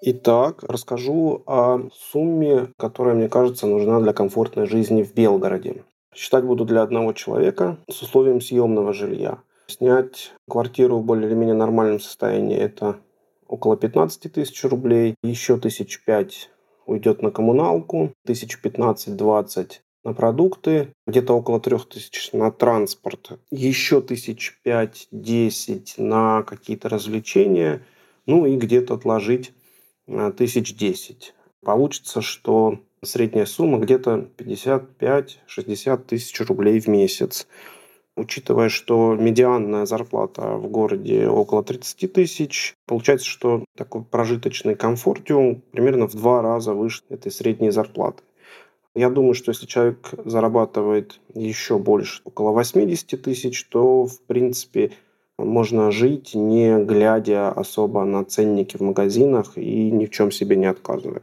Итак, 0.00 0.62
расскажу 0.62 1.42
о 1.46 1.88
сумме, 1.92 2.68
которая, 2.78 3.14
мне 3.14 3.28
кажется, 3.28 3.66
нужна 3.66 4.00
для 4.00 4.12
комфортной 4.12 4.66
жизни 4.66 5.02
в 5.02 5.12
Белгороде. 5.12 5.82
Считать 6.14 6.44
буду 6.44 6.64
для 6.64 6.82
одного 6.82 7.12
человека 7.12 7.78
с 7.90 8.00
условием 8.00 8.40
съемного 8.40 8.92
жилья. 8.94 9.38
Снять 9.66 10.32
квартиру 10.48 10.98
в 10.98 11.04
более 11.04 11.26
или 11.26 11.34
менее 11.34 11.54
нормальном 11.54 12.00
состоянии– 12.00 12.56
это 12.58 12.96
около 13.48 13.76
15 13.76 14.32
тысяч 14.32 14.64
рублей, 14.64 15.14
еще 15.22 15.58
тысяч 15.58 16.04
пять 16.04 16.50
уйдет 16.86 17.22
на 17.22 17.30
коммуналку, 17.30 18.12
тысяч 18.24 18.58
15-20 18.62 19.80
на 20.04 20.14
продукты, 20.14 20.92
где-то 21.06 21.34
около 21.34 21.60
трех 21.60 21.88
тысяч 21.88 22.32
на 22.32 22.50
транспорт, 22.50 23.38
еще 23.50 24.00
тысяч 24.00 24.58
пять-десять 24.62 25.94
на 25.98 26.42
какие-то 26.42 26.88
развлечения, 26.88 27.84
ну 28.26 28.46
и 28.46 28.56
где-то 28.56 28.94
отложить 28.94 29.52
э, 30.06 30.32
тысяч 30.36 30.74
десять. 30.76 31.34
Получится, 31.62 32.22
что 32.22 32.78
средняя 33.02 33.44
сумма 33.44 33.78
где-то 33.78 34.28
55-60 34.38 36.04
тысяч 36.04 36.40
рублей 36.40 36.80
в 36.80 36.86
месяц 36.86 37.46
учитывая, 38.18 38.68
что 38.68 39.14
медианная 39.14 39.86
зарплата 39.86 40.56
в 40.56 40.68
городе 40.68 41.28
около 41.28 41.62
30 41.62 42.12
тысяч, 42.12 42.74
получается, 42.86 43.26
что 43.26 43.64
такой 43.76 44.02
прожиточный 44.02 44.74
комфортиум 44.74 45.62
примерно 45.72 46.08
в 46.08 46.14
два 46.14 46.42
раза 46.42 46.74
выше 46.74 47.02
этой 47.08 47.32
средней 47.32 47.70
зарплаты. 47.70 48.22
Я 48.94 49.10
думаю, 49.10 49.34
что 49.34 49.52
если 49.52 49.66
человек 49.66 50.10
зарабатывает 50.24 51.20
еще 51.34 51.78
больше, 51.78 52.20
около 52.24 52.50
80 52.50 53.22
тысяч, 53.22 53.64
то, 53.64 54.06
в 54.06 54.20
принципе, 54.22 54.90
можно 55.38 55.92
жить, 55.92 56.34
не 56.34 56.84
глядя 56.84 57.50
особо 57.50 58.04
на 58.04 58.24
ценники 58.24 58.76
в 58.76 58.80
магазинах 58.80 59.56
и 59.56 59.90
ни 59.90 60.06
в 60.06 60.10
чем 60.10 60.32
себе 60.32 60.56
не 60.56 60.66
отказывая. 60.66 61.22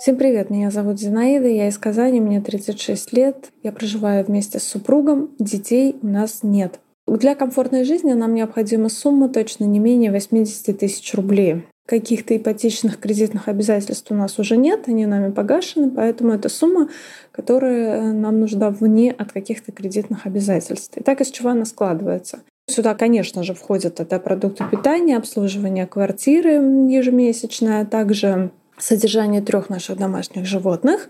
Всем 0.00 0.16
привет, 0.16 0.50
меня 0.50 0.72
зовут 0.72 0.98
Зинаида, 0.98 1.46
я 1.46 1.68
из 1.68 1.78
Казани, 1.78 2.20
мне 2.20 2.40
36 2.40 3.12
лет, 3.12 3.52
я 3.62 3.70
проживаю 3.70 4.24
вместе 4.24 4.58
с 4.58 4.64
супругом, 4.64 5.30
детей 5.38 5.96
у 6.02 6.06
нас 6.08 6.40
нет. 6.42 6.80
Для 7.06 7.36
комфортной 7.36 7.84
жизни 7.84 8.12
нам 8.12 8.34
необходима 8.34 8.88
сумма 8.88 9.28
точно 9.28 9.64
не 9.64 9.78
менее 9.78 10.10
80 10.10 10.78
тысяч 10.78 11.14
рублей. 11.14 11.64
Каких-то 11.86 12.36
ипотечных 12.36 12.98
кредитных 12.98 13.46
обязательств 13.48 14.10
у 14.10 14.14
нас 14.14 14.38
уже 14.38 14.56
нет, 14.56 14.88
они 14.88 15.06
нами 15.06 15.30
погашены, 15.30 15.90
поэтому 15.90 16.32
это 16.32 16.48
сумма, 16.48 16.88
которая 17.30 18.12
нам 18.12 18.40
нужна 18.40 18.70
вне 18.70 19.12
от 19.12 19.32
каких-то 19.32 19.70
кредитных 19.70 20.26
обязательств. 20.26 20.94
Итак, 20.96 21.20
из 21.20 21.30
чего 21.30 21.50
она 21.50 21.64
складывается? 21.64 22.40
Сюда, 22.66 22.94
конечно 22.94 23.42
же, 23.42 23.54
входят 23.54 24.00
это 24.00 24.18
продукты 24.18 24.64
питания, 24.70 25.16
обслуживание 25.16 25.86
квартиры 25.86 26.52
ежемесячное, 26.52 27.82
а 27.82 27.86
также 27.86 28.50
содержание 28.78 29.40
трех 29.40 29.68
наших 29.68 29.98
домашних 29.98 30.46
животных. 30.46 31.08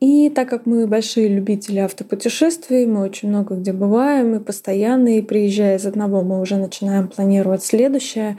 И 0.00 0.30
так 0.30 0.48
как 0.48 0.64
мы 0.64 0.86
большие 0.86 1.28
любители 1.28 1.78
автопутешествий, 1.80 2.86
мы 2.86 3.02
очень 3.02 3.28
много 3.28 3.56
где 3.56 3.72
бываем 3.72 4.36
и 4.36 4.38
постоянно, 4.38 5.18
и 5.18 5.22
приезжая 5.22 5.76
из 5.76 5.86
одного, 5.86 6.22
мы 6.22 6.40
уже 6.40 6.56
начинаем 6.56 7.08
планировать 7.08 7.64
следующее. 7.64 8.38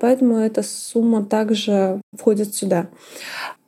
Поэтому 0.00 0.36
эта 0.36 0.62
сумма 0.62 1.24
также 1.24 2.00
входит 2.16 2.54
сюда. 2.54 2.88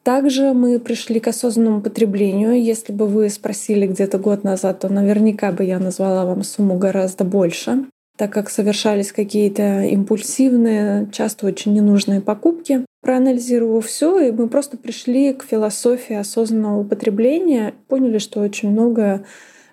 Также 0.03 0.55
мы 0.55 0.79
пришли 0.79 1.21
к 1.21 1.29
осознанному 1.29 1.83
потреблению. 1.83 2.63
Если 2.63 2.93
бы 2.93 3.07
вы 3.07 3.29
спросили 3.29 3.87
где-то 3.87 4.19
год 4.19 4.45
назад, 4.45 4.81
то 4.81 4.89
наверняка 4.89 5.53
бы 5.53 5.65
я 5.65 5.79
назвала 5.79 6.25
вам 6.25 6.43
сумму 6.43 6.79
гораздо 6.79 7.25
больше 7.25 7.85
так 8.21 8.31
как 8.35 8.51
совершались 8.51 9.13
какие-то 9.13 9.81
импульсивные, 9.85 11.09
часто 11.11 11.47
очень 11.47 11.73
ненужные 11.73 12.21
покупки. 12.21 12.85
Проанализировав 13.01 13.87
все, 13.87 14.21
и 14.21 14.31
мы 14.31 14.47
просто 14.47 14.77
пришли 14.77 15.33
к 15.33 15.43
философии 15.43 16.15
осознанного 16.15 16.81
употребления, 16.81 17.73
поняли, 17.89 18.19
что 18.19 18.41
очень 18.41 18.73
многое 18.73 19.25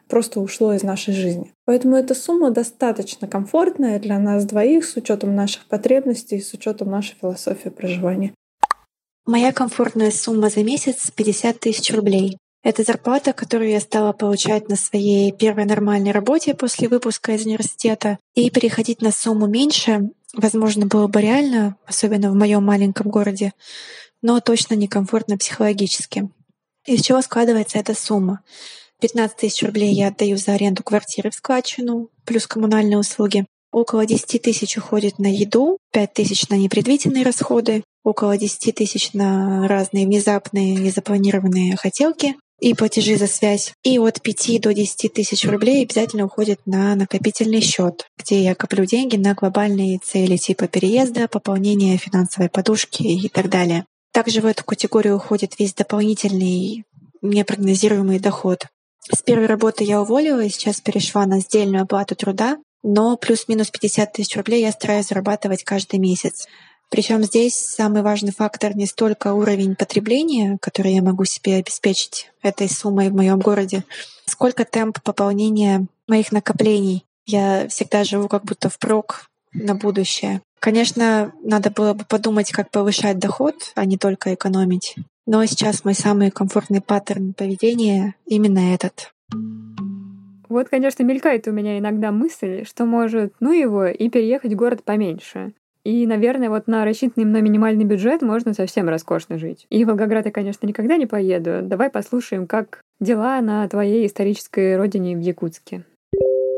просто 0.08 0.40
ушло 0.40 0.72
из 0.74 0.84
нашей 0.84 1.14
жизни. 1.14 1.52
Поэтому 1.66 1.98
эта 1.98 2.16
сумма 2.16 2.52
достаточно 2.52 3.28
комфортная 3.28 4.00
для 4.00 4.18
нас 4.18 4.46
двоих 4.46 4.86
с 4.86 4.96
учетом 4.96 5.36
наших 5.36 5.66
потребностей, 5.66 6.40
с 6.40 6.54
учетом 6.54 6.90
нашей 6.90 7.18
философии 7.20 7.68
проживания. 7.68 8.34
Моя 9.26 9.52
комфортная 9.52 10.10
сумма 10.10 10.50
за 10.50 10.64
месяц 10.64 11.12
50 11.14 11.60
тысяч 11.60 11.94
рублей. 11.94 12.38
Это 12.68 12.84
зарплата, 12.84 13.32
которую 13.32 13.70
я 13.70 13.80
стала 13.80 14.12
получать 14.12 14.68
на 14.68 14.76
своей 14.76 15.32
первой 15.32 15.64
нормальной 15.64 16.12
работе 16.12 16.54
после 16.54 16.90
выпуска 16.90 17.32
из 17.32 17.46
университета. 17.46 18.20
И 18.36 18.50
переходить 18.50 19.02
на 19.02 19.14
сумму 19.14 19.48
меньше, 19.48 20.10
возможно, 20.34 20.86
было 20.86 21.08
бы 21.08 21.22
реально, 21.22 21.78
особенно 21.86 22.30
в 22.30 22.36
моем 22.36 22.66
маленьком 22.66 23.10
городе, 23.10 23.54
но 24.22 24.42
точно 24.42 24.74
некомфортно 24.74 25.38
психологически. 25.38 26.30
Из 26.86 27.04
чего 27.04 27.22
складывается 27.22 27.78
эта 27.78 27.96
сумма? 27.96 28.42
15 29.00 29.38
тысяч 29.38 29.64
рублей 29.64 29.94
я 29.94 30.10
отдаю 30.10 30.36
за 30.36 30.52
аренду 30.52 30.84
квартиры 30.84 31.30
в 31.30 31.36
складчину, 31.36 32.10
плюс 32.26 32.48
коммунальные 32.48 32.98
услуги. 32.98 33.46
Около 33.72 34.06
10 34.06 34.42
тысяч 34.42 34.78
уходит 34.78 35.20
на 35.20 35.34
еду, 35.34 35.78
5 35.94 36.14
тысяч 36.14 36.50
на 36.50 36.56
непредвиденные 36.56 37.24
расходы, 37.24 37.86
около 38.04 38.38
10 38.38 38.76
тысяч 38.76 39.14
на 39.14 39.70
разные 39.70 40.06
внезапные 40.06 40.76
незапланированные 40.76 41.78
хотелки, 41.78 42.36
и 42.60 42.74
платежи 42.74 43.18
за 43.18 43.28
связь. 43.28 43.74
И 43.84 44.00
от 44.00 44.22
5 44.22 44.62
до 44.62 44.74
10 44.74 45.14
тысяч 45.14 45.46
рублей 45.46 45.84
обязательно 45.84 46.26
уходит 46.26 46.60
на 46.66 46.96
накопительный 46.96 47.62
счет, 47.62 48.08
где 48.18 48.42
я 48.42 48.56
коплю 48.56 48.86
деньги 48.86 49.16
на 49.16 49.34
глобальные 49.34 50.00
цели 50.00 50.38
типа 50.38 50.68
переезда, 50.68 51.28
пополнения 51.28 51.98
финансовой 51.98 52.50
подушки 52.50 53.04
и 53.04 53.30
так 53.30 53.50
далее. 53.50 53.86
Также 54.12 54.42
в 54.42 54.46
эту 54.46 54.64
категорию 54.64 55.18
уходит 55.18 55.60
весь 55.60 55.74
дополнительный 55.74 56.84
непрогнозируемый 57.22 58.20
доход. 58.20 58.66
С 59.12 59.22
первой 59.22 59.46
работы 59.46 59.84
я 59.84 60.02
уволилась, 60.02 60.56
сейчас 60.56 60.82
перешла 60.82 61.26
на 61.26 61.40
сдельную 61.40 61.84
оплату 61.84 62.16
труда, 62.16 62.58
но 62.84 63.18
плюс-минус 63.18 63.70
50 63.70 64.14
тысяч 64.14 64.36
рублей 64.36 64.62
я 64.62 64.72
стараюсь 64.72 65.08
зарабатывать 65.08 65.64
каждый 65.64 66.00
месяц. 66.00 66.48
Причем 66.90 67.24
здесь 67.24 67.56
самый 67.56 68.02
важный 68.02 68.32
фактор 68.32 68.76
не 68.76 68.86
столько 68.86 69.34
уровень 69.34 69.76
потребления, 69.76 70.58
который 70.62 70.94
я 70.94 71.02
могу 71.02 71.26
себе 71.26 71.56
обеспечить 71.56 72.32
этой 72.42 72.70
суммой 72.70 73.10
в 73.10 73.16
моем 73.16 73.40
городе, 73.40 73.84
сколько 74.26 74.64
темп 74.64 75.02
пополнения 75.04 75.86
моих 76.08 76.32
накоплений. 76.32 77.04
Я 77.26 77.68
всегда 77.68 78.06
живу 78.06 78.30
как 78.30 78.46
будто 78.46 78.70
впрок 78.70 79.30
на 79.54 79.76
будущее. 79.76 80.42
Конечно, 80.60 81.34
надо 81.44 81.70
было 81.70 81.94
бы 81.94 82.06
подумать, 82.06 82.52
как 82.52 82.72
повышать 82.72 83.20
доход, 83.20 83.56
а 83.76 83.86
не 83.86 83.98
только 83.98 84.34
экономить. 84.34 84.96
Но 85.26 85.46
сейчас 85.46 85.84
мой 85.84 85.94
самый 85.94 86.32
комфортный 86.32 86.82
паттерн 86.82 87.34
поведения 87.34 88.16
именно 88.26 88.74
этот. 88.74 89.12
Вот, 90.48 90.70
конечно, 90.70 91.04
мелькает 91.04 91.48
у 91.48 91.52
меня 91.52 91.78
иногда 91.78 92.12
мысль, 92.12 92.66
что 92.66 92.86
может, 92.86 93.34
ну 93.42 93.52
его, 93.52 93.86
и 93.88 94.10
переехать 94.10 94.54
в 94.54 94.56
город 94.56 94.84
поменьше. 94.84 95.52
И, 95.88 96.06
наверное, 96.06 96.50
вот 96.50 96.68
на 96.68 96.84
рассчитанный 96.84 97.26
мной 97.26 97.42
минимальный 97.42 97.86
бюджет 97.86 98.22
можно 98.22 98.54
совсем 98.54 98.90
роскошно 98.90 99.38
жить. 99.38 99.66
И 99.70 99.86
в 99.86 99.88
Волгоград 99.88 100.26
я, 100.26 100.34
конечно, 100.34 100.68
никогда 100.68 100.98
не 100.98 101.06
поеду. 101.06 101.62
Давай 101.62 101.90
послушаем, 101.90 102.46
как 102.46 102.82
дела 103.00 103.40
на 103.40 103.66
твоей 103.70 104.06
исторической 104.06 104.76
родине 104.76 105.16
в 105.16 105.22
Якутске. 105.22 105.86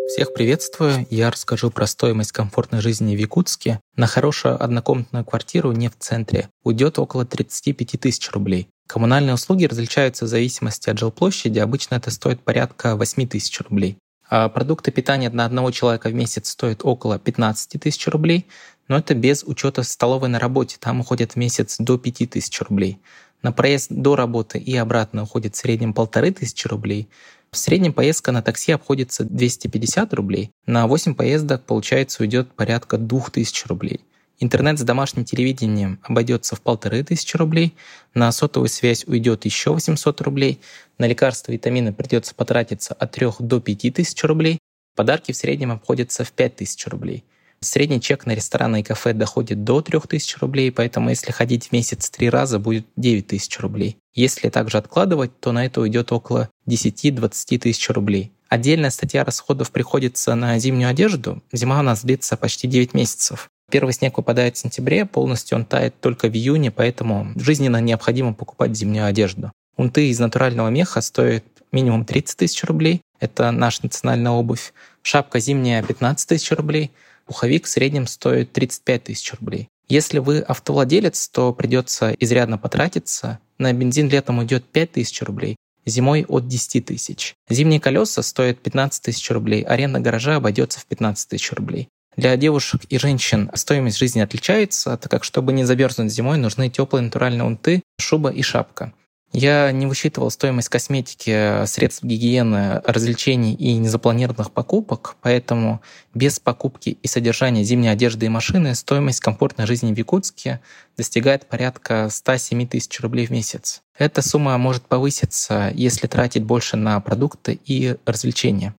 Всех 0.07 0.33
приветствую. 0.33 1.05
Я 1.11 1.29
расскажу 1.29 1.69
про 1.69 1.85
стоимость 1.85 2.31
комфортной 2.31 2.81
жизни 2.81 3.15
в 3.15 3.19
Якутске. 3.19 3.79
На 3.95 4.07
хорошую 4.07 4.59
однокомнатную 4.63 5.23
квартиру 5.23 5.73
не 5.73 5.89
в 5.89 5.97
центре 5.99 6.49
уйдет 6.63 6.97
около 6.97 7.23
35 7.23 7.99
тысяч 8.01 8.31
рублей. 8.31 8.67
Коммунальные 8.87 9.35
услуги 9.35 9.65
различаются 9.65 10.25
в 10.25 10.27
зависимости 10.27 10.89
от 10.89 10.97
жилплощади. 10.97 11.59
Обычно 11.59 11.93
это 11.93 12.09
стоит 12.09 12.41
порядка 12.41 12.95
8 12.95 13.27
тысяч 13.27 13.61
рублей. 13.61 13.99
А 14.31 14.47
продукты 14.47 14.91
питания 14.91 15.29
на 15.29 15.45
одного 15.45 15.71
человека 15.71 16.09
в 16.09 16.13
месяц 16.13 16.49
стоят 16.49 16.81
около 16.83 17.17
15 17.17 17.81
тысяч 17.81 18.07
рублей 18.07 18.47
но 18.89 18.97
это 18.97 19.15
без 19.15 19.43
учета 19.45 19.83
столовой 19.83 20.27
на 20.27 20.39
работе. 20.39 20.75
Там 20.79 20.99
уходит 20.99 21.33
в 21.33 21.35
месяц 21.37 21.77
до 21.79 21.97
5000 21.97 22.61
рублей. 22.63 22.99
На 23.41 23.53
проезд 23.53 23.89
до 23.89 24.17
работы 24.17 24.59
и 24.59 24.75
обратно 24.75 25.23
уходит 25.23 25.55
в 25.55 25.57
среднем 25.57 25.93
полторы 25.93 26.31
тысячи 26.31 26.67
рублей. 26.67 27.07
В 27.51 27.57
среднем 27.57 27.93
поездка 27.93 28.31
на 28.31 28.41
такси 28.41 28.73
обходится 28.73 29.23
250 29.23 30.13
рублей. 30.13 30.51
На 30.65 30.87
8 30.87 31.15
поездок, 31.15 31.63
получается, 31.63 32.23
уйдет 32.23 32.51
порядка 32.51 32.97
2000 32.97 33.67
рублей. 33.67 34.01
Интернет 34.41 34.79
с 34.79 34.83
домашним 34.83 35.25
телевидением 35.25 35.99
обойдется 36.03 36.55
в 36.55 36.61
полторы 36.61 37.03
тысячи 37.03 37.35
рублей, 37.35 37.75
на 38.13 38.31
сотовую 38.31 38.69
связь 38.69 39.03
уйдет 39.05 39.43
еще 39.43 39.73
800 39.73 40.21
рублей, 40.21 40.61
на 40.97 41.07
лекарства 41.07 41.51
и 41.51 41.55
витамины 41.55 41.91
придется 41.91 42.33
потратиться 42.33 42.93
от 42.93 43.11
3 43.11 43.27
до 43.39 43.59
5 43.59 43.93
тысяч 43.93 44.23
рублей, 44.23 44.59
подарки 44.95 45.33
в 45.33 45.35
среднем 45.35 45.73
обходятся 45.73 46.23
в 46.23 46.31
5 46.31 46.55
тысяч 46.55 46.87
рублей. 46.87 47.25
Средний 47.61 47.99
чек 47.99 48.25
на 48.25 48.31
рестораны 48.31 48.79
и 48.79 48.83
кафе 48.83 49.13
доходит 49.13 49.63
до 49.65 49.81
3000 49.81 50.37
рублей, 50.39 50.71
поэтому 50.71 51.09
если 51.09 51.31
ходить 51.31 51.67
в 51.67 51.71
месяц 51.73 52.09
три 52.09 52.29
раза, 52.29 52.57
будет 52.57 52.85
9000 52.95 53.59
рублей. 53.59 53.97
Если 54.13 54.49
также 54.49 54.77
откладывать, 54.77 55.37
то 55.39 55.51
на 55.51 55.65
это 55.65 55.81
уйдет 55.81 56.11
около 56.13 56.49
10-20 56.67 57.57
тысяч 57.59 57.89
рублей. 57.89 58.31
Отдельная 58.47 58.89
статья 58.89 59.25
расходов 59.25 59.71
приходится 59.71 60.35
на 60.35 60.57
зимнюю 60.57 60.89
одежду. 60.89 61.43
Зима 61.51 61.79
у 61.79 61.83
нас 61.83 62.03
длится 62.03 62.37
почти 62.37 62.67
9 62.67 62.93
месяцев. 62.93 63.49
Первый 63.69 63.93
снег 63.93 64.17
выпадает 64.17 64.55
в 64.55 64.59
сентябре, 64.59 65.05
полностью 65.05 65.57
он 65.57 65.65
тает 65.65 65.99
только 65.99 66.29
в 66.29 66.33
июне, 66.33 66.71
поэтому 66.71 67.33
жизненно 67.35 67.79
необходимо 67.81 68.33
покупать 68.33 68.75
зимнюю 68.75 69.05
одежду. 69.05 69.51
Унты 69.75 70.09
из 70.09 70.19
натурального 70.19 70.69
меха 70.69 71.01
стоят 71.01 71.43
минимум 71.71 72.05
30 72.05 72.37
тысяч 72.37 72.63
рублей. 72.63 73.01
Это 73.19 73.51
наша 73.51 73.81
национальная 73.83 74.31
обувь. 74.31 74.73
Шапка 75.03 75.39
зимняя 75.39 75.83
15 75.83 76.29
тысяч 76.29 76.51
рублей– 76.51 76.91
пуховик 77.29 77.65
в 77.65 77.69
среднем 77.69 78.07
стоит 78.07 78.51
35 78.53 79.03
тысяч 79.03 79.33
рублей. 79.39 79.69
Если 79.87 80.17
вы 80.17 80.39
автовладелец, 80.39 81.29
то 81.29 81.53
придется 81.53 82.11
изрядно 82.19 82.57
потратиться. 82.57 83.37
На 83.59 83.71
бензин 83.71 84.09
летом 84.09 84.39
уйдет 84.39 84.65
5 84.65 84.93
тысяч 84.93 85.21
рублей, 85.21 85.55
зимой 85.85 86.25
от 86.27 86.47
10 86.47 86.87
тысяч. 86.87 87.35
Зимние 87.47 87.79
колеса 87.79 88.23
стоят 88.23 88.59
15 88.59 89.03
тысяч 89.03 89.29
рублей, 89.29 89.61
аренда 89.61 89.99
гаража 89.99 90.37
обойдется 90.37 90.79
в 90.79 90.85
15 90.87 91.29
тысяч 91.29 91.51
рублей. 91.51 91.87
Для 92.17 92.35
девушек 92.35 92.81
и 92.89 92.97
женщин 92.97 93.51
стоимость 93.53 93.97
жизни 93.97 94.21
отличается, 94.21 94.97
так 94.97 95.11
как, 95.11 95.23
чтобы 95.23 95.53
не 95.53 95.65
замерзнуть 95.65 96.11
зимой, 96.11 96.39
нужны 96.39 96.69
теплые 96.69 97.03
натуральные 97.03 97.45
унты, 97.45 97.83
шуба 97.99 98.31
и 98.31 98.41
шапка. 98.41 98.91
Я 99.31 99.71
не 99.71 99.85
высчитывал 99.85 100.31
стоимость 100.31 100.69
косметики, 100.69 101.65
средств 101.65 102.03
гигиены, 102.03 102.81
развлечений 102.83 103.53
и 103.53 103.75
незапланированных 103.77 104.51
покупок, 104.51 105.17
поэтому 105.21 105.81
без 106.15 106.39
покупки 106.39 106.97
и 107.01 107.07
содержания 107.07 107.63
зимней 107.63 107.91
одежды 107.91 108.25
и 108.25 108.29
машины 108.29 108.73
стоимость 108.73 109.19
комфортной 109.19 109.67
жизни 109.67 109.93
в 109.93 109.97
Якутске 109.97 110.61
достигает 110.97 111.47
порядка 111.47 112.09
107 112.09 112.67
тысяч 112.67 112.99
рублей 113.01 113.27
в 113.27 113.29
месяц. 113.29 113.83
Эта 113.97 114.21
сумма 114.21 114.57
может 114.57 114.83
повыситься, 114.87 115.71
если 115.75 116.07
тратить 116.07 116.43
больше 116.43 116.75
на 116.75 116.99
продукты 116.99 117.59
и 117.65 117.97
развлечения. 118.05 118.73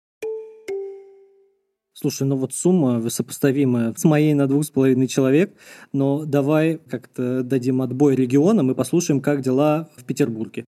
Слушай, 2.01 2.27
ну 2.27 2.37
вот 2.37 2.53
сумма 2.53 3.09
сопоставимая 3.09 3.93
с 3.93 4.05
моей 4.05 4.33
на 4.33 4.47
двух 4.47 4.63
с 4.63 4.69
половиной 4.69 5.07
человек, 5.07 5.53
но 5.91 6.23
давай 6.23 6.79
как-то 6.89 7.43
дадим 7.43 7.81
отбой 7.81 8.15
регионам 8.15 8.71
и 8.71 8.73
послушаем, 8.73 9.19
как 9.19 9.41
дела 9.41 9.89
в 9.97 10.05
Петербурге. 10.05 10.63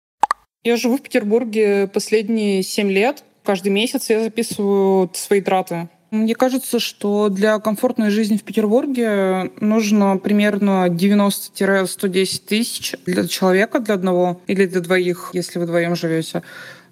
Я 0.64 0.78
живу 0.78 0.96
в 0.96 1.02
Петербурге 1.02 1.90
последние 1.94 2.64
семь 2.64 2.90
лет. 2.90 3.26
Каждый 3.44 3.74
месяц 3.74 4.10
я 4.10 4.24
записываю 4.24 5.12
свои 5.16 5.42
траты. 5.42 5.90
Мне 6.12 6.34
кажется, 6.34 6.80
что 6.80 7.28
для 7.28 7.60
комфортной 7.60 8.10
жизни 8.10 8.38
в 8.38 8.44
Петербурге 8.44 9.52
нужно 9.60 10.18
примерно 10.18 10.88
90-110 10.88 12.42
тысяч 12.48 12.96
для 13.06 13.28
человека, 13.28 13.82
для 13.82 13.96
одного 13.96 14.40
или 14.48 14.66
для 14.66 14.80
двоих, 14.80 15.32
если 15.34 15.60
вы 15.60 15.66
вдвоем 15.66 15.98
живете 15.98 16.44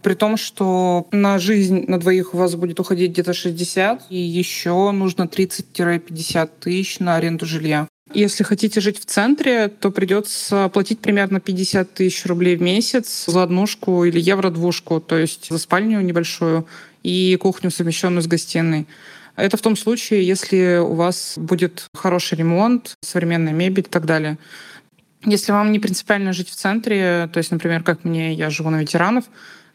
при 0.05 0.13
том, 0.13 0.37
что 0.37 1.07
на 1.11 1.39
жизнь 1.39 1.85
на 1.87 1.99
двоих 1.99 2.35
у 2.35 2.37
вас 2.37 2.53
будет 2.53 2.79
уходить 2.79 3.09
где-то 3.09 3.33
60, 3.33 4.03
и 4.11 4.15
еще 4.15 4.91
нужно 4.91 5.23
30-50 5.23 6.49
тысяч 6.59 6.99
на 6.99 7.15
аренду 7.15 7.47
жилья. 7.47 7.87
Если 8.13 8.43
хотите 8.43 8.81
жить 8.81 8.99
в 8.99 9.05
центре, 9.05 9.67
то 9.67 9.89
придется 9.89 10.69
платить 10.71 10.99
примерно 10.99 11.39
50 11.39 11.91
тысяч 11.91 12.23
рублей 12.27 12.55
в 12.55 12.61
месяц 12.61 13.25
за 13.25 13.41
однушку 13.41 14.03
или 14.03 14.19
евро-двушку, 14.19 15.01
то 15.01 15.17
есть 15.17 15.49
за 15.49 15.57
спальню 15.57 15.99
небольшую 16.01 16.67
и 17.01 17.35
кухню, 17.41 17.71
совмещенную 17.71 18.21
с 18.21 18.27
гостиной. 18.27 18.85
Это 19.35 19.57
в 19.57 19.61
том 19.61 19.75
случае, 19.75 20.27
если 20.27 20.77
у 20.85 20.93
вас 20.93 21.33
будет 21.35 21.87
хороший 21.95 22.37
ремонт, 22.37 22.93
современная 23.01 23.53
мебель 23.53 23.85
и 23.87 23.89
так 23.89 24.05
далее. 24.05 24.37
Если 25.25 25.51
вам 25.51 25.71
не 25.71 25.79
принципиально 25.79 26.31
жить 26.31 26.51
в 26.51 26.55
центре, 26.55 27.27
то 27.33 27.39
есть, 27.39 27.49
например, 27.49 27.81
как 27.81 28.03
мне, 28.03 28.33
я 28.33 28.51
живу 28.51 28.69
на 28.69 28.81
ветеранов, 28.81 29.23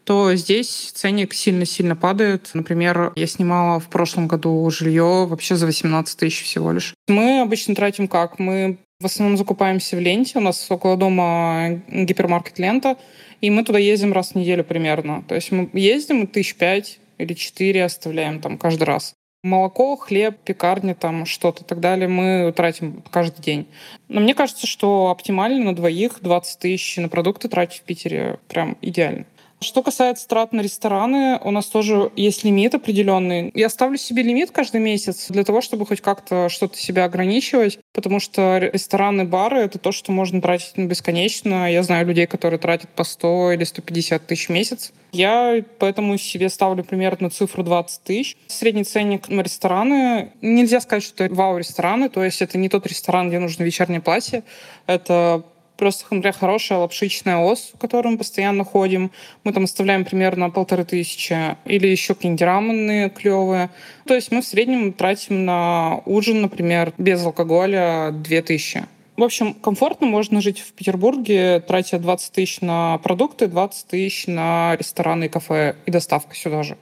то 0.05 0.35
здесь 0.35 0.91
ценник 0.95 1.35
сильно-сильно 1.35 1.97
падает. 1.97 2.51
Например, 2.55 3.13
я 3.17 3.27
снимала 3.27 3.81
в 3.81 3.89
прошлом 3.89 4.29
году 4.29 4.69
жилье 4.71 5.27
вообще 5.27 5.57
за 5.57 5.67
18 5.67 6.19
тысяч 6.19 6.43
всего 6.43 6.73
лишь. 6.73 6.95
Мы 7.09 7.41
обычно 7.41 7.75
тратим 7.75 8.09
как? 8.09 8.39
Мы 8.39 8.79
в 9.01 9.07
основном 9.07 9.39
закупаемся 9.39 9.97
в 9.97 10.01
ленте. 10.01 10.39
У 10.39 10.43
нас 10.43 10.71
около 10.71 10.97
дома 10.97 11.81
гипермаркет 11.89 12.59
лента. 12.59 12.97
И 13.41 13.51
мы 13.51 13.65
туда 13.65 13.79
ездим 13.79 14.13
раз 14.13 14.33
в 14.33 14.35
неделю 14.35 14.65
примерно. 14.65 15.25
То 15.27 15.35
есть 15.35 15.51
мы 15.51 15.69
ездим 15.73 16.25
и 16.25 16.27
тысяч 16.27 16.55
пять 16.55 16.99
или 17.19 17.35
четыре 17.35 17.85
оставляем 17.85 18.41
там 18.41 18.59
каждый 18.59 18.85
раз. 18.85 19.15
Молоко, 19.43 19.97
хлеб, 19.97 20.37
пекарня, 20.45 20.95
там 20.95 21.25
что-то 21.25 21.65
и 21.65 21.67
так 21.67 21.81
далее 21.81 22.09
мы 22.09 22.53
тратим 22.55 23.03
каждый 23.11 23.41
день. 23.41 23.67
Но 24.09 24.21
мне 24.21 24.35
кажется, 24.35 24.67
что 24.67 25.11
оптимально 25.11 25.65
на 25.65 25.75
двоих 25.75 26.19
20 26.21 26.59
тысяч 26.59 26.99
на 26.99 27.09
продукты 27.09 27.49
тратить 27.49 27.81
в 27.81 27.83
Питере 27.85 28.39
прям 28.49 28.77
идеально. 28.83 29.25
Что 29.63 29.83
касается 29.83 30.27
трат 30.27 30.53
на 30.53 30.63
рестораны, 30.63 31.39
у 31.45 31.51
нас 31.51 31.67
тоже 31.67 32.11
есть 32.17 32.45
лимит 32.45 32.75
определенный. 32.75 33.51
Я 33.55 33.69
ставлю 33.69 33.99
себе 33.99 34.23
лимит 34.23 34.53
каждый 34.53 34.81
месяц 34.81 35.27
для 35.29 35.45
того, 35.45 35.61
чтобы 35.61 35.85
хоть 35.85 36.01
как-то 36.01 36.49
что-то 36.49 36.79
себя 36.79 37.05
ограничивать, 37.05 37.79
потому 37.93 38.21
что 38.21 38.57
рестораны, 38.57 39.27
бары— 39.27 39.59
это 39.61 39.79
то, 39.79 39.93
что 39.93 40.13
можно 40.13 40.41
тратить 40.41 40.79
бесконечно. 40.79 41.71
Я 41.71 41.83
знаю 41.83 42.07
людей, 42.07 42.27
которые 42.27 42.59
тратят 42.59 42.89
по 42.91 43.05
100 43.05 43.53
или 43.53 43.65
150 43.65 44.27
тысяч 44.27 44.49
в 44.49 44.53
месяц. 44.53 44.93
Я 45.13 45.63
поэтому 45.79 46.17
себе 46.17 46.49
ставлю 46.49 46.83
примерно 46.83 47.29
цифру 47.29 47.63
20 47.63 48.03
тысяч. 48.03 48.39
Средний 48.47 48.85
ценник 48.85 49.29
на 49.29 49.43
рестораны. 49.43 50.33
Нельзя 50.41 50.81
сказать, 50.81 51.05
что 51.05 51.25
это 51.25 51.35
вау-рестораны, 51.35 52.09
то 52.09 52.25
есть 52.25 52.41
это 52.41 52.57
не 52.57 52.71
тот 52.71 52.87
ресторан, 52.87 53.29
где 53.29 53.39
нужно 53.39 53.65
вечернее 53.65 54.01
платье. 54.01 54.43
Это 54.87 55.45
Просто, 55.81 56.05
например, 56.11 56.35
хорошая 56.35 56.79
лапшичная 56.81 57.39
ос, 57.39 57.71
в 57.75 57.79
которую 57.79 58.13
мы 58.13 58.19
постоянно 58.19 58.65
ходим. 58.65 59.11
Мы 59.45 59.55
там 59.55 59.65
оставляем 59.65 60.05
примерно 60.05 60.51
полторы 60.51 60.85
тысячи. 60.85 61.57
Или 61.65 61.89
еще 61.89 62.15
какие-нибудь 62.15 62.43
раменные 62.43 63.09
клевые. 63.09 63.71
То 64.05 64.15
есть 64.15 64.31
мы 64.31 64.43
в 64.43 64.45
среднем 64.45 64.93
тратим 64.93 65.47
на 65.47 66.03
ужин, 66.05 66.43
например, 66.43 66.93
без 66.99 67.25
алкоголя 67.25 68.11
две 68.11 68.43
тысячи. 68.43 68.85
В 69.17 69.23
общем, 69.23 69.55
комфортно 69.55 70.07
можно 70.07 70.43
жить 70.43 70.61
в 70.61 70.71
Петербурге, 70.75 71.61
тратя 71.67 71.99
20 71.99 72.31
тысяч 72.31 72.61
на 72.61 72.99
продукты, 72.99 73.47
20 73.47 73.87
тысяч 73.87 74.27
на 74.27 74.77
рестораны 74.77 75.25
и 75.25 75.29
кафе 75.29 75.77
и 75.87 75.91
доставка 75.91 76.37
сюда 76.37 76.63
же. 76.63 76.77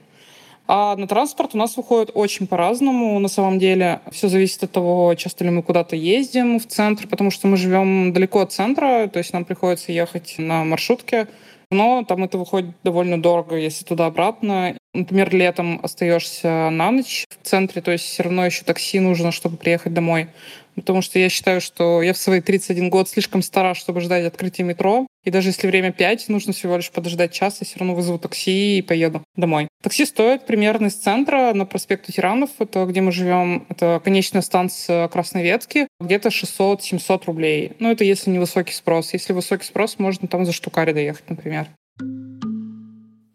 А 0.71 0.95
на 0.95 1.07
транспорт 1.07 1.55
у 1.55 1.57
нас 1.57 1.77
выходит 1.77 2.11
очень 2.13 2.45
по-разному. 2.45 3.17
На 3.17 3.27
самом 3.27 3.57
деле 3.57 4.01
все 4.11 4.27
зависит 4.27 4.63
от 4.63 4.71
того, 4.71 5.15
часто 5.15 5.43
ли 5.43 5.49
мы 5.49 5.63
куда-то 5.63 5.95
ездим 5.95 6.59
в 6.59 6.67
центр, 6.67 7.07
потому 7.07 7.31
что 7.31 7.47
мы 7.47 7.57
живем 7.57 8.13
далеко 8.13 8.41
от 8.41 8.51
центра, 8.51 9.07
то 9.07 9.17
есть 9.17 9.33
нам 9.33 9.45
приходится 9.45 9.91
ехать 9.91 10.35
на 10.37 10.63
маршрутке. 10.63 11.27
Но 11.71 12.03
там 12.07 12.23
это 12.23 12.37
выходит 12.37 12.75
довольно 12.83 13.19
дорого, 13.19 13.55
если 13.55 13.83
туда-обратно. 13.83 14.75
Например, 14.93 15.33
летом 15.33 15.79
остаешься 15.83 16.69
на 16.69 16.91
ночь 16.91 17.25
в 17.29 17.45
центре, 17.45 17.81
то 17.81 17.91
есть 17.91 18.05
все 18.05 18.23
равно 18.23 18.45
еще 18.45 18.63
такси 18.63 18.99
нужно, 18.99 19.31
чтобы 19.31 19.57
приехать 19.57 19.93
домой. 19.93 20.27
Потому 20.75 21.01
что 21.01 21.19
я 21.19 21.29
считаю, 21.29 21.61
что 21.61 22.01
я 22.01 22.13
в 22.13 22.17
свои 22.17 22.41
31 22.41 22.89
год 22.89 23.09
слишком 23.09 23.41
стара, 23.41 23.73
чтобы 23.73 24.01
ждать 24.01 24.25
открытия 24.25 24.63
метро. 24.63 25.05
И 25.25 25.29
даже 25.29 25.49
если 25.49 25.67
время 25.67 25.91
5, 25.91 26.29
нужно 26.29 26.53
всего 26.53 26.77
лишь 26.77 26.89
подождать 26.89 27.33
час, 27.33 27.57
я 27.59 27.65
все 27.65 27.77
равно 27.79 27.93
вызову 27.93 28.17
такси 28.17 28.77
и 28.77 28.81
поеду 28.81 29.21
домой. 29.35 29.67
Такси 29.83 30.05
стоит 30.05 30.45
примерно 30.45 30.87
из 30.87 30.95
центра 30.95 31.53
на 31.53 31.65
проспекту 31.65 32.11
Тиранов, 32.11 32.49
это 32.59 32.85
где 32.85 33.01
мы 33.01 33.11
живем, 33.11 33.65
это 33.69 34.01
конечная 34.03 34.41
станция 34.41 35.07
Красной 35.09 35.43
Ветки, 35.43 35.87
где-то 35.99 36.29
600-700 36.29 37.23
рублей. 37.25 37.73
Ну, 37.79 37.91
это 37.91 38.05
если 38.05 38.29
не 38.29 38.39
высокий 38.39 38.73
спрос. 38.73 39.13
Если 39.13 39.33
высокий 39.33 39.65
спрос, 39.65 39.99
можно 39.99 40.27
там 40.27 40.45
за 40.45 40.53
штукари 40.53 40.93
доехать, 40.93 41.29
например. 41.29 41.67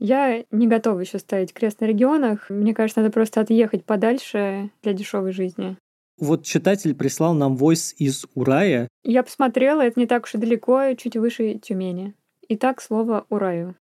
Я 0.07 0.45
не 0.51 0.69
готова 0.69 1.01
еще 1.01 1.19
ставить 1.19 1.55
крест 1.55 1.81
на 1.81 1.87
регионах. 1.87 2.51
Мне 2.51 2.75
кажется, 2.75 3.01
надо 3.01 3.11
просто 3.11 3.41
отъехать 3.41 3.87
подальше 3.87 4.69
для 4.83 4.93
дешевой 4.93 5.33
жизни. 5.33 5.79
Вот 6.21 6.45
читатель 6.45 6.95
прислал 6.95 7.33
нам 7.33 7.57
войс 7.57 7.95
из 7.97 8.27
Урая. 8.35 8.87
Я 9.03 9.23
посмотрела, 9.23 9.81
это 9.81 9.99
не 9.99 10.07
так 10.07 10.25
уж 10.25 10.35
и 10.35 10.39
далеко, 10.39 10.93
чуть 10.99 11.17
выше 11.17 11.55
Тюмени. 11.55 12.13
Итак, 12.51 12.83
слово 12.83 13.25
Ураю. 13.31 13.77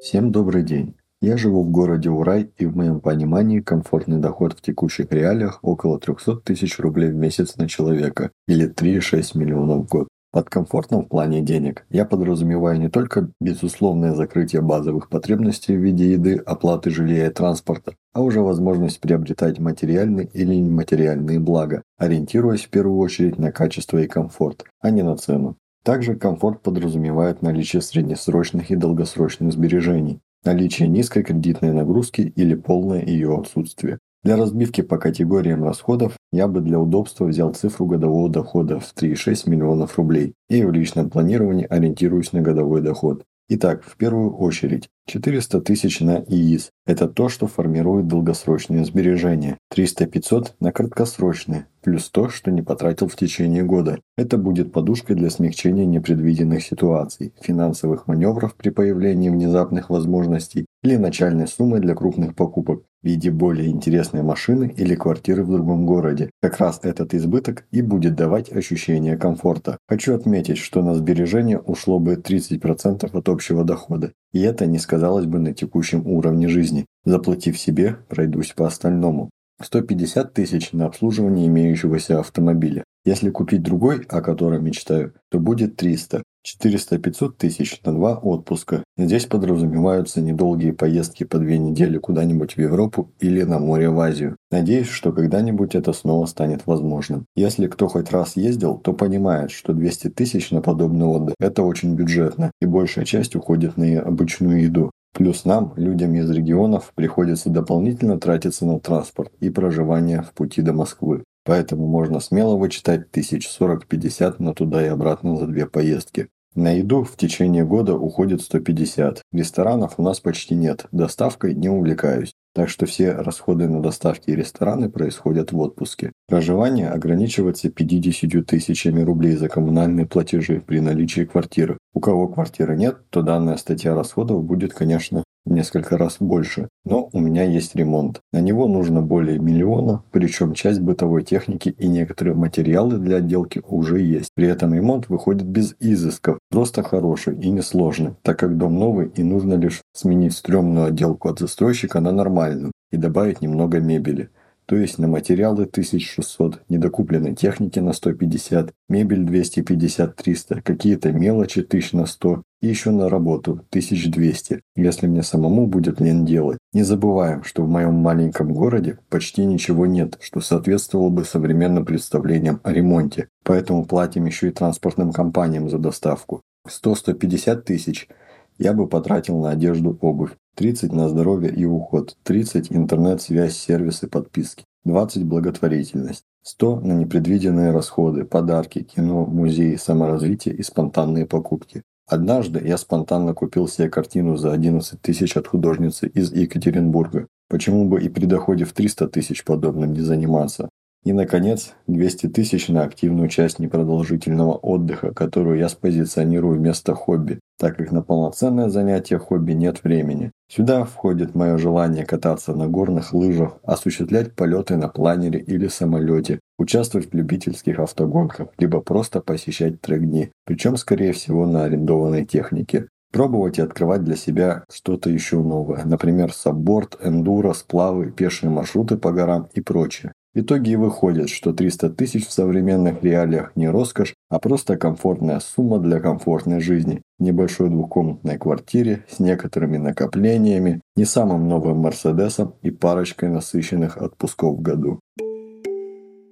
Всем 0.00 0.32
добрый 0.32 0.64
день. 0.64 0.96
Я 1.20 1.36
живу 1.36 1.62
в 1.62 1.70
городе 1.70 2.10
Урай, 2.10 2.50
и 2.58 2.66
в 2.66 2.76
моем 2.76 2.98
понимании 2.98 3.60
комфортный 3.60 4.18
доход 4.18 4.54
в 4.54 4.62
текущих 4.62 5.12
реалиях 5.12 5.60
около 5.62 6.00
300 6.00 6.38
тысяч 6.38 6.80
рублей 6.80 7.12
в 7.12 7.14
месяц 7.14 7.56
на 7.56 7.68
человека, 7.68 8.32
или 8.48 8.68
3,6 8.68 9.38
миллионов 9.38 9.84
в 9.84 9.88
год. 9.88 10.08
Под 10.32 10.48
комфортом 10.48 11.02
в 11.04 11.08
плане 11.08 11.42
денег 11.42 11.84
я 11.90 12.06
подразумеваю 12.06 12.80
не 12.80 12.88
только 12.88 13.28
безусловное 13.38 14.14
закрытие 14.14 14.62
базовых 14.62 15.10
потребностей 15.10 15.76
в 15.76 15.80
виде 15.80 16.12
еды, 16.12 16.36
оплаты 16.36 16.88
жилья 16.88 17.26
и 17.26 17.30
транспорта, 17.30 17.96
а 18.14 18.22
уже 18.22 18.40
возможность 18.40 18.98
приобретать 18.98 19.58
материальные 19.58 20.30
или 20.32 20.54
нематериальные 20.54 21.38
блага, 21.38 21.82
ориентируясь 21.98 22.64
в 22.64 22.70
первую 22.70 22.96
очередь 22.96 23.38
на 23.38 23.52
качество 23.52 23.98
и 23.98 24.06
комфорт, 24.06 24.64
а 24.80 24.88
не 24.88 25.02
на 25.02 25.18
цену. 25.18 25.58
Также 25.84 26.14
комфорт 26.14 26.62
подразумевает 26.62 27.42
наличие 27.42 27.82
среднесрочных 27.82 28.70
и 28.70 28.76
долгосрочных 28.76 29.52
сбережений, 29.52 30.20
наличие 30.46 30.88
низкой 30.88 31.24
кредитной 31.24 31.72
нагрузки 31.72 32.22
или 32.22 32.54
полное 32.54 33.04
ее 33.04 33.36
отсутствие, 33.36 33.98
для 34.22 34.36
разбивки 34.36 34.82
по 34.82 34.98
категориям 34.98 35.64
расходов 35.64 36.16
я 36.30 36.46
бы 36.46 36.60
для 36.60 36.78
удобства 36.78 37.24
взял 37.24 37.52
цифру 37.54 37.86
годового 37.86 38.28
дохода 38.28 38.78
в 38.78 38.94
3,6 38.94 39.50
миллионов 39.50 39.98
рублей 39.98 40.34
и 40.48 40.64
в 40.64 40.70
личном 40.70 41.10
планировании 41.10 41.66
ориентируюсь 41.68 42.32
на 42.32 42.40
годовой 42.40 42.82
доход. 42.82 43.24
Итак, 43.48 43.82
в 43.84 43.96
первую 43.96 44.34
очередь, 44.36 44.88
400 45.08 45.60
тысяч 45.60 46.00
на 46.00 46.24
ИИС– 46.26 46.70
это 46.86 47.08
то, 47.08 47.28
что 47.28 47.48
формирует 47.48 48.06
долгосрочные 48.06 48.84
сбережения. 48.84 49.58
300-500 49.74 50.52
на 50.60 50.72
краткосрочные, 50.72 51.66
плюс 51.82 52.08
то, 52.08 52.28
что 52.28 52.50
не 52.50 52.62
потратил 52.62 53.08
в 53.08 53.16
течение 53.16 53.64
года. 53.64 53.98
Это 54.16 54.38
будет 54.38 54.72
подушкой 54.72 55.16
для 55.16 55.28
смягчения 55.28 55.84
непредвиденных 55.84 56.62
ситуаций, 56.62 57.34
финансовых 57.42 58.06
маневров 58.06 58.54
при 58.54 58.70
появлении 58.70 59.28
внезапных 59.28 59.90
возможностей 59.90 60.64
или 60.82 60.96
начальной 60.96 61.46
суммы 61.46 61.80
для 61.80 61.94
крупных 61.94 62.34
покупок 62.34 62.82
в 63.02 63.06
виде 63.06 63.30
более 63.30 63.68
интересной 63.68 64.22
машины 64.22 64.72
или 64.76 64.94
квартиры 64.94 65.44
в 65.44 65.50
другом 65.50 65.86
городе. 65.86 66.30
Как 66.40 66.58
раз 66.58 66.80
этот 66.82 67.14
избыток 67.14 67.64
и 67.70 67.82
будет 67.82 68.14
давать 68.14 68.52
ощущение 68.52 69.16
комфорта. 69.16 69.78
Хочу 69.88 70.14
отметить, 70.14 70.58
что 70.58 70.82
на 70.82 70.94
сбережение 70.94 71.58
ушло 71.58 71.98
бы 71.98 72.14
30% 72.14 73.16
от 73.16 73.28
общего 73.28 73.64
дохода. 73.64 74.12
И 74.32 74.40
это 74.40 74.66
не 74.66 74.78
сказалось 74.78 75.26
бы 75.26 75.38
на 75.38 75.52
текущем 75.52 76.06
уровне 76.06 76.48
жизни. 76.48 76.86
Заплатив 77.04 77.58
себе, 77.58 77.96
пройдусь 78.08 78.52
по 78.52 78.66
остальному. 78.66 79.30
150 79.60 80.32
тысяч 80.32 80.72
на 80.72 80.86
обслуживание 80.86 81.46
имеющегося 81.46 82.20
автомобиля. 82.20 82.84
Если 83.04 83.30
купить 83.30 83.62
другой, 83.62 84.04
о 84.08 84.20
котором 84.20 84.64
мечтаю, 84.64 85.14
то 85.28 85.38
будет 85.38 85.76
300. 85.76 86.22
400-500 86.44 87.32
тысяч 87.38 87.80
на 87.84 87.92
два 87.92 88.16
отпуска. 88.16 88.82
Здесь 88.96 89.26
подразумеваются 89.26 90.20
недолгие 90.20 90.72
поездки 90.72 91.24
по 91.24 91.38
две 91.38 91.58
недели 91.58 91.98
куда-нибудь 91.98 92.54
в 92.54 92.58
Европу 92.58 93.12
или 93.20 93.42
на 93.42 93.58
море 93.58 93.88
в 93.90 94.00
Азию. 94.00 94.36
Надеюсь, 94.50 94.88
что 94.88 95.12
когда-нибудь 95.12 95.74
это 95.74 95.92
снова 95.92 96.26
станет 96.26 96.66
возможным. 96.66 97.26
Если 97.36 97.66
кто 97.66 97.88
хоть 97.88 98.10
раз 98.10 98.36
ездил, 98.36 98.78
то 98.78 98.92
понимает, 98.92 99.50
что 99.50 99.72
200 99.72 100.10
тысяч 100.10 100.50
на 100.50 100.60
подобный 100.60 101.06
отдых– 101.06 101.34
это 101.40 101.62
очень 101.62 101.94
бюджетно, 101.94 102.50
и 102.60 102.66
большая 102.66 103.04
часть 103.04 103.36
уходит 103.36 103.76
на 103.76 104.00
обычную 104.00 104.62
еду. 104.62 104.90
Плюс 105.14 105.44
нам, 105.44 105.74
людям 105.76 106.14
из 106.14 106.30
регионов, 106.30 106.92
приходится 106.94 107.50
дополнительно 107.50 108.18
тратиться 108.18 108.64
на 108.64 108.80
транспорт 108.80 109.30
и 109.40 109.50
проживание 109.50 110.22
в 110.22 110.32
пути 110.32 110.62
до 110.62 110.72
Москвы. 110.72 111.22
Поэтому 111.44 111.86
можно 111.86 112.20
смело 112.20 112.56
вычитать 112.56 113.10
тысяч 113.10 113.48
40-50 113.48 114.36
на 114.38 114.54
туда 114.54 114.84
и 114.84 114.88
обратно 114.88 115.36
за 115.36 115.46
две 115.46 115.66
поездки. 115.66 116.28
На 116.54 116.72
еду 116.72 117.02
в 117.02 117.16
течение 117.16 117.64
года 117.64 117.94
уходит 117.94 118.42
150. 118.42 119.22
Ресторанов 119.32 119.94
у 119.96 120.02
нас 120.02 120.20
почти 120.20 120.54
нет, 120.54 120.84
доставкой 120.92 121.54
не 121.54 121.70
увлекаюсь. 121.70 122.34
Так 122.54 122.68
что 122.68 122.84
все 122.84 123.12
расходы 123.12 123.66
на 123.66 123.80
доставки 123.80 124.28
и 124.28 124.36
рестораны 124.36 124.90
происходят 124.90 125.52
в 125.52 125.58
отпуске. 125.58 126.12
Проживание 126.28 126.90
ограничивается 126.90 127.70
50 127.70 128.44
тысячами 128.46 129.00
рублей 129.00 129.36
за 129.36 129.48
коммунальные 129.48 130.04
платежи 130.04 130.60
при 130.60 130.80
наличии 130.80 131.24
квартиры. 131.24 131.78
У 131.94 132.00
кого 132.00 132.28
квартиры 132.28 132.76
нет, 132.76 132.98
то 133.08 133.22
данная 133.22 133.56
статья 133.56 133.94
расходов 133.94 134.44
будет, 134.44 134.74
конечно, 134.74 135.24
несколько 135.44 135.96
раз 135.96 136.16
больше. 136.20 136.68
Но 136.84 137.08
у 137.12 137.20
меня 137.20 137.44
есть 137.44 137.74
ремонт. 137.74 138.20
На 138.32 138.40
него 138.40 138.66
нужно 138.66 139.02
более 139.02 139.38
миллиона, 139.38 140.02
причем 140.10 140.54
часть 140.54 140.80
бытовой 140.80 141.24
техники 141.24 141.74
и 141.78 141.88
некоторые 141.88 142.34
материалы 142.34 142.98
для 142.98 143.16
отделки 143.16 143.62
уже 143.66 144.00
есть. 144.00 144.30
При 144.34 144.48
этом 144.48 144.74
ремонт 144.74 145.08
выходит 145.08 145.46
без 145.46 145.74
изысков, 145.80 146.38
просто 146.50 146.82
хороший 146.82 147.36
и 147.36 147.50
несложный, 147.50 148.14
так 148.22 148.38
как 148.38 148.56
дом 148.56 148.78
новый 148.78 149.10
и 149.14 149.22
нужно 149.22 149.54
лишь 149.54 149.82
сменить 149.92 150.34
стрёмную 150.34 150.86
отделку 150.86 151.28
от 151.28 151.38
застройщика 151.38 152.00
на 152.00 152.12
нормальную 152.12 152.72
и 152.90 152.96
добавить 152.96 153.40
немного 153.40 153.80
мебели 153.80 154.30
то 154.72 154.78
есть 154.78 154.96
на 154.98 155.06
материалы 155.06 155.64
1600, 155.64 156.62
недокупленной 156.70 157.34
техники 157.34 157.78
на 157.78 157.92
150, 157.92 158.72
мебель 158.88 159.22
250-300, 159.22 160.62
какие-то 160.62 161.12
мелочи 161.12 161.60
1000 161.60 161.94
на 161.98 162.06
100 162.06 162.42
и 162.62 162.68
еще 162.68 162.90
на 162.90 163.10
работу 163.10 163.66
1200, 163.68 164.62
если 164.74 165.06
мне 165.08 165.22
самому 165.22 165.66
будет 165.66 166.00
лень 166.00 166.24
делать. 166.24 166.56
Не 166.72 166.84
забываем, 166.84 167.44
что 167.44 167.64
в 167.64 167.68
моем 167.68 167.96
маленьком 167.96 168.54
городе 168.54 168.98
почти 169.10 169.44
ничего 169.44 169.84
нет, 169.84 170.16
что 170.22 170.40
соответствовало 170.40 171.10
бы 171.10 171.26
современным 171.26 171.84
представлениям 171.84 172.58
о 172.62 172.72
ремонте, 172.72 173.28
поэтому 173.44 173.84
платим 173.84 174.24
еще 174.24 174.48
и 174.48 174.52
транспортным 174.52 175.12
компаниям 175.12 175.68
за 175.68 175.76
доставку. 175.76 176.40
100-150 176.66 177.60
тысяч 177.60 178.08
я 178.56 178.72
бы 178.72 178.88
потратил 178.88 179.38
на 179.38 179.50
одежду, 179.50 179.98
обувь. 180.00 180.32
30 180.56 180.92
на 180.92 181.08
здоровье 181.08 181.52
и 181.52 181.64
уход, 181.64 182.16
30 182.24 182.72
интернет, 182.72 183.22
связь, 183.22 183.56
сервисы, 183.56 184.08
подписки, 184.08 184.64
20 184.84 185.24
благотворительность, 185.24 186.24
100 186.42 186.80
на 186.80 186.92
непредвиденные 186.92 187.70
расходы, 187.70 188.24
подарки, 188.24 188.82
кино, 188.82 189.24
музей, 189.24 189.78
саморазвитие 189.78 190.54
и 190.54 190.62
спонтанные 190.62 191.26
покупки. 191.26 191.82
Однажды 192.06 192.60
я 192.66 192.76
спонтанно 192.76 193.32
купил 193.32 193.68
себе 193.68 193.88
картину 193.88 194.36
за 194.36 194.52
11 194.52 195.00
тысяч 195.00 195.36
от 195.36 195.46
художницы 195.46 196.08
из 196.08 196.32
Екатеринбурга. 196.32 197.28
Почему 197.48 197.88
бы 197.88 198.02
и 198.02 198.08
при 198.08 198.26
доходе 198.26 198.64
в 198.64 198.72
300 198.72 199.08
тысяч 199.08 199.44
подобным 199.44 199.92
не 199.92 200.00
заниматься? 200.00 200.68
И, 201.04 201.12
наконец, 201.12 201.74
200 201.88 202.28
тысяч 202.28 202.68
на 202.68 202.84
активную 202.84 203.28
часть 203.28 203.58
непродолжительного 203.58 204.52
отдыха, 204.52 205.12
которую 205.12 205.58
я 205.58 205.68
спозиционирую 205.68 206.58
вместо 206.58 206.94
хобби, 206.94 207.40
так 207.58 207.76
как 207.76 207.90
на 207.90 208.02
полноценное 208.02 208.68
занятие 208.68 209.18
хобби 209.18 209.52
нет 209.52 209.82
времени. 209.82 210.30
Сюда 210.48 210.84
входит 210.84 211.34
мое 211.34 211.58
желание 211.58 212.06
кататься 212.06 212.54
на 212.54 212.68
горных 212.68 213.12
лыжах, 213.12 213.58
осуществлять 213.64 214.36
полеты 214.36 214.76
на 214.76 214.88
планере 214.88 215.40
или 215.40 215.66
самолете, 215.66 216.38
участвовать 216.56 217.10
в 217.10 217.14
любительских 217.16 217.80
автогонках, 217.80 218.48
либо 218.58 218.80
просто 218.80 219.20
посещать 219.20 219.80
трек-дни, 219.80 220.30
причем, 220.46 220.76
скорее 220.76 221.12
всего, 221.12 221.46
на 221.46 221.64
арендованной 221.64 222.24
технике. 222.24 222.86
Пробовать 223.10 223.58
и 223.58 223.62
открывать 223.62 224.04
для 224.04 224.16
себя 224.16 224.64
что-то 224.72 225.10
еще 225.10 225.42
новое, 225.42 225.84
например, 225.84 226.32
сабборд, 226.32 226.96
эндуро, 227.02 227.52
сплавы, 227.54 228.10
пешие 228.10 228.50
маршруты 228.50 228.96
по 228.96 229.10
горам 229.10 229.48
и 229.52 229.60
прочее. 229.60 230.12
В 230.34 230.40
итоге 230.40 230.72
и 230.72 230.76
выходит, 230.76 231.28
что 231.28 231.52
300 231.52 231.90
тысяч 231.90 232.26
в 232.26 232.32
современных 232.32 233.02
реалиях 233.02 233.52
не 233.54 233.68
роскошь, 233.68 234.14
а 234.30 234.38
просто 234.38 234.78
комфортная 234.78 235.40
сумма 235.40 235.78
для 235.78 236.00
комфортной 236.00 236.60
жизни. 236.60 237.02
Небольшой 237.18 237.68
двухкомнатной 237.68 238.38
квартире 238.38 239.04
с 239.10 239.18
некоторыми 239.18 239.76
накоплениями, 239.76 240.80
не 240.96 241.04
самым 241.04 241.48
новым 241.48 241.80
Мерседесом 241.80 242.54
и 242.62 242.70
парочкой 242.70 243.28
насыщенных 243.28 243.98
отпусков 243.98 244.56
в 244.56 244.62
году. 244.62 245.00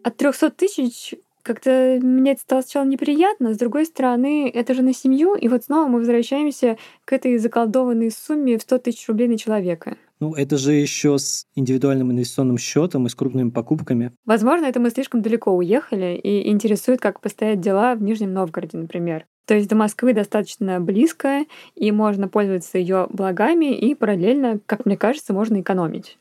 От 0.02 0.16
300 0.16 0.50
тысяч 0.52 1.14
как-то 1.42 1.98
мне 2.02 2.32
это 2.32 2.40
стало 2.40 2.62
сначала 2.62 2.86
неприятно, 2.86 3.52
с 3.52 3.58
другой 3.58 3.84
стороны, 3.84 4.50
это 4.50 4.72
же 4.72 4.82
на 4.82 4.94
семью, 4.94 5.34
и 5.34 5.48
вот 5.48 5.64
снова 5.64 5.88
мы 5.88 5.98
возвращаемся 5.98 6.78
к 7.04 7.12
этой 7.12 7.36
заколдованной 7.36 8.10
сумме 8.10 8.56
в 8.56 8.62
100 8.62 8.78
тысяч 8.78 9.08
рублей 9.08 9.28
на 9.28 9.36
человека. 9.36 9.96
Ну, 10.20 10.34
это 10.34 10.58
же 10.58 10.74
еще 10.74 11.18
с 11.18 11.46
индивидуальным 11.54 12.12
инвестиционным 12.12 12.58
счетом 12.58 13.06
и 13.06 13.08
с 13.08 13.14
крупными 13.14 13.48
покупками. 13.48 14.12
Возможно, 14.26 14.66
это 14.66 14.78
мы 14.78 14.90
слишком 14.90 15.22
далеко 15.22 15.50
уехали 15.50 16.14
и 16.22 16.50
интересует, 16.50 17.00
как 17.00 17.20
постоят 17.20 17.60
дела 17.60 17.94
в 17.94 18.02
Нижнем 18.02 18.34
Новгороде, 18.34 18.76
например. 18.76 19.24
То 19.46 19.54
есть 19.54 19.68
до 19.68 19.76
Москвы 19.76 20.12
достаточно 20.12 20.78
близко, 20.78 21.46
и 21.74 21.90
можно 21.90 22.28
пользоваться 22.28 22.76
ее 22.76 23.06
благами, 23.10 23.74
и 23.74 23.94
параллельно, 23.94 24.60
как 24.66 24.84
мне 24.84 24.98
кажется, 24.98 25.32
можно 25.32 25.60
экономить. 25.60 26.18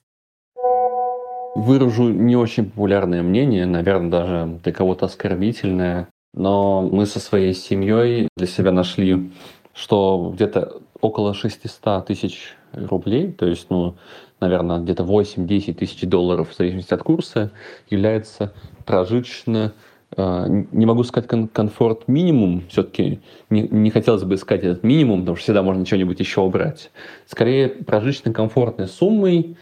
Выражу 1.56 2.10
не 2.10 2.38
очень 2.38 2.66
популярное 2.66 3.22
мнение, 3.22 3.66
наверное, 3.66 4.10
даже 4.10 4.60
для 4.64 4.72
кого-то 4.72 5.08
оскорбительное, 5.08 6.08
но 6.34 6.82
мы 6.82 7.06
со 7.06 7.20
своей 7.20 7.54
семьей 7.54 8.30
для 8.38 8.48
себя 8.48 8.72
нашли, 8.72 9.30
что 9.74 10.32
где-то 10.34 10.82
около 11.02 11.34
600 11.34 12.06
тысяч 12.06 12.56
рублей, 12.74 13.32
то 13.32 13.46
есть, 13.46 13.68
ну, 13.70 13.96
наверное, 14.40 14.80
где-то 14.80 15.04
8-10 15.04 15.74
тысяч 15.74 16.02
долларов 16.08 16.50
в 16.50 16.56
зависимости 16.56 16.94
от 16.94 17.04
курса, 17.04 17.52
является 17.90 18.54
прожиточно 18.86 19.74
а, 20.18 20.48
не 20.48 20.86
могу 20.86 21.04
сказать 21.04 21.30
комфорт 21.54 22.08
минимум, 22.08 22.64
все-таки 22.70 23.20
не, 23.50 23.62
не 23.62 23.92
хотелось 23.92 24.24
бы 24.24 24.36
искать 24.36 24.64
этот 24.64 24.84
минимум, 24.84 25.22
потому 25.22 25.36
что 25.36 25.44
всегда 25.44 25.62
можно 25.62 25.86
что-нибудь 25.86 26.20
еще 26.20 26.42
убрать. 26.42 26.92
Скорее, 27.28 27.70
прожиточно 27.70 28.34
комфортной 28.34 28.88
суммой, 28.88 29.56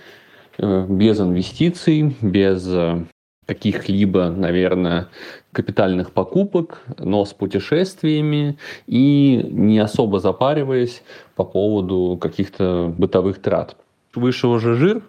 э, 0.57 0.85
без 0.87 1.19
инвестиций, 1.19 2.15
без 2.21 2.65
э, 2.67 3.03
каких-либо, 3.47 4.29
наверное, 4.29 5.07
капитальных 5.51 6.11
покупок, 6.11 6.83
но 6.99 7.25
с 7.25 7.33
путешествиями 7.33 8.57
и 8.85 9.41
не 9.49 9.79
особо 9.79 10.19
запариваясь 10.19 11.01
по 11.35 11.43
поводу 11.43 12.17
каких-то 12.21 12.93
бытовых 12.95 13.41
трат. 13.41 13.75
Выше 14.13 14.47
уже 14.47 14.75
жир, 14.75 15.01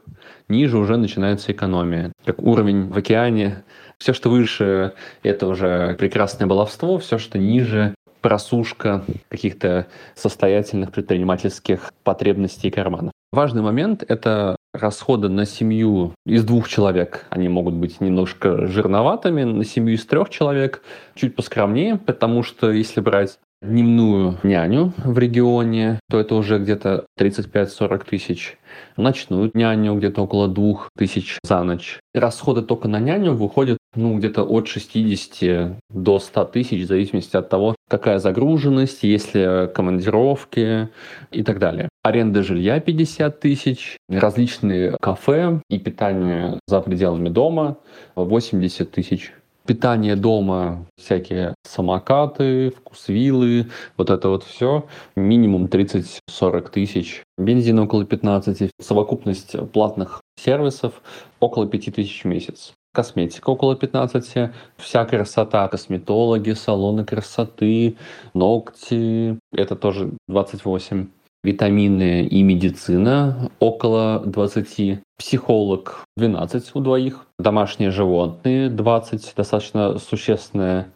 ниже 0.48 0.78
уже 0.78 0.96
начинается 0.96 1.52
экономия. 1.52 2.12
Как 2.24 2.40
уровень 2.40 2.88
в 2.88 2.96
океане 2.96 3.64
все, 3.98 4.12
что 4.12 4.30
выше, 4.30 4.94
это 5.22 5.48
уже 5.48 5.96
прекрасное 5.98 6.46
баловство, 6.46 6.98
все, 6.98 7.18
что 7.18 7.38
ниже, 7.38 7.94
просушка 8.20 9.04
каких-то 9.28 9.86
состоятельных 10.14 10.92
предпринимательских 10.92 11.92
потребностей 12.04 12.68
и 12.68 12.70
карманов. 12.70 13.12
Важный 13.32 13.62
момент— 13.62 14.02
это 14.08 14.56
расходы 14.72 15.28
на 15.28 15.44
семью 15.44 16.14
из 16.24 16.44
двух 16.44 16.68
человек. 16.68 17.26
Они 17.30 17.48
могут 17.48 17.74
быть 17.74 18.00
немножко 18.00 18.66
жирноватыми, 18.66 19.44
на 19.44 19.64
семью 19.64 19.96
из 19.96 20.06
трех 20.06 20.30
человек 20.30 20.82
чуть 21.14 21.36
поскромнее, 21.36 21.96
потому 21.96 22.42
что 22.42 22.70
если 22.70 23.00
брать 23.00 23.38
дневную 23.60 24.38
няню 24.42 24.92
в 24.96 25.18
регионе, 25.18 25.98
то 26.08 26.18
это 26.18 26.34
уже 26.34 26.58
где-то 26.58 27.06
35-40 27.18 28.04
тысяч. 28.08 28.56
Ночную 28.96 29.50
няню 29.54 29.94
где-то 29.96 30.22
около 30.22 30.48
2 30.48 30.88
тысяч 30.96 31.38
за 31.42 31.62
ночь. 31.62 32.00
Расходы 32.14 32.62
только 32.62 32.88
на 32.88 33.00
няню 33.00 33.34
выходят 33.34 33.78
ну, 33.94 34.18
где-то 34.18 34.44
от 34.44 34.68
60 34.68 35.80
до 35.90 36.18
100 36.18 36.44
тысяч, 36.46 36.84
в 36.84 36.86
зависимости 36.86 37.36
от 37.36 37.48
того, 37.48 37.74
какая 37.88 38.18
загруженность, 38.18 39.02
есть 39.02 39.34
ли 39.34 39.68
командировки 39.74 40.88
и 41.30 41.42
так 41.42 41.58
далее. 41.58 41.88
Аренда 42.02 42.42
жилья 42.42 42.80
50 42.80 43.40
тысяч, 43.40 43.96
различные 44.08 44.96
кафе 45.00 45.60
и 45.68 45.78
питание 45.78 46.60
за 46.66 46.80
пределами 46.80 47.28
дома 47.28 47.78
80 48.14 48.90
тысяч 48.90 49.32
питание 49.68 50.16
дома, 50.16 50.86
всякие 50.96 51.54
самокаты, 51.62 52.70
вкусвилы, 52.70 53.66
вот 53.98 54.08
это 54.08 54.30
вот 54.30 54.42
все, 54.42 54.86
минимум 55.14 55.66
30-40 55.66 56.70
тысяч, 56.70 57.22
бензин 57.36 57.78
около 57.78 58.06
15, 58.06 58.70
совокупность 58.80 59.70
платных 59.72 60.22
сервисов 60.42 61.02
около 61.38 61.66
5 61.66 61.94
тысяч 61.94 62.24
в 62.24 62.26
месяц. 62.26 62.72
Косметика 62.94 63.50
около 63.50 63.76
15, 63.76 64.50
вся 64.78 65.04
красота, 65.04 65.68
косметологи, 65.68 66.52
салоны 66.52 67.04
красоты, 67.04 67.98
ногти, 68.32 69.38
это 69.52 69.76
тоже 69.76 70.12
28 70.28 71.08
витамины 71.42 72.26
и 72.26 72.42
медицина 72.42 73.50
около 73.58 74.22
20, 74.24 75.00
психолог 75.18 76.04
12 76.16 76.70
у 76.74 76.80
двоих, 76.80 77.26
домашние 77.38 77.90
животные 77.90 78.68
20, 78.70 79.34
достаточно 79.36 79.98
существенная 79.98 80.88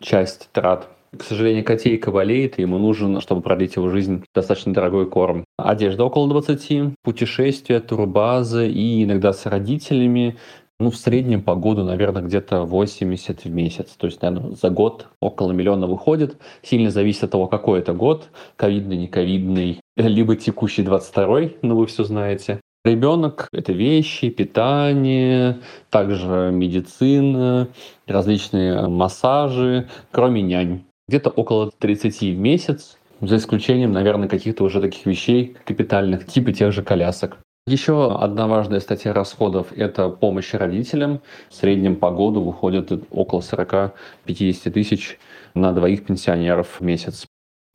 часть 0.00 0.48
трат. 0.52 0.88
К 1.16 1.22
сожалению, 1.22 1.64
котейка 1.64 2.10
болеет, 2.10 2.58
и 2.58 2.62
ему 2.62 2.78
нужен, 2.78 3.20
чтобы 3.20 3.40
продлить 3.40 3.76
его 3.76 3.88
жизнь, 3.88 4.24
достаточно 4.34 4.74
дорогой 4.74 5.08
корм. 5.08 5.44
Одежда 5.56 6.04
около 6.04 6.28
20, 6.28 6.94
путешествия, 7.02 7.80
турбазы 7.80 8.68
и 8.68 9.04
иногда 9.04 9.32
с 9.32 9.46
родителями, 9.46 10.36
ну, 10.80 10.90
в 10.90 10.96
среднем 10.96 11.42
по 11.42 11.56
году, 11.56 11.82
наверное, 11.82 12.22
где-то 12.22 12.62
80 12.62 13.44
в 13.44 13.50
месяц. 13.50 13.96
То 13.96 14.06
есть, 14.06 14.22
наверное, 14.22 14.54
за 14.54 14.70
год 14.70 15.08
около 15.20 15.50
миллиона 15.50 15.88
выходит. 15.88 16.36
Сильно 16.62 16.90
зависит 16.90 17.24
от 17.24 17.32
того, 17.32 17.48
какой 17.48 17.80
это 17.80 17.94
год. 17.94 18.28
Ковидный, 18.54 18.96
не 18.96 19.08
ковидный. 19.08 19.80
Либо 19.98 20.36
текущий 20.36 20.82
22 20.82 21.40
ну 21.62 21.76
вы 21.76 21.86
все 21.86 22.04
знаете. 22.04 22.60
Ребенок— 22.84 23.48
это 23.52 23.72
вещи, 23.72 24.30
питание, 24.30 25.58
также 25.90 26.50
медицина, 26.52 27.68
различные 28.06 28.86
массажи, 28.86 29.88
кроме 30.12 30.40
нянь. 30.42 30.84
Где-то 31.08 31.30
около 31.30 31.72
30 31.76 32.20
в 32.20 32.38
месяц, 32.38 32.96
за 33.20 33.38
исключением, 33.38 33.92
наверное, 33.92 34.28
каких-то 34.28 34.62
уже 34.62 34.80
таких 34.80 35.04
вещей 35.04 35.56
капитальных, 35.64 36.26
типа 36.26 36.52
тех 36.52 36.72
же 36.72 36.84
колясок. 36.84 37.38
Еще 37.66 38.14
одна 38.14 38.46
важная 38.46 38.78
статья 38.78 39.12
расходов– 39.12 39.72
это 39.76 40.08
помощь 40.10 40.54
родителям. 40.54 41.20
В 41.50 41.54
среднем 41.54 41.96
по 41.96 42.12
году 42.12 42.40
выходит 42.40 42.92
около 43.10 43.40
40-50 43.40 44.70
тысяч 44.70 45.18
на 45.54 45.72
двоих 45.72 46.06
пенсионеров 46.06 46.76
в 46.78 46.84
месяц. 46.84 47.26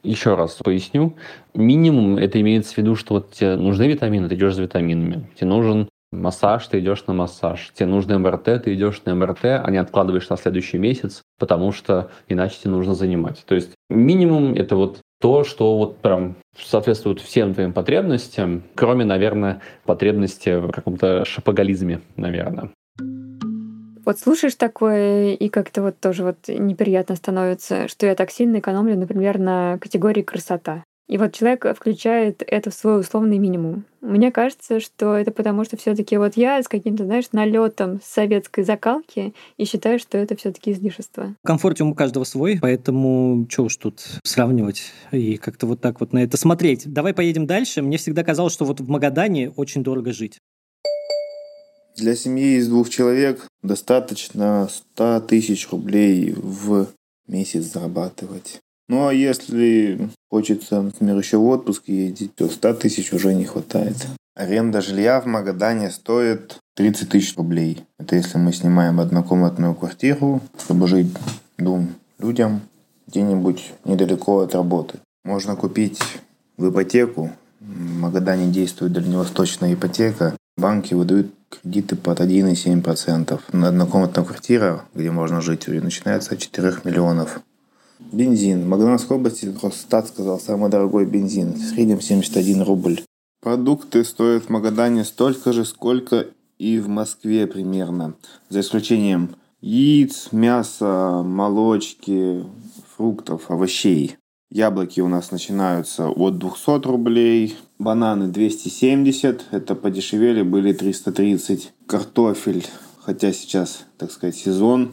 Еще 0.03 0.35
раз 0.35 0.55
поясню. 0.63 1.15
Минимум 1.53 2.17
это 2.17 2.39
имеется 2.41 2.73
в 2.73 2.77
виду, 2.77 2.95
что 2.95 3.15
вот 3.15 3.31
тебе 3.31 3.55
нужны 3.55 3.87
витамины, 3.87 4.27
ты 4.27 4.35
идешь 4.35 4.55
за 4.55 4.63
витаминами. 4.63 5.29
Тебе 5.35 5.47
нужен 5.47 5.87
массаж, 6.11 6.67
ты 6.67 6.79
идешь 6.79 7.05
на 7.07 7.13
массаж. 7.13 7.71
Тебе 7.73 7.87
нужно 7.87 8.19
МРТ, 8.19 8.63
ты 8.63 8.73
идешь 8.73 9.01
на 9.05 9.15
МРТ, 9.15 9.45
а 9.45 9.71
не 9.71 9.77
откладываешь 9.77 10.29
на 10.29 10.37
следующий 10.37 10.77
месяц, 10.77 11.21
потому 11.39 11.71
что 11.71 12.11
иначе 12.27 12.57
тебе 12.61 12.71
нужно 12.71 12.95
занимать. 12.95 13.43
То 13.45 13.55
есть 13.55 13.71
минимум 13.89 14.53
это 14.53 14.75
вот 14.75 14.99
то, 15.21 15.45
что 15.45 15.77
вот 15.77 15.97
прям 15.97 16.35
соответствует 16.57 17.21
всем 17.21 17.53
твоим 17.53 17.71
потребностям, 17.71 18.63
кроме, 18.75 19.05
наверное, 19.05 19.61
потребности 19.85 20.59
в 20.59 20.71
каком-то 20.71 21.23
шапоголизме, 21.23 22.01
наверное. 22.17 22.71
Вот 24.05 24.19
слушаешь 24.19 24.55
такое, 24.55 25.33
и 25.33 25.49
как-то 25.49 25.81
вот 25.81 25.99
тоже 25.99 26.23
вот 26.23 26.47
неприятно 26.47 27.15
становится, 27.15 27.87
что 27.87 28.05
я 28.05 28.15
так 28.15 28.31
сильно 28.31 28.59
экономлю, 28.59 28.97
например, 28.97 29.39
на 29.39 29.77
категории 29.79 30.21
красота. 30.21 30.83
И 31.09 31.17
вот 31.17 31.33
человек 31.33 31.65
включает 31.75 32.43
это 32.47 32.71
в 32.71 32.73
свой 32.73 33.01
условный 33.01 33.37
минимум. 33.37 33.85
Мне 34.01 34.31
кажется, 34.31 34.79
что 34.79 35.15
это 35.15 35.31
потому, 35.31 35.65
что 35.65 35.75
все 35.77 35.95
таки 35.95 36.17
вот 36.17 36.37
я 36.37 36.63
с 36.63 36.67
каким-то, 36.67 37.03
знаешь, 37.03 37.25
налетом 37.33 37.99
советской 38.03 38.63
закалки 38.63 39.33
и 39.57 39.65
считаю, 39.65 39.99
что 39.99 40.17
это 40.17 40.35
все 40.37 40.51
таки 40.51 40.71
излишество. 40.71 41.35
Комфорт 41.45 41.81
у 41.81 41.93
каждого 41.93 42.23
свой, 42.23 42.57
поэтому 42.61 43.45
что 43.49 43.63
уж 43.63 43.75
тут 43.75 44.01
сравнивать 44.23 44.91
и 45.11 45.35
как-то 45.37 45.67
вот 45.67 45.81
так 45.81 45.99
вот 45.99 46.13
на 46.13 46.23
это 46.23 46.37
смотреть. 46.37 46.91
Давай 46.91 47.13
поедем 47.13 47.47
дальше. 47.47 47.81
Мне 47.81 47.97
всегда 47.97 48.23
казалось, 48.23 48.53
что 48.53 48.65
вот 48.65 48.79
в 48.79 48.89
Магадане 48.89 49.49
очень 49.49 49.83
дорого 49.83 50.13
жить. 50.13 50.39
Для 51.95 52.15
семьи 52.15 52.57
из 52.57 52.67
двух 52.67 52.89
человек 52.89 53.45
достаточно 53.61 54.67
100 54.95 55.21
тысяч 55.21 55.69
рублей 55.71 56.33
в 56.35 56.87
месяц 57.27 57.65
зарабатывать. 57.65 58.59
Ну 58.89 59.07
а 59.07 59.13
если 59.13 60.09
хочется, 60.29 60.81
например, 60.81 61.17
еще 61.17 61.37
в 61.37 61.45
отпуск 61.45 61.83
ездить, 61.87 62.33
то 62.35 62.49
100 62.49 62.73
тысяч 62.75 63.13
уже 63.13 63.33
не 63.33 63.45
хватает. 63.45 63.95
Аренда 64.35 64.81
жилья 64.81 65.21
в 65.21 65.27
Магадане 65.27 65.91
стоит 65.91 66.57
30 66.75 67.09
тысяч 67.09 67.37
рублей. 67.37 67.85
Это 67.99 68.15
если 68.15 68.39
мы 68.39 68.51
снимаем 68.51 68.99
однокомнатную 68.99 69.75
квартиру, 69.75 70.41
чтобы 70.59 70.87
жить 70.87 71.07
двум 71.59 71.89
людям 72.17 72.61
где-нибудь 73.07 73.71
недалеко 73.85 74.39
от 74.39 74.55
работы. 74.55 74.97
Можно 75.23 75.55
купить 75.55 75.99
в 76.57 76.71
ипотеку. 76.71 77.31
В 77.59 77.99
Магадане 77.99 78.51
действует 78.51 78.93
дальневосточная 78.93 79.75
ипотека. 79.75 80.35
Банки 80.57 80.95
выдают 80.95 81.31
кредиты 81.61 81.95
под 81.95 82.19
1,7%. 82.19 83.39
На 83.51 83.67
однокомнатная 83.69 84.25
квартира, 84.25 84.85
где 84.93 85.11
можно 85.11 85.41
жить, 85.41 85.67
начинается 85.67 86.33
от 86.33 86.39
4 86.39 86.81
миллионов. 86.83 87.41
Бензин. 87.99 88.63
В 88.63 88.67
Магаданской 88.67 89.17
области 89.17 89.53
Росстат 89.61 90.07
сказал, 90.07 90.39
самый 90.39 90.69
дорогой 90.69 91.05
бензин. 91.05 91.53
В 91.53 91.59
среднем 91.59 92.01
71 92.01 92.63
рубль. 92.63 93.01
Продукты 93.41 94.03
стоят 94.03 94.45
в 94.45 94.49
Магадане 94.49 95.03
столько 95.03 95.51
же, 95.51 95.65
сколько 95.65 96.27
и 96.57 96.79
в 96.79 96.87
Москве 96.87 97.47
примерно. 97.47 98.13
За 98.49 98.61
исключением 98.61 99.35
яиц, 99.61 100.29
мяса, 100.31 101.23
молочки, 101.23 102.45
фруктов, 102.95 103.49
овощей. 103.49 104.17
Яблоки 104.49 105.01
у 105.01 105.07
нас 105.07 105.31
начинаются 105.31 106.09
от 106.09 106.37
200 106.37 106.87
рублей, 106.87 107.57
бананы 107.79 108.27
270, 108.27 109.45
это 109.51 109.75
подешевели, 109.75 110.41
были 110.41 110.73
330. 110.73 111.73
Картофель, 111.85 112.65
хотя 112.99 113.33
сейчас, 113.33 113.85
так 113.97 114.11
сказать, 114.11 114.35
сезон, 114.35 114.91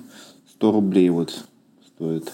100 0.57 0.72
рублей 0.72 1.09
вот 1.11 1.45
стоит. 1.87 2.33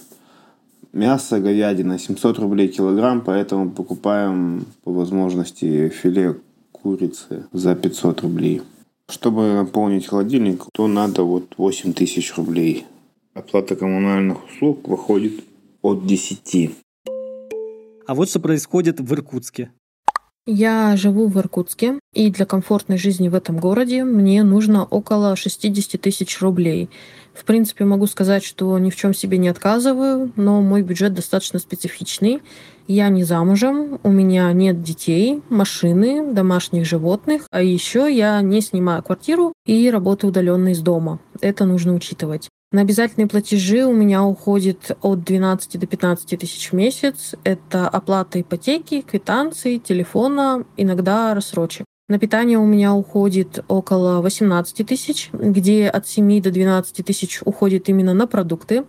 Мясо, 0.93 1.41
говядина 1.41 1.99
700 1.99 2.39
рублей 2.39 2.69
килограмм, 2.69 3.21
поэтому 3.21 3.71
покупаем 3.71 4.67
по 4.83 4.93
возможности 4.93 5.91
филе 5.91 6.37
курицы 6.73 7.47
за 7.53 7.75
500 7.75 8.23
рублей. 8.23 8.63
Чтобы 9.09 9.53
наполнить 9.53 10.07
холодильник, 10.07 10.65
то 10.73 10.89
надо 10.89 11.23
вот 11.23 11.55
8 11.57 11.93
тысяч 11.93 12.35
рублей. 12.37 12.87
Оплата 13.35 13.77
коммунальных 13.77 14.47
услуг 14.47 14.89
выходит 14.89 15.45
от 15.83 16.07
10. 16.07 16.71
А 18.07 18.15
вот 18.15 18.31
что 18.31 18.41
происходит 18.41 18.99
в 18.99 19.13
Иркутске. 19.13 19.71
Я 20.49 20.97
живу 20.97 21.27
в 21.27 21.37
Иркутске, 21.41 21.99
и 22.15 22.31
для 22.31 22.47
комфортной 22.47 22.99
жизни 22.99 23.29
в 23.29 23.35
этом 23.35 23.59
городе 23.59 24.05
мне 24.05 24.45
нужно 24.45 24.85
около 24.85 25.35
60 25.35 26.01
тысяч 26.01 26.41
рублей. 26.41 26.89
В 27.35 27.45
принципе, 27.45 27.85
могу 27.85 28.07
сказать, 28.07 28.45
что 28.45 28.79
ни 28.79 28.91
в 28.91 28.95
чем 28.95 29.13
себе 29.13 29.39
не 29.39 29.49
отказываю, 29.49 30.33
но 30.37 30.63
мой 30.63 30.83
бюджет 30.83 31.15
достаточно 31.15 31.59
специфичный. 31.59 32.43
Я 32.87 33.09
не 33.09 33.25
замужем, 33.25 33.99
у 34.05 34.11
меня 34.13 34.53
нет 34.53 34.85
детей, 34.85 35.43
машины, 35.49 36.33
домашних 36.33 36.87
животных, 36.87 37.49
а 37.51 37.61
еще 37.61 38.07
я 38.09 38.41
не 38.41 38.61
снимаю 38.61 39.03
квартиру 39.03 39.53
и 39.67 39.91
работаю 39.91 40.31
удаленно 40.31 40.69
из 40.69 40.79
дома. 40.79 41.19
Это 41.41 41.65
нужно 41.65 41.93
учитывать. 41.93 42.51
На 42.73 42.81
обязательные 42.81 43.29
платежи 43.29 43.85
у 43.85 43.93
меня 43.93 44.25
уходит 44.25 44.91
от 45.01 45.23
12 45.23 45.79
до 45.79 45.87
15 45.87 46.39
тысяч 46.39 46.71
в 46.71 46.73
месяц. 46.73 47.35
Это 47.45 47.89
оплата 47.89 48.41
ипотеки, 48.41 49.03
квитанции, 49.03 49.79
телефона, 49.79 50.65
иногда 50.77 51.33
рассрочек. 51.33 51.87
На 52.09 52.19
питание 52.19 52.59
у 52.59 52.67
меня 52.67 52.95
уходит 52.95 53.65
около 53.69 54.21
18 54.21 54.87
тысяч, 54.87 55.31
где 55.33 55.89
от 55.89 56.09
7 56.09 56.41
до 56.41 56.51
12 56.51 57.05
тысяч 57.05 57.41
уходит 57.45 57.89
именно 57.89 58.15
на 58.15 58.27
продукты. 58.27 58.85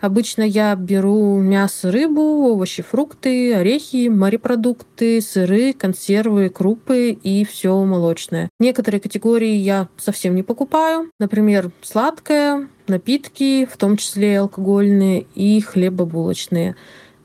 Обычно 0.00 0.42
я 0.42 0.74
беру 0.76 1.38
мясо, 1.38 1.90
рыбу, 1.90 2.22
овощи, 2.22 2.82
фрукты, 2.82 3.54
орехи, 3.54 4.08
морепродукты, 4.08 5.20
сыры, 5.20 5.72
консервы, 5.72 6.48
крупы 6.50 7.10
и 7.10 7.44
все 7.44 7.84
молочное. 7.84 8.48
Некоторые 8.60 9.00
категории 9.00 9.54
я 9.54 9.88
совсем 9.96 10.34
не 10.36 10.42
покупаю. 10.42 11.10
Например, 11.18 11.72
сладкое, 11.82 12.68
напитки, 12.86 13.66
в 13.70 13.76
том 13.76 13.96
числе 13.96 14.38
алкогольные 14.38 15.26
и 15.34 15.60
хлебобулочные. 15.60 16.76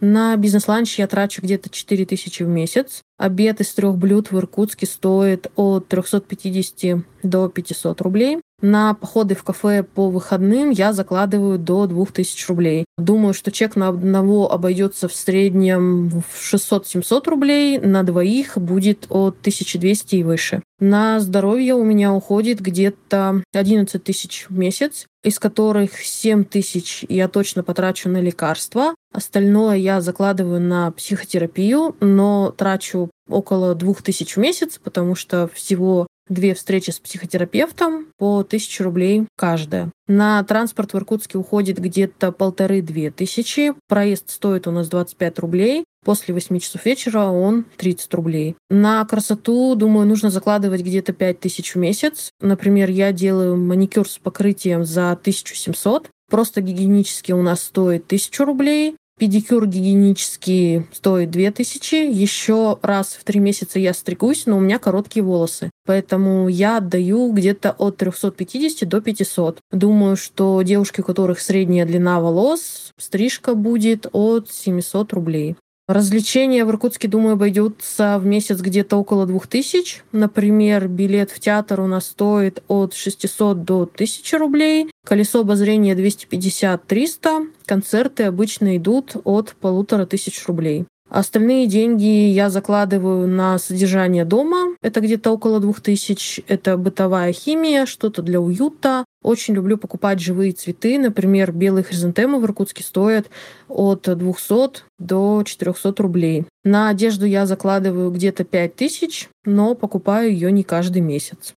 На 0.05 0.36
бизнес-ланч 0.36 0.99
я 0.99 1.07
трачу 1.07 1.41
где-то 1.41 1.69
4 1.69 2.05
тысячи 2.05 2.43
в 2.43 2.47
месяц. 2.49 3.03
Обед 3.17 3.61
из 3.61 3.74
трех 3.74 3.95
блюд 3.97 4.32
в 4.32 4.38
Иркутске 4.38 4.86
стоит 4.86 5.47
от 5.55 5.88
350 5.88 7.05
до 7.24 7.47
500 7.47 8.01
рублей. 8.01 8.39
На 8.64 8.93
походы 8.93 9.36
в 9.36 9.43
кафе 9.43 9.84
по 9.84 10.09
выходным 10.09 10.70
я 10.70 10.93
закладываю 10.93 11.59
до 11.59 11.86
2000 11.86 12.47
рублей. 12.47 12.86
Думаю, 12.97 13.34
что 13.34 13.51
чек 13.51 13.76
на 13.76 13.89
одного 13.89 14.49
обойдется 14.49 15.09
в 15.09 15.14
среднем 15.14 16.07
в 16.09 16.24
600-700 16.39 17.30
рублей, 17.30 17.78
на 17.78 18.03
двоих 18.03 18.57
будет 18.57 19.07
от 19.09 19.38
1200 19.41 20.16
и 20.16 20.24
выше. 20.24 20.64
На 20.80 21.20
здоровье 21.20 21.76
у 21.76 21.84
меня 21.84 22.14
уходит 22.14 22.61
где-то 22.61 23.43
11 23.53 24.01
тысяч 24.01 24.45
в 24.47 24.57
месяц, 24.57 25.07
из 25.26 25.39
которых 25.39 25.97
7 25.97 26.45
тысяч 26.45 27.03
я 27.09 27.28
точно 27.28 27.64
потрачу 27.64 28.07
на 28.07 28.22
лекарства. 28.22 28.95
Остальное 29.14 29.76
я 29.76 29.99
закладываю 29.99 30.61
на 30.61 30.89
психотерапию, 30.91 31.97
но 31.99 32.51
трачу 32.51 33.09
около 33.30 33.76
2000 33.76 34.36
в 34.36 34.38
месяц, 34.38 34.80
потому 34.82 35.16
что 35.16 35.49
всего 35.53 36.07
две 36.28 36.53
встречи 36.53 36.91
с 36.91 36.99
психотерапевтом 36.99 38.07
по 38.17 38.39
1000 38.39 38.84
рублей 38.84 39.28
каждая. 39.36 39.91
На 40.07 40.43
транспорт 40.43 40.93
в 40.93 40.97
Иркутске 40.97 41.38
уходит 41.38 41.80
где-то 41.80 42.32
полторы-две 42.32 43.11
тысячи. 43.11 43.74
Проезд 43.88 44.30
стоит 44.30 44.67
у 44.67 44.71
нас 44.71 44.89
25 44.89 45.39
рублей. 45.39 45.86
После 46.03 46.34
8 46.34 46.59
часов 46.59 46.86
вечера 46.86 47.26
он 47.26 47.65
30 47.78 48.13
рублей. 48.13 48.55
На 48.69 49.03
красоту, 49.05 49.76
думаю, 49.76 50.05
нужно 50.05 50.30
закладывать 50.30 50.82
где-то 50.82 51.13
5 51.13 51.39
тысяч 51.39 51.76
в 51.76 51.78
месяц. 51.78 52.32
Например, 52.41 52.89
я 52.89 53.13
делаю 53.13 53.55
маникюр 53.55 54.07
с 54.07 54.17
покрытием 54.17 54.84
за 54.84 55.11
1700. 55.11 56.09
Просто 56.30 56.61
гигиенически 56.61 57.32
у 57.32 57.41
нас 57.41 57.61
стоит 57.61 58.05
1000 58.05 58.45
рублей. 58.45 58.95
Педикюр 59.24 59.67
гигиенический 59.67 60.86
стоит 60.91 61.32
2000. 61.32 62.11
Еще 62.11 62.78
раз 62.82 63.17
в 63.17 63.24
три 63.24 63.39
месяца 63.39 63.80
я 63.80 63.93
стригусь, 63.93 64.45
но 64.47 64.57
у 64.57 64.59
меня 64.59 64.80
короткие 64.80 65.24
волосы. 65.24 65.69
Поэтому 65.86 66.49
я 66.49 66.80
отдаю 66.80 67.32
где-то 67.32 67.71
от 67.71 67.95
350 67.95 68.86
до 68.89 68.99
500. 68.99 69.59
Думаю, 69.71 70.17
что 70.17 70.61
девушки, 70.63 70.99
у 70.99 71.05
которых 71.05 71.39
средняя 71.39 71.86
длина 71.86 72.19
волос, 72.19 72.91
стрижка 72.97 73.55
будет 73.55 74.07
от 74.11 74.51
700 74.51 75.13
рублей. 75.13 75.55
Развлечения 75.88 76.63
в 76.63 76.69
Иркутске, 76.69 77.09
думаю, 77.09 77.34
обойдется 77.34 78.17
в 78.17 78.25
месяц 78.25 78.61
где-то 78.61 78.95
около 78.95 79.25
2000. 79.25 80.03
Например, 80.13 80.88
билет 80.88 81.29
в 81.29 81.41
театр 81.41 81.81
у 81.81 81.88
нас 81.88 82.07
стоит 82.07 82.63
от 82.69 82.93
600 82.93 83.65
до 83.65 83.81
1000 83.81 84.38
рублей. 84.38 84.89
Колесо 85.05 85.41
обозрения 85.41 85.93
250-300. 85.93 87.49
Концерты 87.65 88.23
обычно 88.23 88.77
идут 88.77 89.17
от 89.25 89.55
полутора 89.59 90.05
тысяч 90.05 90.45
рублей. 90.47 90.86
Остальные 91.14 91.68
деньги 91.68 92.05
я 92.05 92.49
закладываю 92.49 93.28
на 93.28 93.59
содержание 93.59 94.26
дома. 94.26 94.76
Это 94.82 94.99
где-то 94.99 95.30
около 95.30 95.59
двух 95.59 95.80
тысяч. 95.80 96.41
Это 96.47 96.76
бытовая 96.76 97.32
химия, 97.34 97.86
что-то 97.86 98.24
для 98.24 98.41
уюта. 98.41 99.05
Очень 99.22 99.53
люблю 99.53 99.78
покупать 99.78 100.20
живые 100.20 100.53
цветы. 100.53 100.97
Например, 100.97 101.51
белые 101.51 101.84
хризантемы 101.84 102.39
в 102.39 102.45
Иркутске 102.45 102.84
стоят 102.84 103.30
от 103.68 104.01
200 104.01 104.86
до 104.97 105.43
400 105.45 105.93
рублей. 106.01 106.45
На 106.64 106.89
одежду 106.89 107.28
я 107.28 107.45
закладываю 107.45 108.09
где-то 108.09 108.43
5 108.43 108.76
тысяч, 108.76 109.30
но 109.45 109.76
покупаю 109.76 110.32
ее 110.32 110.51
не 110.51 110.64
каждый 110.64 111.03
месяц. 111.03 111.53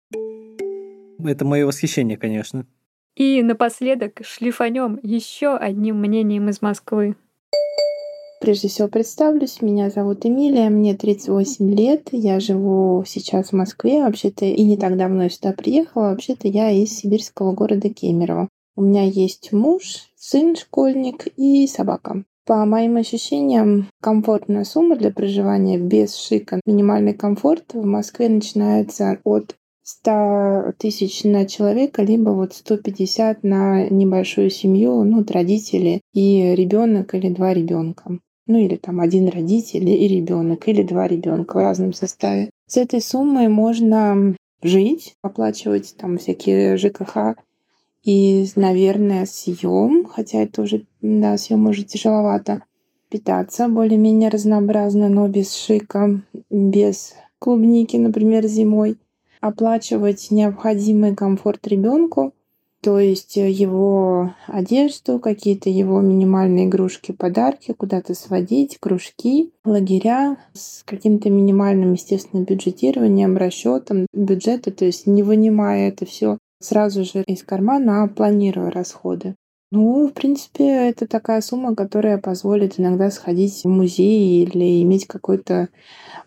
Это 1.25 1.45
мое 1.45 1.65
восхищение, 1.65 2.17
конечно. 2.17 2.67
И 3.15 3.41
напоследок 3.45 4.21
шлифанем 4.25 4.99
еще 5.05 5.57
одним 5.57 6.01
мнением 6.01 6.49
из 6.49 6.61
Москвы. 6.61 7.15
Прежде 8.45 8.69
всего 8.69 8.89
представлюсь, 8.89 9.63
меня 9.63 9.89
зовут 9.89 10.27
Эмилия, 10.27 10.69
мне 10.69 10.95
38 10.95 11.75
лет, 11.75 12.11
я 12.13 12.41
живу 12.41 13.03
сейчас 13.07 13.49
в 13.49 13.53
Москве, 13.55 14.03
вообще-то 14.03 14.45
и 14.45 14.63
не 14.65 14.77
так 14.77 14.99
давно 14.99 15.31
сюда 15.31 15.53
приехала, 15.53 16.11
вообще-то 16.11 16.47
я 16.47 16.71
из 16.71 16.91
сибирского 16.95 17.53
города 17.53 17.89
Кемерово. 17.89 18.51
У 18.77 18.83
меня 18.83 19.05
есть 19.05 19.55
муж, 19.55 20.11
сын, 20.15 20.57
школьник 20.57 21.27
и 21.39 21.67
собака. 21.67 22.25
По 22.45 22.67
моим 22.67 22.99
ощущениям, 22.99 23.89
комфортная 24.03 24.65
сумма 24.65 24.97
для 24.97 25.11
проживания 25.11 25.79
без 25.79 26.15
шика, 26.15 26.61
минимальный 26.67 27.15
комфорт 27.15 27.73
в 27.73 27.87
Москве 27.87 28.29
начинается 28.29 29.21
от 29.25 29.57
100 29.85 30.75
тысяч 30.77 31.25
на 31.25 31.47
человека, 31.47 32.03
либо 32.03 32.29
вот 32.33 32.53
150 32.53 33.43
на 33.43 33.89
небольшую 33.89 34.51
семью, 34.51 35.03
ну, 35.03 35.25
родители 35.27 36.03
и 36.13 36.55
ребенок 36.55 37.15
или 37.15 37.31
два 37.31 37.55
ребенка 37.55 38.19
ну 38.47 38.59
или 38.59 38.77
там 38.77 39.01
один 39.01 39.29
родитель 39.29 39.89
и 39.89 40.09
ребенок, 40.09 40.69
или 40.69 40.83
два 40.83 41.09
ребенка 41.09 41.57
в 41.57 41.61
разном 41.61 41.93
составе. 41.93 42.51
С 42.67 42.77
этой 42.77 43.01
суммой 43.01 43.49
можно 43.49 44.37
жить, 44.63 45.15
оплачивать 45.23 45.95
там 45.97 46.19
всякие 46.19 46.77
ЖКХ 46.77 47.37
и, 48.03 48.47
наверное, 48.57 49.27
съем, 49.27 50.05
хотя 50.05 50.43
это 50.43 50.63
уже, 50.63 50.85
да, 51.01 51.37
съем 51.39 51.67
уже 51.67 51.85
тяжеловато. 51.85 52.63
Питаться 53.09 53.69
более-менее 53.69 54.29
разнообразно, 54.29 55.09
но 55.09 55.29
без 55.29 55.55
шика, 55.55 56.21
без 56.51 57.15
клубники, 57.39 57.97
например, 57.97 58.47
зимой. 58.47 58.99
Оплачивать 59.41 60.31
необходимый 60.31 61.15
комфорт 61.15 61.67
ребенку– 61.67 62.33
то 62.85 62.99
есть 62.99 63.39
э, 63.39 63.51
его 63.51 64.35
одежду, 64.47 65.19
какие-то 65.19 65.71
его 65.71 66.03
минимальные 66.03 66.67
игрушки, 66.67 67.13
подарки, 67.13 67.73
куда-то 67.73 68.13
сводить, 68.13 68.77
кружки, 68.79 69.55
лагеря 69.65 70.37
с 70.53 70.83
каким-то 70.85 71.31
минимальным, 71.31 71.95
естественно, 71.95 72.45
бюджетированием, 72.45 73.39
расчетом 73.39 74.07
бюджета, 74.13 74.71
то 74.71 74.85
есть 74.85 75.07
не 75.07 75.23
вынимая 75.23 75.89
это 75.89 76.05
все 76.05 76.37
сразу 76.61 77.05
же 77.05 77.23
из 77.27 77.43
кармана, 77.43 78.03
а 78.03 78.09
планируя 78.09 78.71
расходы. 78.71 79.35
Ну, 79.77 80.07
в 80.07 80.13
принципе, 80.13 80.89
это 80.89 81.09
такая 81.09 81.41
сумма, 81.41 81.75
которая 81.75 82.19
позволит 82.19 82.79
иногда 82.79 83.11
сходить 83.11 83.65
в 83.65 83.69
музей 83.69 84.45
или 84.45 84.81
иметь 84.83 85.09
какой-то 85.09 85.69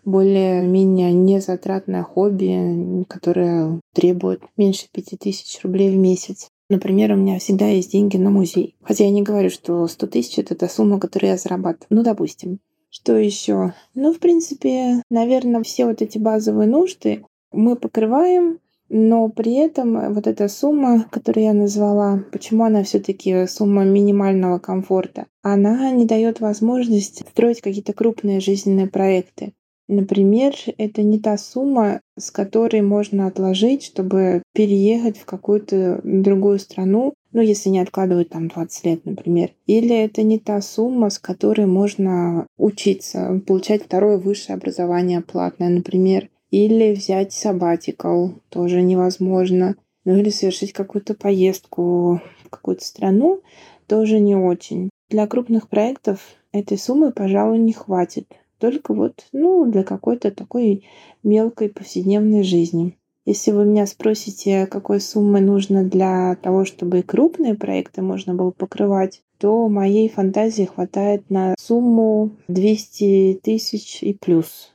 более-менее 0.04 1.12
незатратное 1.12 2.02
хобби, 2.02 3.06
которое 3.08 3.80
требует 3.94 4.42
меньше 4.58 4.88
5000 4.92 5.62
рублей 5.62 5.88
в 5.88 5.96
месяц. 5.96 6.50
Например, 6.68 7.12
у 7.12 7.16
меня 7.16 7.38
всегда 7.38 7.68
есть 7.68 7.92
деньги 7.92 8.18
на 8.18 8.28
музей. 8.28 8.76
Хотя 8.82 9.04
я 9.04 9.10
не 9.10 9.22
говорю, 9.22 9.48
что 9.48 9.86
100 9.86 10.06
тысяч— 10.08 10.38
это 10.40 10.54
та 10.54 10.68
сумма, 10.68 11.00
которую 11.00 11.30
я 11.30 11.38
зарабатываю. 11.38 11.86
Ну, 11.88 12.02
допустим. 12.02 12.58
Что 12.90 13.16
еще? 13.16 13.72
Ну, 13.94 14.12
в 14.12 14.18
принципе, 14.18 15.02
наверное, 15.08 15.62
все 15.62 15.86
вот 15.86 16.02
эти 16.02 16.18
базовые 16.18 16.68
нужды 16.68 17.24
мы 17.50 17.76
покрываем, 17.76 18.58
но 18.88 19.28
при 19.28 19.54
этом 19.54 20.14
вот 20.14 20.26
эта 20.26 20.48
сумма, 20.48 21.06
которую 21.10 21.44
я 21.44 21.52
назвала, 21.52 22.24
почему 22.32 22.64
она 22.64 22.82
все-таки 22.82 23.46
сумма 23.46 23.84
минимального 23.84 24.58
комфорта, 24.58 25.26
она 25.42 25.90
не 25.90 26.06
дает 26.06 26.40
возможность 26.40 27.26
строить 27.28 27.60
какие-то 27.60 27.92
крупные 27.92 28.40
жизненные 28.40 28.86
проекты. 28.86 29.52
Например, 29.88 30.54
это 30.76 31.02
не 31.02 31.18
та 31.18 31.38
сумма, 31.38 32.00
с 32.18 32.30
которой 32.30 32.82
можно 32.82 33.26
отложить, 33.26 33.84
чтобы 33.84 34.42
переехать 34.52 35.16
в 35.16 35.24
какую-то 35.24 36.00
другую 36.04 36.58
страну, 36.58 37.14
ну, 37.32 37.40
если 37.40 37.70
не 37.70 37.80
откладывать 37.80 38.28
там 38.28 38.48
20 38.48 38.84
лет, 38.84 39.06
например. 39.06 39.50
Или 39.66 39.96
это 39.96 40.22
не 40.22 40.38
та 40.38 40.60
сумма, 40.60 41.08
с 41.08 41.18
которой 41.18 41.66
можно 41.66 42.46
учиться, 42.58 43.40
получать 43.46 43.84
второе 43.84 44.18
высшее 44.18 44.56
образование 44.56 45.22
платное, 45.22 45.70
например. 45.70 46.28
Или 46.50 46.94
взять 46.94 47.32
сабатикал, 47.32 48.34
тоже 48.48 48.82
невозможно. 48.82 49.76
Ну 50.04 50.16
или 50.16 50.30
совершить 50.30 50.72
какую-то 50.72 51.14
поездку 51.14 52.22
в 52.44 52.48
какую-то 52.50 52.84
страну, 52.84 53.42
тоже 53.86 54.20
не 54.20 54.36
очень. 54.36 54.90
Для 55.10 55.26
крупных 55.26 55.68
проектов 55.68 56.20
этой 56.52 56.78
суммы, 56.78 57.12
пожалуй, 57.12 57.58
не 57.58 57.72
хватит. 57.72 58.26
Только 58.58 58.94
вот, 58.94 59.26
ну, 59.32 59.66
для 59.70 59.84
какой-то 59.84 60.30
такой 60.30 60.84
мелкой 61.22 61.68
повседневной 61.68 62.42
жизни. 62.42 62.96
Если 63.24 63.50
вы 63.50 63.66
меня 63.66 63.86
спросите, 63.86 64.66
какой 64.66 65.00
суммы 65.00 65.40
нужно 65.40 65.84
для 65.84 66.36
того, 66.36 66.64
чтобы 66.64 67.02
крупные 67.02 67.54
проекты 67.54 68.00
можно 68.00 68.34
было 68.34 68.50
покрывать, 68.50 69.20
то 69.38 69.68
моей 69.68 70.08
фантазии 70.08 70.64
хватает 70.64 71.28
на 71.28 71.54
сумму 71.58 72.30
200 72.48 73.40
тысяч 73.42 74.02
и 74.02 74.14
плюс. 74.14 74.72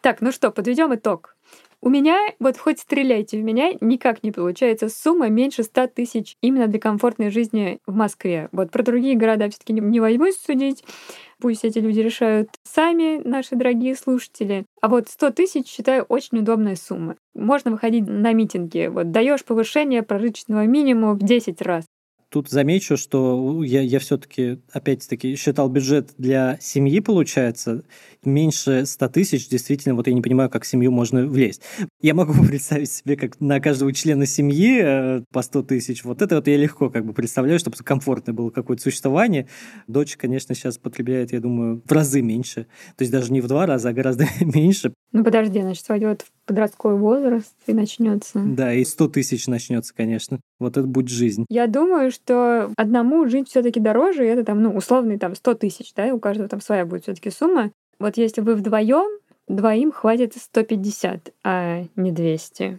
Так, 0.00 0.20
ну 0.20 0.32
что, 0.32 0.50
подведем 0.50 0.94
итог. 0.94 1.36
У 1.82 1.88
меня, 1.88 2.18
вот 2.40 2.56
хоть 2.56 2.80
стреляйте 2.80 3.38
в 3.38 3.44
меня, 3.44 3.72
никак 3.80 4.22
не 4.22 4.32
получается 4.32 4.88
сумма 4.88 5.28
меньше 5.28 5.62
100 5.62 5.88
тысяч 5.88 6.36
именно 6.40 6.66
для 6.66 6.80
комфортной 6.80 7.30
жизни 7.30 7.78
в 7.86 7.94
Москве. 7.94 8.48
Вот 8.50 8.70
про 8.70 8.82
другие 8.82 9.14
города 9.14 9.48
все 9.48 9.58
таки 9.58 9.72
не, 9.72 9.80
не 9.80 10.00
возьмусь 10.00 10.36
судить. 10.36 10.82
Пусть 11.38 11.64
эти 11.64 11.78
люди 11.78 12.00
решают 12.00 12.48
сами, 12.64 13.20
наши 13.22 13.56
дорогие 13.56 13.94
слушатели. 13.94 14.64
А 14.80 14.88
вот 14.88 15.08
100 15.08 15.30
тысяч 15.32 15.68
считаю 15.68 16.04
очень 16.04 16.38
удобной 16.38 16.76
суммой. 16.76 17.16
Можно 17.34 17.72
выходить 17.72 18.06
на 18.08 18.32
митинги. 18.32 18.86
Вот 18.86 19.10
даешь 19.10 19.44
повышение 19.44 20.02
прожиточного 20.02 20.66
минимума 20.66 21.12
в 21.12 21.18
10 21.18 21.60
раз. 21.60 21.84
Тут 22.36 22.50
замечу, 22.50 22.98
что 22.98 23.62
я, 23.64 23.80
я 23.80 23.98
все-таки, 23.98 24.58
опять-таки, 24.70 25.36
считал 25.36 25.70
бюджет 25.70 26.10
для 26.18 26.58
семьи, 26.60 27.00
получается, 27.00 27.82
меньше 28.26 28.84
100 28.84 29.08
тысяч. 29.08 29.48
Действительно, 29.48 29.94
вот 29.94 30.06
я 30.06 30.12
не 30.12 30.20
понимаю, 30.20 30.50
как 30.50 30.64
в 30.64 30.66
семью 30.66 30.92
можно 30.92 31.26
влезть. 31.26 31.62
Я 32.02 32.12
могу 32.12 32.34
представить 32.46 32.92
себе, 32.92 33.16
как 33.16 33.40
на 33.40 33.58
каждого 33.58 33.90
члена 33.94 34.26
семьи 34.26 34.82
э, 34.82 35.22
по 35.32 35.40
100 35.40 35.62
тысяч. 35.62 36.04
Вот 36.04 36.20
это 36.20 36.34
вот 36.34 36.46
я 36.46 36.58
легко 36.58 36.90
как 36.90 37.06
бы 37.06 37.14
представляю, 37.14 37.58
чтобы 37.58 37.78
комфортно 37.78 38.34
было 38.34 38.50
какое-то 38.50 38.82
существование. 38.82 39.48
Дочь, 39.86 40.18
конечно, 40.18 40.54
сейчас 40.54 40.76
потребляет, 40.76 41.32
я 41.32 41.40
думаю, 41.40 41.82
в 41.86 41.90
разы 41.90 42.20
меньше. 42.20 42.66
То 42.98 43.02
есть 43.02 43.12
даже 43.12 43.32
не 43.32 43.40
в 43.40 43.46
два 43.46 43.64
раза, 43.64 43.88
а 43.88 43.92
гораздо 43.94 44.26
меньше. 44.40 44.92
Ну 45.12 45.24
подожди, 45.24 45.62
значит, 45.62 45.88
войдет 45.88 46.20
в 46.20 46.46
подростковый 46.46 46.98
возраст 46.98 47.54
и 47.66 47.72
начнется. 47.72 48.42
Да, 48.44 48.74
и 48.74 48.84
100 48.84 49.08
тысяч 49.08 49.46
начнется, 49.46 49.94
конечно. 49.94 50.38
Вот 50.58 50.76
это 50.76 50.86
будет 50.86 51.08
жизнь. 51.08 51.44
Я 51.50 51.66
думаю, 51.66 52.10
что 52.10 52.70
одному 52.76 53.28
жить 53.28 53.48
все-таки 53.48 53.78
дороже, 53.78 54.24
и 54.24 54.28
это 54.28 54.44
там, 54.44 54.62
ну, 54.62 54.74
условный 54.74 55.18
там 55.18 55.34
100 55.34 55.54
тысяч, 55.54 55.92
да, 55.94 56.14
у 56.14 56.18
каждого 56.18 56.48
там 56.48 56.60
своя 56.60 56.86
будет 56.86 57.02
все-таки 57.02 57.30
сумма. 57.30 57.72
Вот 57.98 58.16
если 58.16 58.40
вы 58.40 58.54
вдвоем, 58.54 59.20
двоим 59.48 59.92
хватит 59.92 60.34
150, 60.34 61.32
а 61.44 61.84
не 61.94 62.12
200. 62.12 62.78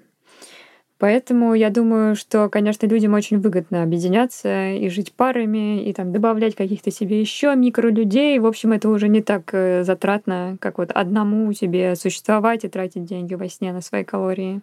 Поэтому 1.00 1.54
я 1.54 1.70
думаю, 1.70 2.16
что, 2.16 2.50
конечно, 2.50 2.88
людям 2.88 3.14
очень 3.14 3.40
выгодно 3.40 3.84
объединяться 3.84 4.72
и 4.72 4.90
жить 4.90 5.14
парами, 5.14 5.88
и 5.88 5.94
там 5.94 6.12
добавлять 6.12 6.56
каких-то 6.56 6.90
себе 6.90 7.20
еще 7.22 7.56
микролюдей. 7.56 8.40
В 8.40 8.48
общем, 8.48 8.72
это 8.72 8.90
уже 8.90 9.08
не 9.08 9.22
так 9.22 9.54
э, 9.54 9.84
затратно, 9.84 10.58
как 10.60 10.80
вот 10.80 10.90
одному 10.92 11.54
себе 11.54 11.96
существовать 11.96 12.64
и 12.64 12.68
тратить 12.68 13.06
деньги 13.06 13.36
во 13.36 13.48
сне 13.48 13.74
на 13.74 13.82
свои 13.82 14.04
калории. 14.04 14.62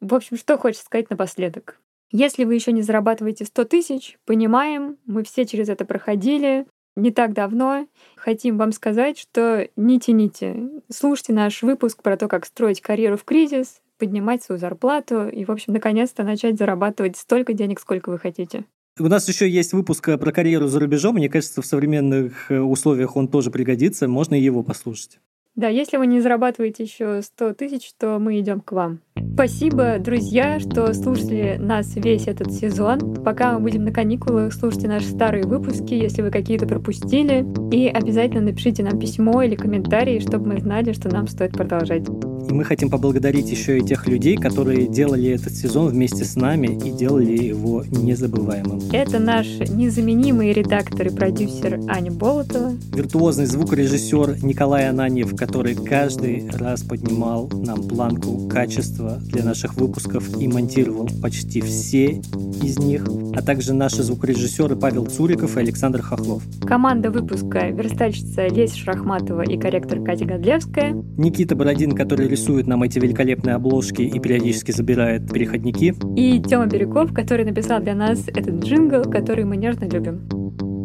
В 0.00 0.14
общем, 0.14 0.36
что 0.36 0.56
хочется 0.56 0.84
сказать 0.84 1.10
напоследок. 1.10 1.80
Если 2.12 2.44
вы 2.44 2.54
еще 2.54 2.72
не 2.72 2.82
зарабатываете 2.82 3.46
100 3.46 3.64
тысяч, 3.64 4.18
понимаем, 4.26 4.98
мы 5.06 5.24
все 5.24 5.46
через 5.46 5.70
это 5.70 5.86
проходили 5.86 6.66
не 6.94 7.10
так 7.10 7.32
давно. 7.32 7.86
Хотим 8.16 8.58
вам 8.58 8.72
сказать, 8.72 9.18
что 9.18 9.66
не 9.76 9.98
тяните. 9.98 10.68
Слушайте 10.90 11.32
наш 11.32 11.62
выпуск 11.62 12.02
про 12.02 12.18
то, 12.18 12.28
как 12.28 12.44
строить 12.44 12.82
карьеру 12.82 13.16
в 13.16 13.24
кризис, 13.24 13.80
поднимать 13.98 14.42
свою 14.42 14.58
зарплату 14.58 15.26
и, 15.26 15.44
в 15.46 15.50
общем, 15.50 15.72
наконец-то 15.72 16.22
начать 16.22 16.58
зарабатывать 16.58 17.16
столько 17.16 17.54
денег, 17.54 17.80
сколько 17.80 18.10
вы 18.10 18.18
хотите. 18.18 18.64
У 18.98 19.04
нас 19.04 19.26
еще 19.26 19.48
есть 19.48 19.72
выпуск 19.72 20.06
э, 20.08 20.18
про 20.18 20.32
карьеру 20.32 20.66
за 20.66 20.78
рубежом. 20.78 21.14
Мне 21.14 21.30
кажется, 21.30 21.62
в 21.62 21.66
современных 21.66 22.50
э, 22.50 22.58
условиях 22.58 23.16
он 23.16 23.26
тоже 23.28 23.50
пригодится. 23.50 24.06
Можно 24.06 24.34
его 24.34 24.62
послушать. 24.62 25.18
Да, 25.54 25.68
если 25.68 25.98
вы 25.98 26.06
не 26.06 26.20
зарабатываете 26.20 26.82
еще 26.82 27.20
100 27.20 27.54
тысяч, 27.54 27.92
то 27.98 28.18
мы 28.18 28.40
идем 28.40 28.60
к 28.60 28.72
вам. 28.72 29.00
Спасибо, 29.34 29.98
друзья, 29.98 30.60
что 30.60 30.92
слушали 30.94 31.56
нас 31.58 31.94
весь 31.94 32.26
этот 32.26 32.52
сезон. 32.52 33.14
Пока 33.22 33.54
мы 33.54 33.60
будем 33.60 33.84
на 33.84 33.92
каникулах, 33.92 34.52
слушайте 34.52 34.88
наши 34.88 35.06
старые 35.06 35.44
выпуски, 35.44 35.94
если 35.94 36.22
вы 36.22 36.30
какие-то 36.30 36.66
пропустили. 36.66 37.44
И 37.74 37.86
обязательно 37.88 38.42
напишите 38.42 38.82
нам 38.82 38.98
письмо 38.98 39.42
или 39.42 39.54
комментарий, 39.54 40.20
чтобы 40.20 40.54
мы 40.54 40.60
знали, 40.60 40.92
что 40.92 41.08
нам 41.08 41.26
стоит 41.28 41.52
продолжать. 41.52 42.06
И 42.48 42.52
мы 42.52 42.64
хотим 42.64 42.90
поблагодарить 42.90 43.50
еще 43.50 43.78
и 43.78 43.82
тех 43.82 44.06
людей, 44.06 44.36
которые 44.36 44.86
делали 44.86 45.30
этот 45.30 45.54
сезон 45.54 45.88
вместе 45.88 46.24
с 46.24 46.36
нами 46.36 46.66
и 46.66 46.90
делали 46.90 47.36
его 47.36 47.84
незабываемым. 47.84 48.80
Это 48.92 49.18
наш 49.18 49.46
незаменимый 49.70 50.52
редактор 50.52 51.06
и 51.06 51.10
продюсер 51.10 51.80
Аня 51.88 52.10
Болотова. 52.10 52.72
Виртуозный 52.94 53.46
звукорежиссер 53.46 54.44
Николай 54.44 54.88
Ананьев, 54.88 55.34
который 55.42 55.74
каждый 55.74 56.48
раз 56.52 56.84
поднимал 56.84 57.50
нам 57.52 57.88
планку 57.88 58.46
качества 58.46 59.18
для 59.22 59.44
наших 59.44 59.74
выпусков 59.74 60.40
и 60.40 60.46
монтировал 60.46 61.08
почти 61.20 61.60
все 61.60 62.20
из 62.62 62.78
них, 62.78 63.04
а 63.34 63.42
также 63.42 63.74
наши 63.74 64.04
звукорежиссеры 64.04 64.76
Павел 64.76 65.04
Цуриков 65.06 65.56
и 65.56 65.60
Александр 65.60 66.00
Хохлов. 66.00 66.44
Команда 66.60 67.10
выпуска 67.10 67.70
верстальщица 67.70 68.46
Леся 68.46 68.76
Шрахматова 68.76 69.42
и 69.42 69.58
корректор 69.58 70.00
Катя 70.00 70.26
Годлевская. 70.26 70.92
Никита 71.16 71.56
Бородин, 71.56 71.96
который 71.96 72.28
рисует 72.28 72.68
нам 72.68 72.84
эти 72.84 73.00
великолепные 73.00 73.56
обложки 73.56 74.02
и 74.02 74.20
периодически 74.20 74.70
забирает 74.70 75.28
переходники. 75.28 75.92
И 76.14 76.40
Тёма 76.40 76.66
Бирюков, 76.66 77.12
который 77.12 77.44
написал 77.44 77.80
для 77.80 77.96
нас 77.96 78.28
этот 78.28 78.62
джингл, 78.62 79.10
который 79.10 79.44
мы 79.44 79.56
нежно 79.56 79.86
любим. 79.86 80.41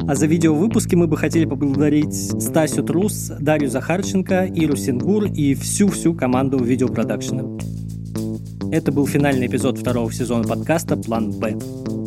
А 0.07 0.15
за 0.15 0.25
видеовыпуски 0.25 0.95
мы 0.95 1.05
бы 1.07 1.17
хотели 1.17 1.43
поблагодарить 1.43 2.15
Стасю 2.41 2.81
Трус, 2.81 3.29
Дарью 3.39 3.69
Захарченко, 3.69 4.45
Иру 4.45 4.77
Сингур 4.77 5.25
и 5.25 5.53
всю-всю 5.53 6.13
команду 6.13 6.63
видеопродакшена. 6.63 7.43
Это 8.71 8.93
был 8.93 9.05
финальный 9.05 9.47
эпизод 9.47 9.77
второго 9.77 10.09
сезона 10.13 10.47
подкаста 10.47 10.95
«План 10.95 11.31
Б». 11.31 11.57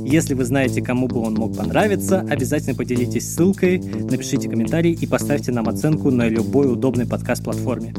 Если 0.07 0.33
вы 0.33 0.47
знаете, 0.47 0.81
кому 0.81 1.09
бы 1.09 1.21
он 1.21 1.35
мог 1.35 1.55
понравиться, 1.55 2.21
обязательно 2.21 2.75
поделитесь 2.75 3.35
ссылкой, 3.35 3.79
напишите 3.79 4.49
комментарий 4.49 4.93
и 4.93 5.07
поставьте 5.07 5.53
нам 5.53 5.69
оценку 5.69 6.11
на 6.11 6.27
любой 6.27 6.73
удобной 6.73 7.07
подкаст-платформе. 7.07 7.95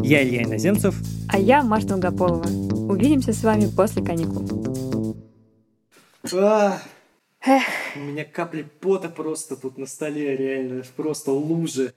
Я 0.00 0.22
Илья 0.22 0.44
Иноземцев. 0.44 0.94
А 1.28 1.38
я 1.40 1.64
Маша 1.64 1.88
Долгополова. 1.88 2.46
Увидимся 2.88 3.32
с 3.32 3.42
вами 3.42 3.66
после 3.66 4.02
каникул. 4.04 4.46
Эх. 7.42 7.64
У 7.96 8.00
меня 8.00 8.24
капли 8.26 8.62
пота 8.62 9.08
просто 9.08 9.56
тут 9.56 9.78
на 9.78 9.86
столе, 9.86 10.36
реально, 10.36 10.82
просто 10.96 11.32
лужи. 11.32 11.94